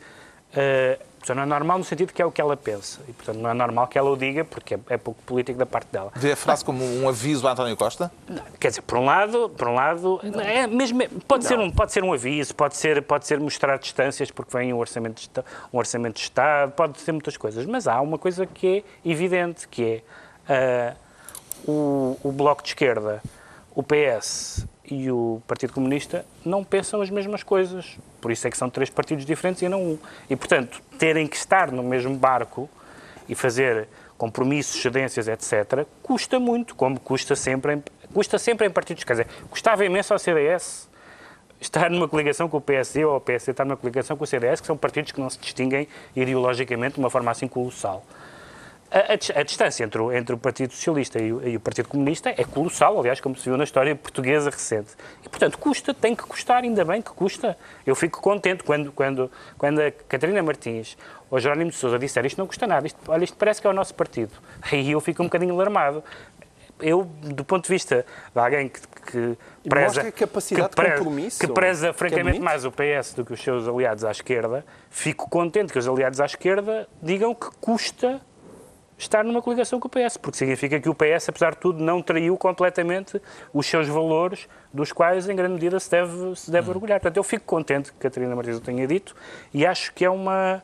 Uh, 0.53 1.12
Portanto, 1.23 1.37
não 1.37 1.45
é 1.45 1.47
normal 1.47 1.79
no 1.79 1.85
sentido 1.85 2.13
que 2.13 2.21
é 2.21 2.27
o 2.27 2.33
que 2.33 2.41
ela 2.41 2.57
pensa. 2.57 3.01
E, 3.09 3.13
portanto, 3.13 3.37
não 3.37 3.49
é 3.49 3.55
normal 3.55 3.87
que 3.87 3.97
ela 3.97 4.11
o 4.11 4.17
diga, 4.17 4.45
porque 4.45 4.75
é, 4.75 4.81
é 4.89 4.97
pouco 4.97 5.23
político 5.23 5.57
da 5.57 5.65
parte 5.65 5.87
dela. 5.93 6.11
Vê 6.17 6.33
a 6.33 6.37
frase 6.37 6.65
como 6.65 6.85
um 6.85 7.09
aviso 7.09 7.47
a 7.47 7.53
António 7.53 7.77
Costa? 7.77 8.11
Não, 8.29 8.43
quer 8.59 8.69
dizer, 8.69 8.83
por 8.83 8.99
um 8.99 9.05
lado, 9.05 9.49
por 9.51 9.69
um 9.69 9.75
lado 9.75 10.21
é 10.45 10.67
mesmo, 10.67 11.01
pode, 11.29 11.45
ser 11.45 11.61
um, 11.61 11.71
pode 11.71 11.93
ser 11.93 12.03
um 12.03 12.13
aviso, 12.13 12.53
pode 12.57 12.77
ser, 12.77 13.01
pode 13.03 13.25
ser 13.25 13.39
mostrar 13.39 13.79
distâncias 13.79 14.33
porque 14.33 14.57
vem 14.59 14.73
um 14.73 14.79
orçamento, 14.79 15.23
de, 15.23 15.45
um 15.73 15.79
orçamento 15.79 16.17
de 16.17 16.23
Estado, 16.23 16.73
pode 16.73 17.01
ser 17.01 17.13
muitas 17.13 17.37
coisas. 17.37 17.65
Mas 17.67 17.87
há 17.87 18.01
uma 18.01 18.19
coisa 18.19 18.45
que 18.45 18.79
é 19.05 19.09
evidente, 19.09 19.69
que 19.69 20.03
é 20.49 20.95
uh, 21.67 21.71
o, 21.71 22.19
o 22.25 22.33
Bloco 22.33 22.65
de 22.65 22.71
Esquerda, 22.71 23.23
o 23.77 23.83
PS 23.85 24.67
e 24.93 25.11
o 25.11 25.41
Partido 25.47 25.73
Comunista 25.73 26.27
não 26.45 26.63
pensam 26.63 27.01
as 27.01 27.09
mesmas 27.09 27.43
coisas. 27.43 27.99
Por 28.21 28.31
isso 28.31 28.47
é 28.47 28.51
que 28.51 28.59
são 28.59 28.69
três 28.69 28.91
partidos 28.91 29.25
diferentes 29.25 29.63
e 29.63 29.69
não 29.69 29.83
um. 29.83 29.99
E, 30.29 30.37
portanto, 30.37 30.83
terem 30.99 31.27
que 31.27 31.37
estar 31.37 31.73
no 31.73 31.83
mesmo 31.83 32.15
barco 32.15 32.69
e 33.29 33.35
fazer 33.35 33.89
compromissos, 34.19 34.81
cedências, 34.81 35.29
etc., 35.29 35.87
custa 36.03 36.39
muito, 36.39 36.75
como 36.75 37.01
custa 37.01 37.35
sempre 37.35 37.75
em, 37.75 37.83
custa 38.13 38.39
sempre 38.39 38.67
em 38.67 38.71
partidos. 38.71 39.03
Quer 39.03 39.15
dizer, 39.15 39.27
custava 39.51 39.85
imenso 39.85 40.13
ao 40.13 40.19
CDS 40.19 40.89
estar 41.59 41.89
numa 41.91 42.07
coligação 42.07 42.49
com 42.49 42.59
o 42.59 42.61
PSD 42.61 43.05
ou 43.05 43.17
o 43.17 43.21
PSD 43.21 43.53
estar 43.53 43.65
numa 43.65 43.77
coligação 43.77 44.17
com 44.17 44.25
o 44.25 44.27
CDS, 44.27 44.61
que 44.61 44.67
são 44.67 44.77
partidos 44.77 45.13
que 45.13 45.21
não 45.21 45.31
se 45.31 45.39
distinguem 45.39 45.89
ideologicamente 46.15 46.95
de 46.95 47.01
uma 47.01 47.09
forma 47.09 47.31
assim 47.31 47.49
colossal. 47.49 48.05
A, 48.93 49.15
a, 49.15 49.41
a, 49.41 49.43
distância 49.43 49.85
entre 49.85 50.03
o, 50.03 50.13
entre 50.13 50.35
o 50.35 50.39
Partido 50.39 50.75
Socialista 50.75 51.19
e 51.19 51.33
o, 51.33 51.49
e 51.49 51.57
o, 51.57 51.61
Partido 51.61 51.89
Comunista 51.89 52.29
é 52.29 52.45
colossal, 52.45 53.01
aliás, 53.01 53.23
como 53.23 53.35
se 53.35 53.49
viu 53.49 53.57
na 53.57 53.65
história 53.65 53.97
portuguesa 53.97 54.51
recente. 54.51 54.91
E, 55.25 55.31
portanto, 55.31 55.57
custa, 55.57 55.95
tem 55.95 56.15
que 56.15 56.23
custar, 56.25 56.63
ainda 56.63 56.85
bem 56.85 57.01
que 57.01 57.11
custa. 57.11 57.57
Eu 57.87 57.95
fico 57.95 58.21
contente 58.21 58.63
quando, 58.63 58.93
quando, 58.93 59.33
quando 59.57 59.81
a 59.81 59.91
Catarina 59.91 60.43
Martins 60.43 60.99
ou 61.31 61.41
Jerónimo 61.41 61.71
de 61.71 61.77
Sousa 61.77 61.99
disseram 61.99 62.27
isto 62.27 62.37
não 62.37 62.47
custa 62.47 62.67
nada, 62.67 62.87
isto, 62.87 62.99
olha, 63.09 63.25
isto 63.25 63.35
parece 63.39 63.63
que 63.63 63.67
é 63.67 63.71
o 63.71 63.73
nosso 63.73 63.95
partido. 63.95 64.33
Aí 64.71 64.91
eu 64.91 65.01
fico 65.01 65.23
um 65.23 65.27
bocadinho 65.27 65.55
alarmado. 65.55 66.05
Eu, 66.79 67.05
do 67.05 67.45
ponto 67.47 67.65
de 67.65 67.71
vista 67.71 68.05
de 68.35 68.41
alguém 68.41 68.69
que, 68.69 68.81
que 68.81 69.39
preza, 69.71 70.13
que 70.13 70.27
preza, 70.27 70.69
que 71.41 71.47
preza 71.47 71.93
francamente 71.95 72.41
mais 72.41 72.67
o 72.67 72.73
PS 72.73 73.15
do 73.15 73.25
que 73.25 73.33
os 73.33 73.41
seus 73.41 73.67
aliados 73.67 74.05
à 74.05 74.11
esquerda, 74.11 74.67
fico 74.91 75.31
contente 75.31 75.73
que 75.73 75.79
os 75.79 75.89
aliados 75.89 76.21
à 76.21 76.27
esquerda 76.27 76.87
digam 77.01 77.35
que 77.35 77.47
custa 77.59 78.21
estar 78.99 79.25
numa 79.25 79.43
coligação 79.43 79.81
com 79.81 79.89
o 79.89 79.91
PS, 79.91 80.17
porque 80.17 80.39
significa 80.39 80.81
que 80.81 80.89
o 80.89 80.95
PS, 80.95 81.29
apesar 81.29 81.53
de 81.53 81.59
tudo, 81.59 81.83
não 81.83 82.03
traiu 82.03 82.37
completamente 82.37 83.21
os 83.53 83.67
seus 83.67 83.89
valores, 83.89 84.49
dos 84.73 84.93
quais, 84.93 85.29
em 85.29 85.35
grande 85.37 85.55
medida, 85.55 85.79
se 85.81 85.91
deve, 85.91 86.37
se 86.37 86.51
deve 86.51 86.71
orgulhar. 86.71 87.01
Portanto, 87.01 87.17
eu 87.17 87.25
fico 87.25 87.45
contente 87.45 87.93
que 87.93 87.99
Catarina 87.99 88.35
Martins 88.35 88.57
o 88.57 88.61
tenha 88.61 88.87
dito 88.87 89.15
e 89.53 89.67
acho 89.67 89.93
que 89.93 90.05
é 90.05 90.11
uma 90.11 90.63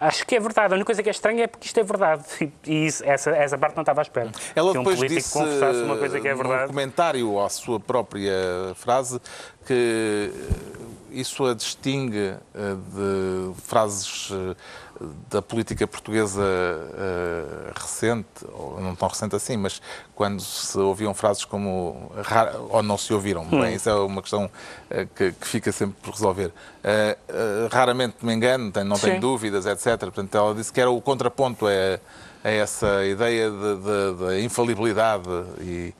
Acho 0.00 0.24
que 0.24 0.36
é 0.36 0.40
verdade. 0.40 0.72
A 0.72 0.76
única 0.76 0.86
coisa 0.86 1.02
que 1.02 1.08
é 1.08 1.10
estranha 1.10 1.44
é 1.44 1.46
porque 1.48 1.66
isto 1.66 1.80
é 1.80 1.82
verdade. 1.82 2.24
E 2.64 2.86
isso, 2.86 3.02
essa, 3.04 3.30
essa 3.30 3.58
parte 3.58 3.74
não 3.74 3.82
estava 3.82 4.00
à 4.00 4.02
espera. 4.02 4.30
Ela 4.54 4.72
que 4.72 4.78
um 4.78 4.84
depois 4.84 4.98
disse, 5.00 5.32
confessasse 5.32 5.80
uma 5.80 5.96
coisa 5.96 6.20
que 6.20 6.28
é 6.28 6.34
verdade. 6.34 6.64
Um 6.64 6.68
comentário 6.68 7.40
à 7.40 7.48
sua 7.48 7.80
própria 7.80 8.32
frase 8.74 9.20
que 9.66 10.30
isso 11.10 11.44
a 11.46 11.54
distingue 11.54 12.34
eh, 12.54 12.74
de 12.92 13.60
frases 13.62 14.30
eh, 14.32 14.54
da 15.30 15.40
política 15.40 15.86
portuguesa 15.86 16.42
uh, 16.42 17.72
recente, 17.72 18.26
ou 18.52 18.80
não 18.80 18.96
tão 18.96 19.06
recente 19.06 19.36
assim, 19.36 19.56
mas 19.56 19.80
quando 20.12 20.40
se 20.42 20.76
ouviam 20.76 21.14
frases 21.14 21.44
como 21.44 22.10
ou 22.68 22.82
não 22.82 22.98
se 22.98 23.14
ouviram, 23.14 23.42
hum. 23.42 23.60
bem, 23.60 23.76
isso 23.76 23.88
é 23.88 23.94
uma 23.94 24.20
questão 24.20 24.50
que, 25.14 25.32
fica 25.40 25.70
sempre 25.70 25.94
por 26.02 26.14
resolver. 26.14 26.50
Raramente 27.70 28.16
me 28.26 28.34
engano, 28.34 28.72
não 28.84 28.96
Sim. 28.96 29.02
tenho 29.02 29.20
dúvidas, 29.20 29.66
etc. 29.66 30.00
Portanto, 30.00 30.36
ela 30.36 30.52
disse 30.52 30.72
que 30.72 30.80
era 30.80 30.90
o 30.90 31.00
contraponto 31.00 31.68
a, 31.68 32.00
a 32.42 32.50
essa 32.50 33.04
ideia 33.06 33.52
da 34.18 34.40
infalibilidade 34.40 35.28
e 35.60 35.94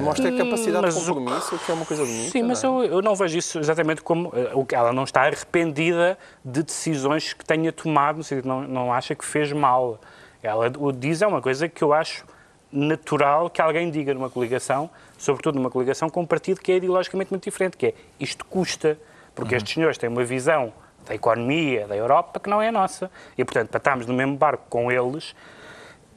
mostra 0.00 0.28
a 0.28 0.36
capacidade 0.36 0.86
mas 0.86 0.94
de 0.94 1.04
compromisso, 1.04 1.54
o... 1.54 1.58
que 1.58 1.70
é 1.70 1.74
uma 1.74 1.84
coisa 1.84 2.04
bonita. 2.04 2.30
Sim, 2.30 2.42
mas 2.42 2.62
não 2.62 2.82
é? 2.82 2.86
eu, 2.86 2.92
eu, 2.92 3.02
não 3.02 3.14
vejo 3.14 3.38
isso 3.38 3.58
exatamente 3.58 4.02
como. 4.02 4.28
Uh, 4.28 4.66
ela 4.72 4.92
não 4.92 5.04
está 5.04 5.22
arrependida 5.22 6.18
de 6.44 6.62
decisões 6.62 7.32
que 7.32 7.44
tenha 7.44 7.72
tomado, 7.72 8.18
no 8.18 8.24
sentido, 8.24 8.48
não, 8.48 8.62
não 8.62 8.92
acha 8.92 9.14
que 9.14 9.24
fez 9.24 9.52
mal. 9.52 10.00
Ela 10.42 10.72
o 10.78 10.92
diz 10.92 11.22
é 11.22 11.26
uma 11.26 11.40
coisa 11.40 11.68
que 11.68 11.82
eu 11.82 11.92
acho 11.92 12.24
natural 12.72 13.50
que 13.50 13.60
alguém 13.60 13.90
diga 13.90 14.14
numa 14.14 14.30
coligação, 14.30 14.88
sobretudo 15.18 15.56
numa 15.56 15.70
coligação 15.70 16.08
com 16.08 16.22
um 16.22 16.26
partido 16.26 16.60
que 16.60 16.72
é 16.72 16.76
ideologicamente 16.76 17.30
muito 17.30 17.44
diferente, 17.44 17.76
que 17.76 17.86
é 17.86 17.94
isto 18.18 18.44
custa, 18.46 18.98
porque 19.34 19.54
uhum. 19.54 19.58
estes 19.58 19.74
senhores 19.74 19.98
têm 19.98 20.08
uma 20.08 20.24
visão 20.24 20.72
da 21.06 21.14
economia, 21.14 21.86
da 21.86 21.96
Europa, 21.96 22.40
que 22.40 22.48
não 22.48 22.62
é 22.62 22.68
a 22.68 22.72
nossa. 22.72 23.10
E, 23.36 23.44
portanto, 23.44 23.68
para 23.68 23.78
estarmos 23.78 24.06
no 24.06 24.14
mesmo 24.14 24.36
barco 24.36 24.64
com 24.68 24.90
eles, 24.90 25.34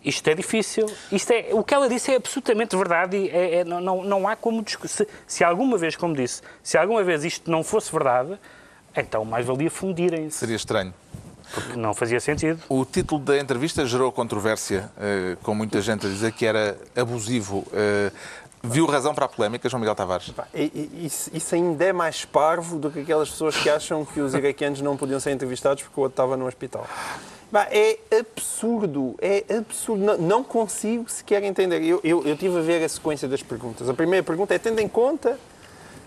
isto 0.05 0.27
é 0.29 0.35
difícil. 0.35 0.85
Isto 1.11 1.33
é, 1.33 1.49
o 1.51 1.63
que 1.63 1.73
ela 1.73 1.89
disse 1.89 2.11
é 2.11 2.15
absolutamente 2.15 2.75
verdade 2.77 3.17
e 3.17 3.29
é, 3.29 3.55
é, 3.55 3.63
não, 3.63 4.03
não 4.03 4.27
há 4.27 4.35
como 4.35 4.63
se, 4.85 5.07
se 5.25 5.43
alguma 5.43 5.77
vez, 5.77 5.95
como 5.95 6.15
disse, 6.15 6.41
se 6.61 6.77
alguma 6.77 7.03
vez 7.03 7.23
isto 7.23 7.49
não 7.49 7.63
fosse 7.63 7.91
verdade, 7.91 8.39
então 8.95 9.25
mais 9.25 9.45
valia 9.45 9.71
fundirem-se. 9.71 10.37
Seria 10.37 10.55
estranho. 10.55 10.93
Porque 11.53 11.77
não 11.77 11.93
fazia 11.93 12.19
sentido. 12.19 12.61
O 12.69 12.85
título 12.85 13.21
da 13.21 13.37
entrevista 13.37 13.85
gerou 13.85 14.11
controvérsia, 14.11 14.89
uh, 14.97 15.37
com 15.43 15.53
muita 15.53 15.81
gente 15.81 16.05
a 16.05 16.09
dizer 16.09 16.31
que 16.31 16.45
era 16.45 16.77
abusivo. 16.95 17.59
Uh, 17.59 18.11
viu 18.63 18.85
razão 18.85 19.13
para 19.13 19.25
a 19.25 19.29
polémica, 19.29 19.69
João 19.69 19.79
Miguel 19.79 19.95
Tavares? 19.95 20.33
Isso, 20.53 21.29
isso, 21.33 21.55
ainda 21.55 21.85
é 21.85 21.93
mais 21.93 22.25
parvo 22.25 22.77
do 22.77 22.89
que 22.89 22.99
aquelas 22.99 23.29
pessoas 23.29 23.55
que 23.55 23.69
acham 23.69 24.03
que 24.03 24.19
os 24.19 24.33
iraquianos 24.33 24.81
não 24.81 24.97
podiam 24.97 25.19
ser 25.19 25.31
entrevistados 25.31 25.83
porque 25.83 25.99
o 25.99 26.03
outro 26.03 26.13
estava 26.13 26.35
no 26.35 26.47
hospital. 26.47 26.87
É 27.71 27.99
absurdo, 28.19 29.15
é 29.21 29.45
absurdo. 29.57 30.03
Não, 30.03 30.17
não 30.17 30.43
consigo 30.43 31.09
sequer 31.09 31.43
entender. 31.43 31.81
Eu, 31.83 32.01
eu, 32.03 32.23
eu 32.25 32.37
tive 32.37 32.57
a 32.57 32.61
ver 32.61 32.83
a 32.83 32.89
sequência 32.89 33.27
das 33.27 33.41
perguntas. 33.41 33.87
A 33.87 33.93
primeira 33.93 34.23
pergunta 34.23 34.53
é, 34.53 34.59
tendo 34.59 34.79
em 34.79 34.87
conta 34.87 35.31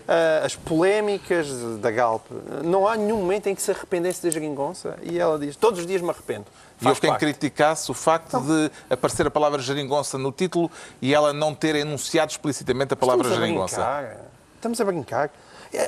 uh, 0.09 0.45
as 0.45 0.55
polémicas 0.55 1.49
da 1.79 1.89
Galp, 1.89 2.25
não 2.63 2.87
há 2.87 2.95
nenhum 2.95 3.17
momento 3.17 3.47
em 3.47 3.55
que 3.55 3.61
se 3.61 3.71
arrependesse 3.71 4.21
da 4.21 4.29
geringonça? 4.29 4.97
E 5.01 5.17
ela 5.17 5.39
diz, 5.39 5.55
todos 5.55 5.79
os 5.79 5.87
dias 5.87 6.01
me 6.01 6.09
arrependo. 6.09 6.45
E 6.81 6.87
houve 6.87 7.01
quem 7.01 7.13
criticasse 7.15 7.89
o 7.89 7.93
facto 7.93 8.37
então, 8.37 8.45
de 8.45 8.71
aparecer 8.89 9.25
a 9.27 9.31
palavra 9.31 9.61
geringonça 9.61 10.17
no 10.17 10.31
título 10.31 10.71
e 11.01 11.13
ela 11.13 11.33
não 11.33 11.55
ter 11.55 11.75
enunciado 11.75 12.31
explicitamente 12.31 12.93
a 12.93 12.95
palavra 12.95 13.23
estamos 13.23 13.45
geringonça. 13.45 13.83
A 13.83 14.01
brincar. 14.01 14.25
Estamos 14.55 14.81
a 14.81 14.85
brincar. 14.85 15.31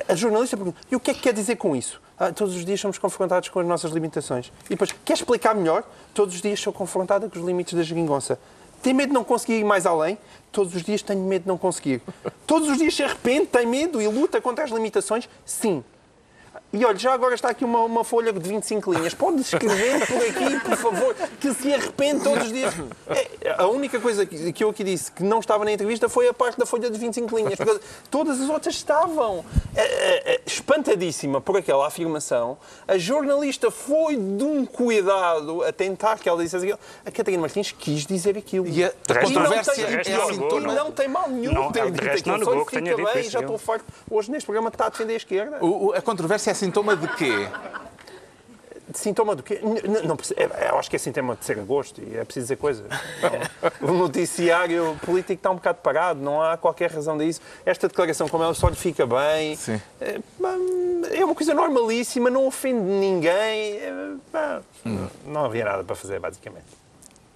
A 0.08 0.14
jornalista 0.14 0.56
pergunta, 0.56 0.78
e 0.90 0.96
o 0.96 1.00
que 1.00 1.10
é 1.10 1.14
que 1.14 1.20
quer 1.20 1.32
dizer 1.32 1.56
com 1.56 1.76
isso? 1.76 2.01
Ah, 2.18 2.32
todos 2.32 2.54
os 2.54 2.64
dias 2.64 2.80
somos 2.80 2.98
confrontados 2.98 3.48
com 3.48 3.58
as 3.60 3.66
nossas 3.66 3.90
limitações. 3.92 4.52
E 4.66 4.70
depois, 4.70 4.92
quer 5.04 5.14
explicar 5.14 5.54
melhor? 5.54 5.82
Todos 6.14 6.34
os 6.34 6.42
dias 6.42 6.60
sou 6.60 6.72
confrontada 6.72 7.28
com 7.28 7.38
os 7.38 7.44
limites 7.44 7.74
da 7.74 7.82
geringonça. 7.82 8.38
Tem 8.82 8.92
medo 8.92 9.08
de 9.08 9.14
não 9.14 9.24
conseguir 9.24 9.54
ir 9.54 9.64
mais 9.64 9.86
além? 9.86 10.18
Todos 10.50 10.74
os 10.74 10.82
dias 10.82 11.02
tenho 11.02 11.20
medo 11.20 11.42
de 11.42 11.48
não 11.48 11.56
conseguir. 11.56 12.02
Todos 12.46 12.68
os 12.68 12.78
dias 12.78 12.94
se 12.94 13.02
arrepende, 13.02 13.46
tem 13.46 13.64
medo 13.64 14.02
e 14.02 14.08
luta 14.08 14.40
contra 14.40 14.64
as 14.64 14.70
limitações? 14.70 15.28
Sim. 15.44 15.84
E 16.72 16.84
olha, 16.86 16.98
já 16.98 17.12
agora 17.12 17.34
está 17.34 17.50
aqui 17.50 17.66
uma, 17.66 17.80
uma 17.80 18.02
folha 18.02 18.32
de 18.32 18.40
25 18.40 18.94
linhas. 18.94 19.12
Pode 19.12 19.42
escrever 19.42 20.06
por 20.06 20.16
aqui, 20.16 20.60
por 20.60 20.76
favor, 20.76 21.14
que 21.38 21.52
se 21.52 21.72
arrepende 21.74 22.24
todos 22.24 22.44
os 22.44 22.52
dias. 22.52 22.72
É, 23.08 23.54
a 23.58 23.66
única 23.66 24.00
coisa 24.00 24.24
que, 24.24 24.52
que 24.54 24.64
eu 24.64 24.70
aqui 24.70 24.82
disse 24.82 25.12
que 25.12 25.22
não 25.22 25.40
estava 25.40 25.66
na 25.66 25.72
entrevista 25.72 26.08
foi 26.08 26.28
a 26.28 26.32
parte 26.32 26.58
da 26.58 26.64
folha 26.64 26.88
de 26.88 26.98
25 26.98 27.36
linhas. 27.36 27.56
Porque 27.56 27.78
todas 28.10 28.40
as 28.40 28.48
outras 28.48 28.74
estavam. 28.74 29.44
É, 29.74 29.82
é, 29.82 30.34
é, 30.34 30.40
espantadíssima 30.46 31.40
por 31.40 31.56
aquela 31.56 31.86
afirmação, 31.86 32.56
a 32.86 32.96
jornalista 32.96 33.70
foi 33.70 34.16
de 34.16 34.44
um 34.44 34.64
cuidado 34.64 35.62
a 35.64 35.72
tentar 35.72 36.18
que 36.18 36.28
ela 36.28 36.42
dissesse 36.42 36.64
aquilo. 36.64 36.78
A 37.04 37.10
Catarina 37.10 37.40
Martins 37.40 37.72
quis 37.72 38.06
dizer 38.06 38.38
aquilo. 38.38 38.66
E 38.66 38.84
a, 38.84 38.92
controvérsia 39.22 39.72
é 39.72 39.96
assim, 40.16 40.40
e 40.42 40.60
não 40.60 40.90
tem 40.90 41.08
mal 41.08 41.28
nenhum 41.28 41.52
não, 41.52 41.72
ter 41.72 41.90
dito 41.90 42.08
aquilo. 42.08 42.44
Só 42.44 42.64
fica 42.64 42.96
bem, 43.12 43.24
já 43.24 43.40
estou 43.40 43.58
farto. 43.58 43.84
Hoje 44.10 44.30
neste 44.30 44.46
programa 44.46 44.68
está 44.68 44.86
a 44.86 44.88
defender 44.88 45.14
a 45.14 45.16
esquerda. 45.16 45.64
O, 45.64 45.92
a 45.92 46.00
controvérsia 46.00 46.50
é 46.50 46.52
sintoma 46.62 46.94
de 46.94 47.08
quê? 47.16 47.48
Sintoma 48.94 49.34
do 49.34 49.42
quê? 49.42 49.58
Não, 49.62 50.02
não, 50.02 50.16
é, 50.36 50.70
eu 50.70 50.78
acho 50.78 50.88
que 50.88 50.94
é 50.94 50.98
sintoma 50.98 51.34
de 51.34 51.44
ser 51.44 51.58
agosto 51.58 52.00
e 52.00 52.16
é 52.16 52.24
preciso 52.24 52.44
dizer 52.44 52.56
coisas. 52.56 52.86
O 53.80 53.92
noticiário 53.92 54.96
político 55.04 55.32
está 55.32 55.50
um 55.50 55.56
bocado 55.56 55.78
parado, 55.82 56.20
não 56.20 56.40
há 56.40 56.56
qualquer 56.56 56.90
razão 56.90 57.16
disso. 57.18 57.40
Esta 57.64 57.88
declaração, 57.88 58.28
como 58.28 58.44
ela 58.44 58.54
só 58.54 58.68
lhe 58.68 58.76
fica 58.76 59.06
bem, 59.06 59.56
Sim. 59.56 59.80
É, 60.00 60.20
é 61.18 61.24
uma 61.24 61.34
coisa 61.34 61.54
normalíssima, 61.54 62.30
não 62.30 62.46
ofende 62.46 62.80
ninguém. 62.80 63.78
É, 63.78 64.60
hum. 64.86 65.08
Não 65.26 65.44
havia 65.44 65.64
nada 65.64 65.82
para 65.82 65.96
fazer, 65.96 66.20
basicamente. 66.20 66.82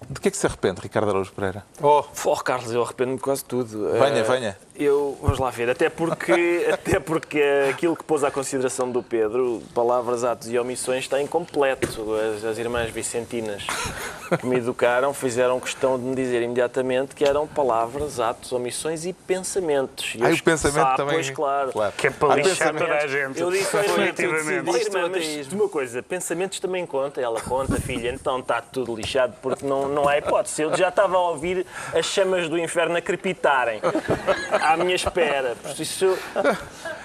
De 0.09 0.21
que 0.21 0.27
é 0.27 0.31
que 0.31 0.37
se 0.37 0.45
arrepende, 0.45 0.79
Ricardo 0.79 1.09
Araújo 1.09 1.33
Pereira? 1.33 1.65
Oh, 1.81 2.03
oh 2.25 2.35
Carlos, 2.37 2.71
eu 2.71 2.81
arrependo-me 2.81 3.17
de 3.17 3.23
quase 3.23 3.43
tudo. 3.43 3.91
Venha, 3.91 4.21
uh, 4.21 4.25
venha. 4.25 4.57
Eu, 4.79 5.17
vamos 5.19 5.39
lá 5.39 5.49
ver, 5.49 5.71
até 5.71 5.89
porque, 5.89 6.67
até 6.71 6.99
porque 6.99 7.41
aquilo 7.69 7.95
que 7.95 8.03
pôs 8.03 8.23
à 8.23 8.29
consideração 8.29 8.91
do 8.91 9.01
Pedro, 9.01 9.63
palavras, 9.73 10.23
atos 10.23 10.51
e 10.51 10.59
omissões, 10.59 11.05
está 11.05 11.19
incompleto. 11.19 11.87
As, 12.13 12.45
as 12.45 12.57
irmãs 12.59 12.91
vicentinas 12.91 13.65
que 14.39 14.45
me 14.45 14.57
educaram 14.57 15.13
fizeram 15.15 15.59
questão 15.59 15.97
de 15.97 16.05
me 16.05 16.15
dizer 16.15 16.43
imediatamente 16.43 17.15
que 17.15 17.25
eram 17.25 17.47
palavras, 17.47 18.19
atos, 18.19 18.51
omissões 18.51 19.05
e 19.05 19.13
pensamentos. 19.13 20.13
E 20.15 20.23
ah, 20.23 20.29
o 20.29 20.43
pensamento 20.43 20.75
sabe, 20.75 20.97
também? 20.97 21.15
Pois, 21.15 21.29
claro. 21.31 21.71
claro. 21.71 21.93
Que 21.97 22.07
é 22.07 22.11
para 22.11 22.35
lixar 22.35 22.75
toda 22.75 22.93
a 22.93 23.07
gente. 23.07 23.39
Eu 23.39 23.49
disse, 23.49 23.75
definitivamente. 23.75 24.69
Oh, 24.69 24.77
irmã, 24.77 25.09
mas 25.09 25.53
uma 25.53 25.69
coisa, 25.69 26.03
pensamentos 26.03 26.59
também 26.59 26.85
conta. 26.85 27.19
Ela 27.19 27.41
conta, 27.41 27.81
filha, 27.81 28.11
então 28.13 28.39
está 28.39 28.61
tudo 28.61 28.95
lixado 28.95 29.33
porque 29.41 29.65
não, 29.65 29.87
não 29.87 30.07
há 30.07 30.19
hipótese. 30.19 30.61
Eu 30.61 30.77
já 30.77 30.89
estava 30.89 31.15
a 31.15 31.29
ouvir 31.29 31.65
as 31.95 32.05
chamas 32.05 32.47
do 32.47 32.59
inferno 32.59 32.95
a 32.95 33.01
crepitarem 33.01 33.81
à 34.73 34.77
minha 34.77 34.95
espera. 34.95 35.55
Por 35.61 35.79
isso. 35.79 36.17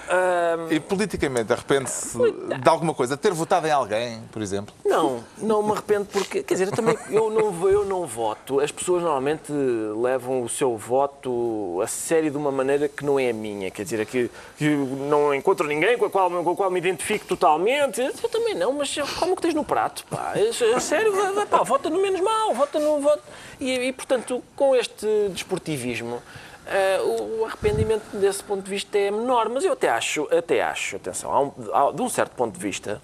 E 0.69 0.79
politicamente, 0.79 1.51
arrepende-se 1.51 2.17
de 2.17 2.69
alguma 2.69 2.93
coisa? 2.93 3.17
Ter 3.17 3.31
votado 3.31 3.67
em 3.67 3.71
alguém, 3.71 4.21
por 4.31 4.41
exemplo? 4.41 4.73
Não, 4.85 5.23
não 5.37 5.63
me 5.63 5.71
arrependo 5.71 6.05
porque, 6.05 6.43
quer 6.43 6.53
dizer, 6.53 6.67
eu 6.67 6.71
também 6.71 6.97
eu 7.09 7.29
não, 7.31 7.69
eu 7.69 7.85
não 7.85 8.05
voto. 8.05 8.59
As 8.59 8.71
pessoas 8.71 9.01
normalmente 9.01 9.51
levam 9.51 10.43
o 10.43 10.49
seu 10.49 10.77
voto 10.77 11.79
a 11.81 11.87
sério 11.87 12.29
de 12.29 12.37
uma 12.37 12.51
maneira 12.51 12.87
que 12.87 13.03
não 13.03 13.19
é 13.19 13.29
a 13.29 13.33
minha. 13.33 13.71
Quer 13.71 13.83
dizer, 13.83 14.05
que, 14.05 14.29
que 14.57 14.69
não 14.69 15.33
encontro 15.33 15.67
ninguém 15.67 15.97
com 15.97 16.05
a 16.05 16.09
qual, 16.09 16.29
com 16.29 16.51
a 16.51 16.55
qual 16.55 16.69
me 16.69 16.79
identifico 16.79 17.25
totalmente. 17.25 18.01
Eu 18.01 18.29
também 18.29 18.53
não, 18.53 18.73
mas 18.73 18.95
como 19.17 19.35
que 19.35 19.41
tens 19.41 19.53
no 19.53 19.63
prato? 19.63 20.05
Pá? 20.09 20.33
A 20.75 20.79
sério, 20.79 21.13
pá, 21.49 21.63
vota 21.63 21.89
no 21.89 22.01
menos 22.01 22.21
mal, 22.21 22.53
vota 22.53 22.79
no 22.79 22.99
voto. 22.99 23.23
E, 23.59 23.71
e 23.71 23.93
portanto, 23.93 24.43
com 24.55 24.75
este 24.75 25.07
desportivismo 25.29 26.21
Uh, 26.65 27.41
o 27.41 27.45
arrependimento 27.45 28.05
desse 28.17 28.41
ponto 28.41 28.63
de 28.63 28.69
vista 28.69 28.97
é 28.97 29.11
menor, 29.11 29.49
mas 29.49 29.65
eu 29.65 29.73
até 29.73 29.89
acho, 29.89 30.27
até 30.33 30.61
acho, 30.61 30.95
atenção, 30.95 31.31
há 31.31 31.41
um, 31.41 31.51
há, 31.73 31.91
de 31.91 32.01
um 32.01 32.07
certo 32.07 32.35
ponto 32.35 32.53
de 32.53 32.59
vista, 32.59 33.01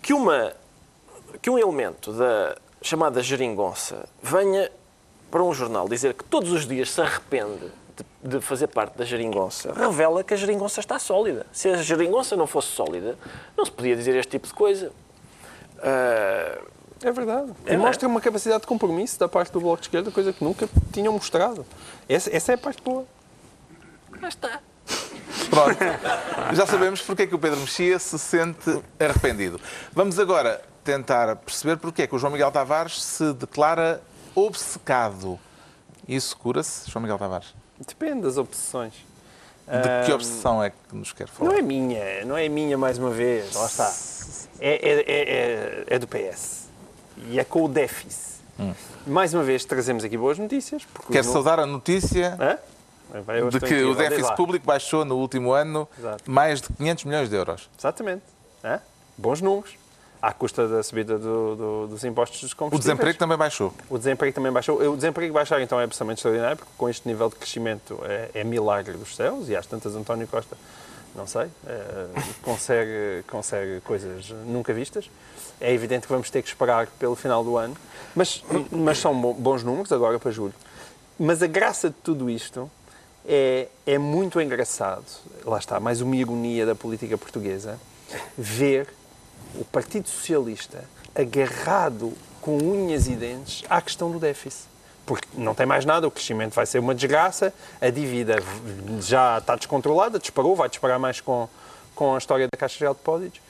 que, 0.00 0.14
uma, 0.14 0.54
que 1.42 1.50
um 1.50 1.58
elemento 1.58 2.12
da 2.12 2.56
chamada 2.80 3.22
geringonça 3.22 4.08
venha 4.22 4.70
para 5.30 5.42
um 5.42 5.52
jornal 5.52 5.86
dizer 5.86 6.14
que 6.14 6.24
todos 6.24 6.50
os 6.50 6.66
dias 6.66 6.90
se 6.90 7.00
arrepende 7.02 7.70
de, 8.22 8.30
de 8.30 8.40
fazer 8.40 8.68
parte 8.68 8.96
da 8.96 9.04
geringonça, 9.04 9.70
revela 9.74 10.24
que 10.24 10.32
a 10.32 10.36
geringonça 10.36 10.80
está 10.80 10.98
sólida. 10.98 11.46
Se 11.52 11.68
a 11.68 11.76
geringonça 11.82 12.36
não 12.36 12.46
fosse 12.46 12.68
sólida, 12.68 13.18
não 13.54 13.66
se 13.66 13.70
podia 13.70 13.94
dizer 13.94 14.16
este 14.16 14.30
tipo 14.30 14.46
de 14.46 14.54
coisa. 14.54 14.90
Uh, 15.76 16.77
é 17.02 17.12
verdade. 17.12 17.52
É, 17.66 17.74
e 17.74 17.76
mostra 17.76 18.08
uma 18.08 18.20
capacidade 18.20 18.62
de 18.62 18.66
compromisso 18.66 19.18
da 19.18 19.28
parte 19.28 19.52
do 19.52 19.60
Bloco 19.60 19.78
de 19.78 19.86
Esquerda, 19.86 20.10
coisa 20.10 20.32
que 20.32 20.42
nunca 20.42 20.68
tinham 20.92 21.12
mostrado. 21.12 21.64
Essa, 22.08 22.34
essa 22.34 22.52
é 22.52 22.54
a 22.54 22.58
parte 22.58 22.82
boa. 22.82 23.04
Lá 24.20 24.28
está. 24.28 24.60
Pronto. 25.50 25.78
Já 26.54 26.66
sabemos 26.66 27.00
porque 27.02 27.22
é 27.22 27.26
que 27.26 27.34
o 27.34 27.38
Pedro 27.38 27.60
Mexia 27.60 27.98
se 27.98 28.18
sente 28.18 28.82
arrependido. 28.98 29.60
Vamos 29.92 30.18
agora 30.18 30.62
tentar 30.82 31.36
perceber 31.36 31.76
porque 31.76 32.02
é 32.02 32.06
que 32.06 32.14
o 32.14 32.18
João 32.18 32.32
Miguel 32.32 32.50
Tavares 32.50 33.02
se 33.02 33.32
declara 33.34 34.02
obcecado. 34.34 35.38
Isso 36.06 36.36
cura-se, 36.36 36.90
João 36.90 37.02
Miguel 37.02 37.18
Tavares? 37.18 37.54
Depende 37.78 38.22
das 38.22 38.38
obsessões. 38.38 38.94
De 39.66 40.06
que 40.06 40.12
obsessão 40.12 40.64
é 40.64 40.70
que 40.70 40.96
nos 40.96 41.12
quer 41.12 41.28
falar? 41.28 41.50
Não 41.50 41.58
é 41.58 41.60
minha, 41.60 42.24
não 42.24 42.36
é 42.36 42.48
minha 42.48 42.78
mais 42.78 42.96
uma 42.96 43.10
vez, 43.10 43.54
lá 43.54 43.66
está. 43.66 43.94
É, 44.58 44.70
é, 44.70 45.04
é, 45.06 45.84
é 45.86 45.98
do 45.98 46.08
PS. 46.08 46.67
E 47.30 47.38
é 47.38 47.44
com 47.44 47.64
o 47.64 47.68
déficit. 47.68 48.38
Hum. 48.58 48.72
Mais 49.06 49.32
uma 49.34 49.42
vez 49.42 49.64
trazemos 49.64 50.04
aqui 50.04 50.16
boas 50.16 50.38
notícias. 50.38 50.86
Quer 51.10 51.24
saudar 51.24 51.60
a 51.60 51.66
notícia 51.66 52.36
Hã? 52.40 52.58
de 53.50 53.60
que 53.60 53.82
o 53.84 53.94
déficit 53.94 54.36
público 54.36 54.66
baixou 54.66 55.04
no 55.04 55.16
último 55.16 55.52
ano 55.52 55.88
Exato. 55.98 56.30
mais 56.30 56.60
de 56.60 56.68
500 56.68 57.04
milhões 57.04 57.30
de 57.30 57.36
euros. 57.36 57.70
Exatamente. 57.78 58.22
Hã? 58.64 58.80
Bons 59.16 59.40
números 59.40 59.76
à 60.20 60.32
custa 60.32 60.66
da 60.66 60.82
subida 60.82 61.18
do, 61.18 61.56
do, 61.56 61.86
dos 61.88 62.04
impostos 62.04 62.40
dos 62.40 62.52
combustíveis. 62.52 62.84
O 62.84 62.88
desemprego 62.88 63.18
também 63.18 63.38
baixou. 63.38 63.72
O 63.88 63.98
desemprego 63.98 64.34
também 64.34 64.52
baixou. 64.52 64.80
O 64.80 64.96
desemprego 64.96 65.32
baixar, 65.32 65.60
então, 65.62 65.80
é 65.80 65.84
absolutamente 65.84 66.18
extraordinário, 66.18 66.56
porque 66.56 66.72
com 66.76 66.88
este 66.88 67.06
nível 67.06 67.28
de 67.28 67.36
crescimento 67.36 68.00
é, 68.04 68.30
é 68.34 68.44
milagre 68.44 68.96
dos 68.96 69.14
céus, 69.14 69.48
e 69.48 69.56
às 69.56 69.66
tantas 69.66 69.94
António 69.94 70.26
Costa, 70.26 70.56
não 71.14 71.26
sei, 71.26 71.48
é, 71.66 72.06
consegue, 72.42 73.24
consegue 73.26 73.80
coisas 73.80 74.30
nunca 74.46 74.72
vistas. 74.72 75.10
É 75.60 75.72
evidente 75.72 76.06
que 76.06 76.12
vamos 76.12 76.30
ter 76.30 76.42
que 76.42 76.48
esperar 76.48 76.86
pelo 76.98 77.16
final 77.16 77.42
do 77.42 77.56
ano, 77.56 77.76
mas, 78.14 78.44
mas 78.70 78.98
são 78.98 79.14
bons 79.34 79.62
números 79.62 79.90
agora 79.92 80.18
para 80.18 80.30
julho. 80.30 80.54
Mas 81.18 81.42
a 81.42 81.46
graça 81.46 81.88
de 81.90 81.96
tudo 81.96 82.30
isto 82.30 82.70
é, 83.26 83.68
é 83.84 83.98
muito 83.98 84.40
engraçado, 84.40 85.04
lá 85.44 85.58
está, 85.58 85.80
mais 85.80 86.00
uma 86.00 86.14
ironia 86.14 86.64
da 86.64 86.74
política 86.74 87.18
portuguesa, 87.18 87.78
ver 88.36 88.88
o 89.54 89.64
Partido 89.64 90.08
Socialista 90.08 90.84
agarrado 91.14 92.12
com 92.40 92.56
unhas 92.56 93.08
e 93.08 93.16
dentes 93.16 93.64
à 93.68 93.82
questão 93.82 94.10
do 94.10 94.18
déficit. 94.18 94.68
Porque 95.08 95.26
não 95.32 95.54
tem 95.54 95.64
mais 95.64 95.86
nada, 95.86 96.06
o 96.06 96.10
crescimento 96.10 96.52
vai 96.52 96.66
ser 96.66 96.78
uma 96.80 96.94
desgraça, 96.94 97.50
a 97.80 97.88
dívida 97.88 98.36
já 99.00 99.38
está 99.38 99.56
descontrolada, 99.56 100.18
disparou, 100.18 100.54
vai 100.54 100.68
disparar 100.68 100.98
mais 100.98 101.18
com, 101.18 101.48
com 101.94 102.14
a 102.14 102.18
história 102.18 102.46
da 102.46 102.58
Caixa 102.58 102.78
Geral 102.78 102.92
de 102.92 103.00
Depósitos. 103.00 103.40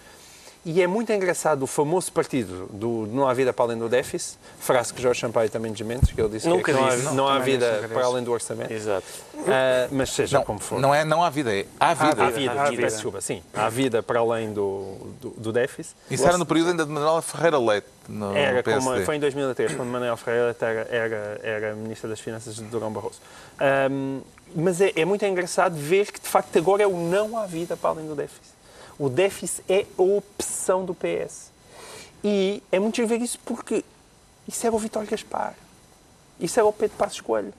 E 0.64 0.82
é 0.82 0.86
muito 0.86 1.12
engraçado 1.12 1.62
o 1.62 1.66
famoso 1.66 2.12
partido 2.12 2.66
do 2.70 3.08
Não 3.10 3.26
há 3.28 3.32
vida 3.32 3.52
para 3.52 3.64
além 3.66 3.78
do 3.78 3.88
déficit, 3.88 4.38
frase 4.58 4.92
que 4.92 5.00
Jorge 5.00 5.20
Sampaio 5.20 5.48
também 5.48 5.72
desmente, 5.72 6.14
que 6.14 6.20
ele 6.20 6.28
disse 6.30 6.48
Nunca 6.48 6.72
que 6.72 6.78
não, 6.78 6.86
há, 6.86 6.96
não, 6.96 7.14
não 7.14 7.28
há 7.28 7.38
vida 7.38 7.88
para 7.92 8.04
além 8.04 8.24
do 8.24 8.32
orçamento. 8.32 8.72
Exato. 8.72 9.06
Uh, 9.34 9.44
mas 9.92 10.10
seja 10.10 10.38
não, 10.38 10.44
como 10.44 10.58
for. 10.58 10.80
Não 10.80 10.94
é 10.94 11.04
não 11.04 11.22
há 11.22 11.30
vida, 11.30 11.54
é 11.54 11.64
há 11.78 11.94
vida. 11.94 12.24
Há 12.24 12.30
vida, 12.30 12.52
há 12.60 12.70
vida. 12.70 12.86
Desculpa, 12.86 13.20
sim. 13.20 13.42
Há 13.54 13.68
vida 13.68 14.02
para 14.02 14.20
além 14.20 14.52
do, 14.52 14.96
do, 15.20 15.30
do 15.30 15.52
déficit. 15.52 15.94
Isso 16.10 16.26
era 16.26 16.36
no 16.36 16.44
período 16.44 16.70
ainda 16.70 16.84
de 16.84 16.90
Manuel 16.90 17.22
Ferreira 17.22 17.58
Leite, 17.58 17.86
no 18.08 18.36
era, 18.36 18.62
PSD. 18.62 18.90
Como, 18.90 19.04
foi 19.04 19.16
em 19.16 19.20
2003, 19.20 19.74
quando 19.74 19.88
Manuel 19.88 20.16
Ferreira 20.16 20.46
Leite 20.46 20.64
era, 20.64 20.88
era, 20.90 21.40
era 21.42 21.74
Ministro 21.74 22.08
das 22.08 22.20
Finanças 22.20 22.56
de 22.56 22.64
Durão 22.64 22.92
Barroso. 22.92 23.20
Um, 23.90 24.20
mas 24.54 24.80
é, 24.80 24.92
é 24.96 25.04
muito 25.04 25.24
engraçado 25.24 25.76
ver 25.76 26.10
que, 26.10 26.20
de 26.20 26.28
facto, 26.28 26.56
agora 26.58 26.82
é 26.82 26.86
o 26.86 26.96
não 26.96 27.36
há 27.36 27.46
vida 27.46 27.76
para 27.76 27.90
além 27.90 28.06
do 28.06 28.14
déficit. 28.14 28.57
O 28.98 29.08
déficit 29.08 29.62
é 29.68 29.86
a 29.96 30.02
opção 30.02 30.84
do 30.84 30.94
PS. 30.94 31.50
E 32.24 32.62
é 32.72 32.78
muito 32.78 33.06
ver 33.06 33.20
isso 33.20 33.38
porque 33.44 33.84
isso 34.46 34.66
era 34.66 34.74
o 34.74 34.78
Vitório 34.78 35.08
Gaspar. 35.08 35.54
Isso 36.40 36.58
era 36.58 36.66
o 36.66 36.72
Pedro 36.72 36.96
Passos 36.96 37.20
Coelho. 37.20 37.54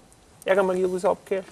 Era 0.45 0.61
a 0.61 0.63
Maria 0.63 0.87
Luísa 0.87 1.07
Albuquerque. 1.07 1.49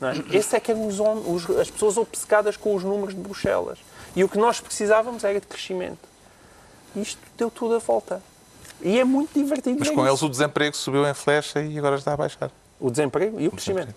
Não 0.00 0.08
é? 0.08 0.14
Esse 0.36 0.56
é 0.56 0.60
que 0.60 0.70
eram 0.70 0.86
os, 0.86 0.98
os, 1.00 1.50
as 1.58 1.70
pessoas 1.70 1.96
obcecadas 1.96 2.56
com 2.56 2.74
os 2.74 2.82
números 2.82 3.14
de 3.14 3.20
Bruxelas. 3.20 3.78
E 4.14 4.22
o 4.22 4.28
que 4.28 4.38
nós 4.38 4.60
precisávamos 4.60 5.24
era 5.24 5.40
de 5.40 5.46
crescimento. 5.46 6.08
Isto 6.94 7.20
deu 7.36 7.50
tudo 7.50 7.76
a 7.76 7.78
volta. 7.78 8.22
E 8.80 8.98
é 8.98 9.04
muito 9.04 9.32
divertido. 9.34 9.78
Mas 9.78 9.88
com 9.88 10.00
isso. 10.00 10.08
eles 10.08 10.22
o 10.22 10.28
desemprego 10.28 10.76
subiu 10.76 11.08
em 11.08 11.14
flecha 11.14 11.62
e 11.62 11.78
agora 11.78 11.96
está 11.96 12.12
a 12.12 12.16
baixar. 12.16 12.50
O 12.78 12.90
desemprego 12.90 13.40
e 13.40 13.46
o, 13.46 13.48
o 13.48 13.52
crescimento. 13.52 13.94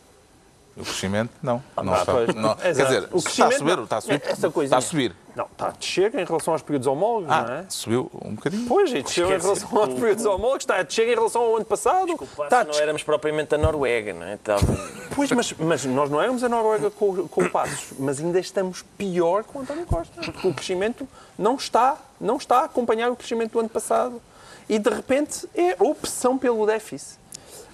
O 0.78 0.84
crescimento, 0.84 1.32
não. 1.42 1.64
Ah, 1.76 1.82
não, 1.82 1.96
está, 1.96 2.14
não. 2.36 2.56
Quer 2.56 2.72
dizer, 2.72 3.10
o 3.12 3.18
está 3.18 3.48
a 3.48 3.52
subir, 3.52 3.80
está 3.80 3.98
a 3.98 4.02
subir. 4.02 4.22
Essa 4.24 4.48
está 4.48 4.78
a 4.78 4.82
subir. 4.82 5.16
Não, 5.36 5.46
está 5.46 5.68
a 5.68 5.72
descer 5.72 6.16
em 6.16 6.24
relação 6.24 6.54
aos 6.54 6.62
períodos 6.62 6.88
homólogos, 6.88 7.32
ah, 7.32 7.42
não 7.42 7.54
é? 7.54 7.66
subiu 7.68 8.12
um 8.24 8.36
bocadinho. 8.36 8.68
Pois, 8.68 8.92
e 8.92 9.02
desceu 9.02 9.28
em 9.28 9.40
relação 9.40 9.78
aos 9.78 9.94
períodos 9.94 10.26
homólogos, 10.26 10.64
está 10.64 10.78
a 10.78 10.84
descer 10.84 11.08
em 11.08 11.16
relação 11.16 11.42
ao 11.42 11.56
ano 11.56 11.66
passado. 11.66 12.06
Desculpa, 12.06 12.44
está 12.44 12.64
não 12.64 12.74
éramos 12.76 13.04
propriamente 13.04 13.54
a 13.56 13.58
Noruega, 13.58 14.14
não 14.14 14.26
é? 14.26 14.34
Estava... 14.36 14.62
Pois, 15.16 15.32
mas, 15.32 15.52
mas 15.54 15.84
nós 15.86 16.12
não 16.12 16.22
éramos 16.22 16.44
a 16.44 16.50
Noruega 16.50 16.92
com, 16.92 17.28
com 17.28 17.50
passos, 17.50 17.98
mas 17.98 18.20
ainda 18.20 18.40
estamos 18.40 18.84
pior 19.00 19.44
com 19.44 19.58
o 19.58 19.62
António 19.64 19.86
Costa, 19.88 20.14
porque 20.22 20.48
o 20.48 20.54
crescimento 20.54 21.08
não 21.38 21.56
está, 21.56 21.98
não 22.22 22.38
está 22.38 22.60
a 22.60 22.66
acompanhar 22.66 23.10
o 23.10 23.16
crescimento 23.16 23.54
do 23.54 23.60
ano 23.60 23.70
passado. 23.70 24.22
E, 24.70 24.78
de 24.78 24.90
repente, 24.90 25.48
é 25.56 25.76
opção 25.80 26.38
pelo 26.38 26.66
déficit. 26.68 27.18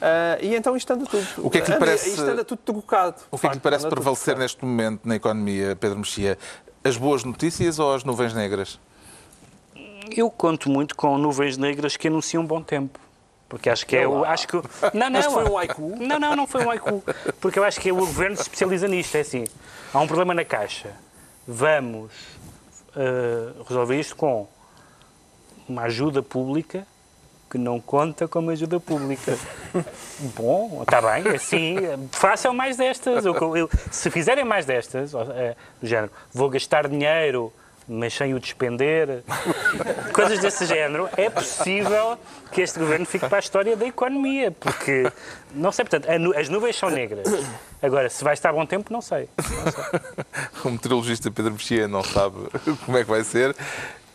Uh, 0.03 0.43
e 0.43 0.53
então 0.53 0.75
isto 0.75 0.91
anda 0.91 1.05
tudo. 1.05 1.25
O 1.37 1.49
que 1.49 1.59
é 1.59 1.61
que 1.61 1.71
lhe 1.71 1.77
parece, 1.77 2.09
isto 2.09 2.23
anda 2.23 2.43
tudo 2.43 2.59
trocado. 2.59 3.21
O 3.31 3.37
que 3.37 3.47
é 3.47 3.49
que 3.49 3.55
lhe 3.55 3.61
parece 3.61 3.87
prevalecer 3.87 4.37
neste 4.37 4.65
momento 4.65 4.99
na 5.05 5.15
economia, 5.15 5.77
Pedro 5.77 5.99
Mexia? 5.99 6.37
As 6.83 6.97
boas 6.97 7.23
notícias 7.23 7.79
ou 7.79 7.93
as 7.93 8.03
nuvens 8.03 8.33
negras? 8.33 8.77
Eu 10.13 10.29
conto 10.29 10.69
muito 10.69 10.93
com 10.93 11.17
nuvens 11.17 11.55
negras 11.55 11.95
que 11.95 12.09
anunciam 12.09 12.43
um 12.43 12.45
bom 12.45 12.61
tempo. 12.61 12.99
Porque 13.47 13.69
acho 13.69 13.87
que 13.87 13.95
é 13.95 14.05
o. 14.05 14.25
Acho 14.25 14.45
que, 14.45 14.57
não, 14.93 15.09
não, 15.09 15.21
foi 15.31 15.49
um 15.49 15.57
haiku? 15.57 15.95
Não, 16.03 16.19
não, 16.19 16.35
não 16.35 16.47
foi 16.47 16.65
um 16.65 16.71
haiku. 16.71 17.01
Porque 17.39 17.57
eu 17.57 17.63
acho 17.63 17.79
que 17.79 17.89
o 17.89 17.95
governo 17.95 18.35
se 18.35 18.41
especializa 18.41 18.89
nisto. 18.89 19.15
É 19.15 19.21
assim: 19.21 19.45
há 19.93 19.99
um 20.01 20.07
problema 20.07 20.33
na 20.33 20.43
Caixa. 20.43 20.91
Vamos 21.47 22.11
uh, 22.89 23.63
resolver 23.63 23.97
isto 23.97 24.17
com 24.17 24.47
uma 25.69 25.83
ajuda 25.83 26.21
pública 26.21 26.85
que 27.53 27.57
não 27.59 27.79
conta 27.79 28.27
como 28.27 28.49
ajuda 28.49 28.79
pública. 28.79 29.37
Bom, 30.35 30.81
está 30.81 30.99
bem, 30.99 31.35
assim, 31.35 31.75
façam 32.11 32.51
mais 32.51 32.77
destas. 32.77 33.23
Eu, 33.23 33.55
eu, 33.55 33.69
se 33.91 34.09
fizerem 34.09 34.43
mais 34.43 34.65
destas, 34.65 35.13
é, 35.13 35.55
do 35.79 35.87
género, 35.87 36.11
vou 36.33 36.49
gastar 36.49 36.87
dinheiro, 36.87 37.53
mas 37.87 38.11
sem 38.15 38.33
o 38.33 38.39
despender, 38.39 39.23
coisas 40.13 40.39
desse 40.39 40.65
género, 40.65 41.07
é 41.15 41.29
possível 41.29 42.17
que 42.51 42.61
este 42.61 42.79
governo 42.79 43.05
fique 43.05 43.27
para 43.27 43.37
a 43.37 43.39
história 43.39 43.77
da 43.77 43.85
economia, 43.85 44.51
porque, 44.51 45.03
não 45.53 45.71
sei, 45.71 45.85
portanto, 45.85 46.07
as 46.35 46.49
nuvens 46.49 46.75
são 46.75 46.89
negras. 46.89 47.27
Agora, 47.83 48.09
se 48.09 48.23
vai 48.23 48.33
estar 48.33 48.51
bom 48.51 48.65
tempo, 48.65 48.91
não 48.91 49.01
sei. 49.01 49.29
Não 49.37 49.71
sei. 49.71 49.83
o 50.65 50.69
meteorologista 50.71 51.29
Pedro 51.29 51.51
Mexia 51.51 51.87
não 51.87 52.03
sabe 52.03 52.35
como 52.83 52.97
é 52.97 53.03
que 53.03 53.09
vai 53.11 53.23
ser. 53.23 53.55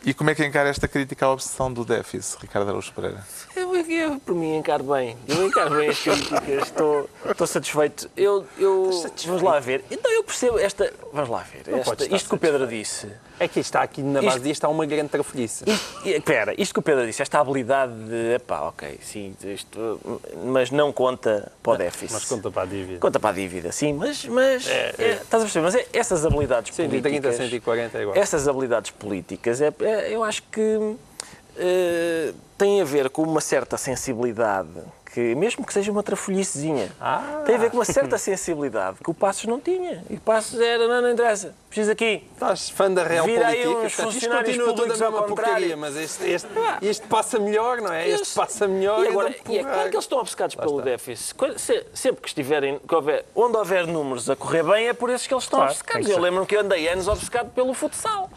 E 0.05 0.15
como 0.15 0.31
é 0.31 0.35
que 0.35 0.45
encara 0.45 0.69
esta 0.69 0.87
crítica 0.87 1.27
à 1.27 1.33
obsessão 1.33 1.73
do 1.73 1.85
déficit, 1.85 2.41
Ricardo 2.41 2.69
Araújo 2.69 2.93
Pereira? 2.93 3.25
Eu, 3.55 3.75
eu, 3.75 4.21
por 4.21 4.35
mim, 4.35 4.57
encaro 4.57 4.85
bem. 4.85 5.17
Eu 5.27 5.47
encaro 5.47 5.77
bem 5.77 5.89
as 5.89 5.99
críticas. 5.99 6.63
Estou, 6.63 7.11
estou 7.29 7.47
satisfeito. 7.47 8.09
Eu, 8.17 8.47
eu, 8.59 8.93
satisfeito. 8.93 9.27
Vamos 9.27 9.43
lá 9.43 9.59
ver. 9.59 9.85
Então, 9.91 10.11
eu 10.13 10.23
percebo 10.23 10.59
esta... 10.59 10.93
Vamos 11.13 11.29
lá 11.29 11.43
ver. 11.43 11.75
Esta, 11.75 12.15
isto 12.15 12.29
que 12.29 12.35
o 12.35 12.39
Pedro 12.39 12.67
disse 12.67 13.09
é 13.41 13.47
que 13.47 13.61
está 13.61 13.83
aqui 13.83 14.03
na 14.03 14.21
base 14.21 14.37
isto, 14.37 14.45
disto 14.45 14.65
há 14.65 14.69
uma 14.69 14.85
grande 14.85 15.11
trafolhice. 15.11 15.65
Espera, 16.05 16.55
isto 16.61 16.73
que 16.73 16.81
o 16.81 16.83
Pedro 16.83 17.07
disse, 17.07 17.23
esta 17.23 17.39
habilidade 17.41 17.93
de, 17.93 18.35
epá, 18.35 18.63
ok, 18.63 18.99
sim, 19.01 19.35
isto, 19.45 20.01
mas 20.45 20.71
não 20.71 20.93
conta 20.93 21.51
para 21.63 21.73
o 21.73 21.77
déficit. 21.77 22.13
Mas 22.13 22.25
conta 22.25 22.51
para 22.51 22.63
a 22.63 22.67
dívida. 22.67 22.99
Conta 22.99 23.21
para 23.21 23.31
a 23.31 23.33
dívida, 23.33 23.71
sim, 23.71 23.93
mas, 23.93 24.25
mas 24.25 24.69
é, 24.69 24.95
é, 24.99 25.11
estás 25.23 25.43
a 25.43 25.47
perceber, 25.47 25.65
mas 25.65 25.75
é, 25.75 25.87
essas 25.93 26.27
habilidades 26.27 26.75
130, 26.75 27.09
políticas... 27.09 27.37
140 27.37 27.99
é 27.99 28.03
igual. 28.03 28.17
Essas 28.17 28.49
habilidades 28.49 28.91
políticas, 28.91 29.61
é, 29.61 29.73
é 29.81 29.88
eu 29.89 30.25
acho 30.25 30.43
que 30.45 30.77
uh, 30.77 32.35
têm 32.57 32.81
a 32.81 32.85
ver 32.85 33.11
com 33.11 33.23
uma 33.23 33.41
certa 33.41 33.77
sensibilidade 33.77 34.69
que, 35.13 35.35
mesmo 35.35 35.65
que 35.65 35.73
seja 35.73 35.91
uma 35.91 36.03
trafolhicezinha, 36.03 36.93
ah. 37.01 37.43
tem 37.45 37.55
a 37.57 37.59
ver 37.59 37.71
com 37.71 37.79
uma 37.79 37.85
certa 37.85 38.17
sensibilidade 38.19 38.99
que 39.03 39.11
o 39.11 39.15
Passos 39.15 39.47
não 39.47 39.59
tinha. 39.59 40.05
E 40.09 40.15
o 40.15 40.21
Passos 40.21 40.61
era, 40.61 40.87
não, 40.87 41.03
não 41.03 41.11
interessa, 41.11 41.55
preciso 41.69 41.93
aqui. 41.93 42.27
Estás 42.33 42.71
fã 42.71 42.91
da 42.91 43.03
real 43.05 43.27
Vira 43.27 43.47
política, 43.47 43.69
uns 43.71 43.95
portanto, 43.95 44.17
isto 44.17 44.31
continua 44.31 44.75
toda 44.75 44.95
a 44.95 44.97
mesma 44.97 45.23
porcaria, 45.25 45.77
mas 45.77 45.97
este, 45.97 46.31
este, 46.31 46.49
este, 46.83 47.07
passa 47.07 47.39
melhor, 47.39 47.81
não 47.81 47.93
é? 47.93 48.09
Este 48.09 48.35
passa 48.35 48.67
melhor 48.67 49.05
e, 49.05 49.09
agora, 49.09 49.35
e 49.49 49.59
é 49.59 49.63
claro 49.63 49.91
que 49.91 49.97
eles 49.97 50.05
estão 50.05 50.19
obcecados 50.19 50.57
Lá 50.57 50.63
pelo 50.65 50.79
está. 50.79 50.91
déficit. 50.91 51.37
Sempre 51.93 52.23
que 52.23 52.29
estiverem, 52.29 52.79
que 52.79 52.95
houver, 52.95 53.25
onde 53.35 53.57
houver 53.57 53.87
números 53.87 54.31
a 54.31 54.37
correr 54.37 54.63
bem, 54.63 54.89
é 54.89 54.93
por 54.93 55.11
esses 55.11 55.27
que 55.27 55.35
eles 55.35 55.45
estão 55.45 55.59
claro, 55.61 55.73
obcecados. 55.73 56.09
Eu 56.09 56.19
lembro-me 56.19 56.47
que 56.47 56.57
eu 56.57 56.61
andei 56.61 56.89
anos 56.89 57.09
obcecado 57.09 57.51
pelo 57.51 57.75
futsal. 57.75 58.31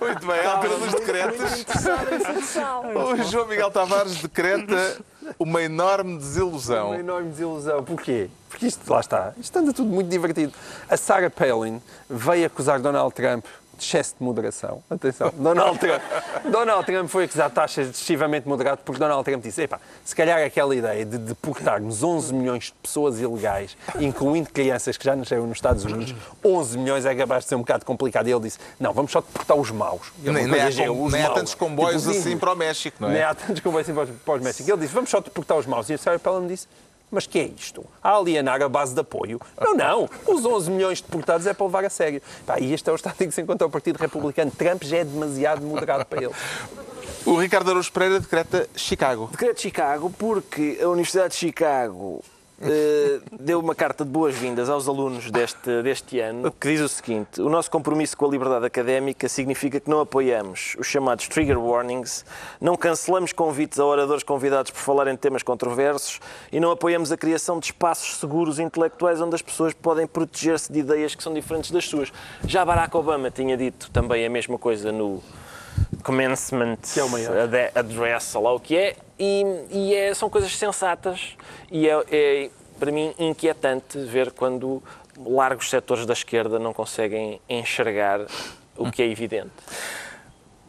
Muito 0.00 0.26
bem, 0.26 0.46
altura 0.46 0.76
dos 0.76 0.92
decretos. 0.94 1.64
O 2.94 3.22
João 3.30 3.46
Miguel 3.46 3.70
Tavares 3.70 4.16
decreta 4.16 4.98
uma 5.42 5.62
enorme 5.62 6.18
desilusão. 6.18 6.88
Uma 6.88 7.00
enorme 7.00 7.30
desilusão. 7.30 7.84
Porquê? 7.84 8.28
Porque 8.48 8.66
isto, 8.66 8.90
lá 8.92 9.00
está, 9.00 9.32
isto 9.38 9.58
anda 9.58 9.72
tudo 9.72 9.90
muito 9.90 10.08
divertido. 10.08 10.52
A 10.88 10.96
Sarah 10.96 11.30
Palin 11.30 11.80
veio 12.08 12.46
acusar 12.46 12.80
Donald 12.80 13.14
Trump 13.14 13.44
de 13.82 13.88
excesso 13.88 14.14
de 14.18 14.24
moderação. 14.24 14.82
Atenção, 14.88 15.32
Donald 15.36 15.78
Trump, 15.78 16.02
Donald 16.50 16.86
Trump 16.86 17.08
foi 17.08 17.24
acusado 17.24 17.50
de 17.50 17.54
taxas 17.54 17.88
excessivamente 17.88 18.48
moderado 18.48 18.80
porque 18.84 18.98
Donald 18.98 19.24
Trump 19.24 19.42
disse: 19.42 19.62
epá, 19.62 19.80
se 20.04 20.14
calhar 20.14 20.42
aquela 20.42 20.74
ideia 20.74 21.04
de 21.04 21.18
deportarmos 21.18 22.02
11 22.02 22.34
milhões 22.34 22.64
de 22.64 22.74
pessoas 22.82 23.20
ilegais, 23.20 23.76
incluindo 24.00 24.50
crianças 24.50 24.96
que 24.96 25.04
já 25.04 25.16
nasceram 25.16 25.46
nos 25.46 25.58
Estados 25.58 25.84
Unidos, 25.84 26.14
11 26.44 26.78
milhões 26.78 27.04
é 27.04 27.14
capaz 27.14 27.44
de 27.44 27.48
ser 27.48 27.54
um 27.56 27.60
bocado 27.60 27.84
complicado. 27.84 28.28
E 28.28 28.32
ele 28.32 28.40
disse: 28.40 28.58
não, 28.78 28.92
vamos 28.92 29.10
só 29.10 29.20
deportar 29.20 29.56
os 29.56 29.70
maus. 29.70 30.12
Nem, 30.22 30.46
nem, 30.46 30.60
há, 30.60 30.70
nem 31.10 31.22
há, 31.22 31.30
tantos 31.30 31.54
comboios 31.54 32.02
tipo, 32.02 32.16
assim 32.16 32.38
para 32.38 32.52
o 32.52 32.56
México, 32.56 32.96
não 33.00 33.08
é? 33.08 33.12
Nem 33.12 33.22
há 33.22 33.34
tantos 33.34 33.60
comboios 33.60 33.88
assim 33.88 34.14
para 34.24 34.34
o 34.34 34.42
México. 34.42 34.70
Ele 34.70 34.80
disse: 34.80 34.94
vamos 34.94 35.10
só 35.10 35.20
deportar 35.20 35.58
os 35.58 35.66
maus. 35.66 35.88
E 35.88 35.94
a 35.94 35.98
Sarah 35.98 36.18
Palin 36.18 36.46
disse: 36.46 36.66
mas 37.12 37.26
que 37.26 37.38
é 37.38 37.44
isto? 37.44 37.84
A 38.02 38.16
alienar 38.16 38.62
a 38.62 38.68
base 38.68 38.94
de 38.94 39.00
apoio? 39.00 39.40
Não, 39.60 39.74
não. 39.74 40.08
Os 40.26 40.44
11 40.44 40.70
milhões 40.70 40.98
de 40.98 41.04
deputados 41.04 41.46
é 41.46 41.52
para 41.52 41.66
levar 41.66 41.84
a 41.84 41.90
sério. 41.90 42.22
Pá, 42.46 42.58
e 42.58 42.72
este 42.72 42.88
é 42.88 42.92
o 42.92 42.96
estado 42.96 43.20
em 43.20 43.28
que 43.28 43.34
se 43.34 43.42
encontra 43.42 43.66
o 43.66 43.70
Partido 43.70 43.98
Republicano. 43.98 44.50
Trump 44.50 44.82
já 44.82 44.96
é 44.96 45.04
demasiado 45.04 45.62
moderado 45.62 46.06
para 46.06 46.24
ele. 46.24 46.32
O 47.24 47.36
Ricardo 47.36 47.70
Araújo 47.70 47.92
Pereira 47.92 48.18
decreta 48.18 48.68
Chicago. 48.74 49.28
Decreta 49.30 49.60
Chicago 49.60 50.10
porque 50.18 50.80
a 50.82 50.88
Universidade 50.88 51.34
de 51.34 51.36
Chicago 51.36 52.20
deu 53.40 53.60
uma 53.60 53.74
carta 53.74 54.04
de 54.04 54.10
boas-vindas 54.10 54.68
aos 54.68 54.88
alunos 54.88 55.30
deste, 55.30 55.82
deste 55.82 56.20
ano, 56.20 56.50
que 56.52 56.68
diz 56.68 56.80
o 56.80 56.88
seguinte: 56.88 57.40
o 57.40 57.48
nosso 57.48 57.70
compromisso 57.70 58.16
com 58.16 58.26
a 58.26 58.28
liberdade 58.28 58.64
académica 58.64 59.28
significa 59.28 59.80
que 59.80 59.90
não 59.90 60.00
apoiamos 60.00 60.76
os 60.78 60.86
chamados 60.86 61.28
trigger 61.28 61.58
warnings, 61.58 62.24
não 62.60 62.76
cancelamos 62.76 63.32
convites 63.32 63.78
a 63.78 63.84
oradores 63.84 64.22
convidados 64.22 64.70
por 64.70 64.80
falarem 64.80 65.14
de 65.14 65.20
temas 65.20 65.42
controversos 65.42 66.20
e 66.50 66.60
não 66.60 66.70
apoiamos 66.70 67.10
a 67.10 67.16
criação 67.16 67.58
de 67.58 67.66
espaços 67.66 68.16
seguros 68.18 68.58
intelectuais 68.58 69.20
onde 69.20 69.34
as 69.34 69.42
pessoas 69.42 69.74
podem 69.74 70.06
proteger-se 70.06 70.72
de 70.72 70.80
ideias 70.80 71.14
que 71.14 71.22
são 71.22 71.34
diferentes 71.34 71.70
das 71.70 71.88
suas. 71.88 72.12
Já 72.46 72.64
Barack 72.64 72.96
Obama 72.96 73.30
tinha 73.30 73.56
dito 73.56 73.90
também 73.90 74.24
a 74.24 74.30
mesma 74.30 74.58
coisa 74.58 74.92
no 74.92 75.22
commencement 76.02 76.78
é 77.52 77.78
address, 77.78 78.34
lá 78.34 78.52
o 78.52 78.60
que 78.60 78.76
é, 78.76 78.96
e, 79.18 79.44
e 79.70 79.94
é, 79.94 80.14
são 80.14 80.28
coisas 80.28 80.56
sensatas 80.56 81.36
e 81.70 81.88
é, 81.88 82.04
é, 82.10 82.50
para 82.78 82.90
mim, 82.90 83.14
inquietante 83.18 83.98
ver 83.98 84.32
quando 84.32 84.82
largos 85.24 85.70
setores 85.70 86.04
da 86.04 86.12
esquerda 86.12 86.58
não 86.58 86.72
conseguem 86.72 87.40
enxergar 87.48 88.26
o 88.76 88.90
que 88.90 89.02
é 89.02 89.06
evidente. 89.06 89.52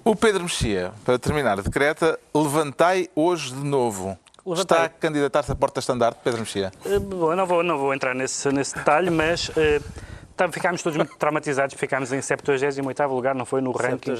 O 0.06 0.16
Pedro 0.16 0.44
Mexia, 0.44 0.92
para 1.04 1.18
terminar, 1.18 1.62
decreta 1.62 2.20
levantai 2.36 3.10
hoje 3.16 3.54
de 3.54 3.64
novo. 3.64 4.18
Levantai. 4.46 4.62
Está 4.62 4.84
a 4.84 4.90
candidatar-se 4.90 5.52
a 5.52 5.56
porta-estandarte, 5.56 6.20
Pedro 6.24 6.42
Mexia? 6.42 6.72
Uh, 6.86 7.00
bom, 7.00 7.36
não 7.36 7.46
vou, 7.46 7.64
não 7.64 7.78
vou 7.78 7.94
entrar 7.94 8.14
nesse, 8.14 8.52
nesse 8.52 8.76
detalhe, 8.76 9.10
mas... 9.10 9.50
Uh, 9.50 10.13
ficámos 10.52 10.82
todos 10.82 10.98
muito 10.98 11.16
traumatizados, 11.18 11.76
ficámos 11.76 12.12
em 12.12 12.22
78 12.22 13.08
lugar, 13.14 13.36
não 13.36 13.46
foi? 13.46 13.62
No 13.62 13.72
ranking, 13.72 14.12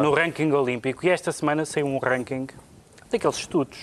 no 0.00 0.14
ranking 0.14 0.50
olímpico. 0.52 1.04
E 1.06 1.10
esta 1.10 1.30
semana 1.32 1.64
saiu 1.64 1.86
um 1.86 1.98
ranking 1.98 2.46
daqueles 3.10 3.36
estudos. 3.36 3.78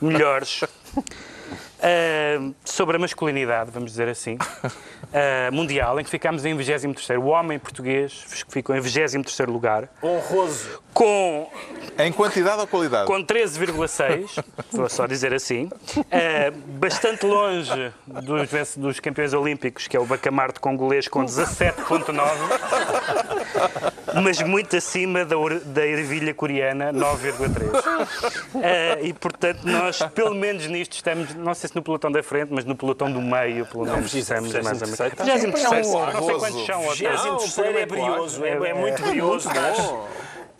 Melhores 0.00 0.60
uh, 1.80 2.54
sobre 2.64 2.96
a 2.96 2.98
masculinidade, 2.98 3.70
vamos 3.70 3.90
dizer 3.90 4.08
assim, 4.08 4.34
uh, 4.34 5.52
mundial, 5.52 5.98
em 5.98 6.04
que 6.04 6.10
ficámos 6.10 6.44
em 6.44 6.54
23 6.54 7.18
O 7.18 7.26
homem 7.26 7.58
português 7.58 8.24
ficou 8.48 8.76
em 8.76 8.80
23 8.80 9.48
lugar. 9.48 9.88
Honroso. 10.02 10.82
Com... 10.92 11.48
Em 11.98 12.12
quantidade 12.12 12.60
ou 12.60 12.66
qualidade? 12.66 13.06
Com 13.06 13.24
13,6, 13.24 14.44
vou 14.72 14.88
só 14.88 15.06
dizer 15.06 15.32
assim. 15.32 15.70
Uh, 15.96 16.52
bastante 16.78 17.24
longe 17.24 17.92
dos, 18.06 18.76
dos 18.76 19.00
campeões 19.00 19.32
olímpicos, 19.32 19.86
que 19.86 19.96
é 19.96 20.00
o 20.00 20.04
Bacamarte 20.04 20.60
congolês, 20.60 21.08
com 21.08 21.24
17,9. 21.24 22.20
mas 24.22 24.42
muito 24.42 24.76
acima 24.76 25.24
da, 25.24 25.36
da 25.64 25.86
ervilha 25.86 26.34
coreana, 26.34 26.92
9,3. 26.92 27.70
Uh, 28.54 29.04
e, 29.04 29.12
portanto, 29.12 29.60
nós, 29.64 29.98
pelo 30.14 30.34
menos 30.34 30.66
nisto, 30.66 30.94
estamos, 30.94 31.34
não 31.34 31.54
sei 31.54 31.69
se 31.70 31.76
no 31.76 31.82
pelotão 31.82 32.10
da 32.10 32.22
frente, 32.22 32.52
mas 32.52 32.64
no 32.64 32.74
pelotão 32.74 33.10
do 33.10 33.20
meio, 33.20 33.64
pelo 33.66 33.84
menos, 33.86 34.12
estamos 34.12 34.52
mais 34.52 34.82
ou 34.82 34.88
menos. 34.88 34.98
23 34.98 35.86
não 35.86 36.22
sei 36.22 36.34
quantos 36.38 36.66
são. 36.66 36.80
23 36.90 37.76
é 37.76 37.86
brioso, 37.86 38.44
é, 38.44 38.70
é 38.70 38.74
muito 38.74 39.02
brioso. 39.02 39.48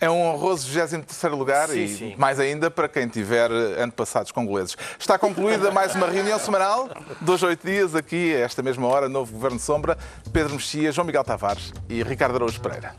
É 0.00 0.08
um 0.08 0.30
honroso 0.30 0.66
23 0.66 1.34
lugar 1.34 1.68
sim, 1.68 1.84
e 1.84 1.88
sim. 1.88 2.14
mais 2.16 2.40
ainda 2.40 2.70
para 2.70 2.88
quem 2.88 3.06
tiver 3.06 3.50
antepassados 3.50 4.32
congoleses. 4.32 4.74
Está 4.98 5.18
concluída 5.18 5.70
mais 5.70 5.94
uma 5.94 6.06
reunião 6.06 6.38
semanal, 6.38 6.88
dois, 7.20 7.42
oito 7.42 7.66
dias, 7.66 7.94
aqui, 7.94 8.34
a 8.34 8.38
esta 8.38 8.62
mesma 8.62 8.86
hora, 8.86 9.10
novo 9.10 9.30
Governo 9.30 9.58
de 9.58 9.62
Sombra, 9.62 9.98
Pedro 10.32 10.54
Mexia, 10.54 10.90
João 10.90 11.06
Miguel 11.06 11.22
Tavares 11.22 11.74
e 11.86 12.02
Ricardo 12.02 12.36
Araújo 12.36 12.58
Pereira. 12.62 12.94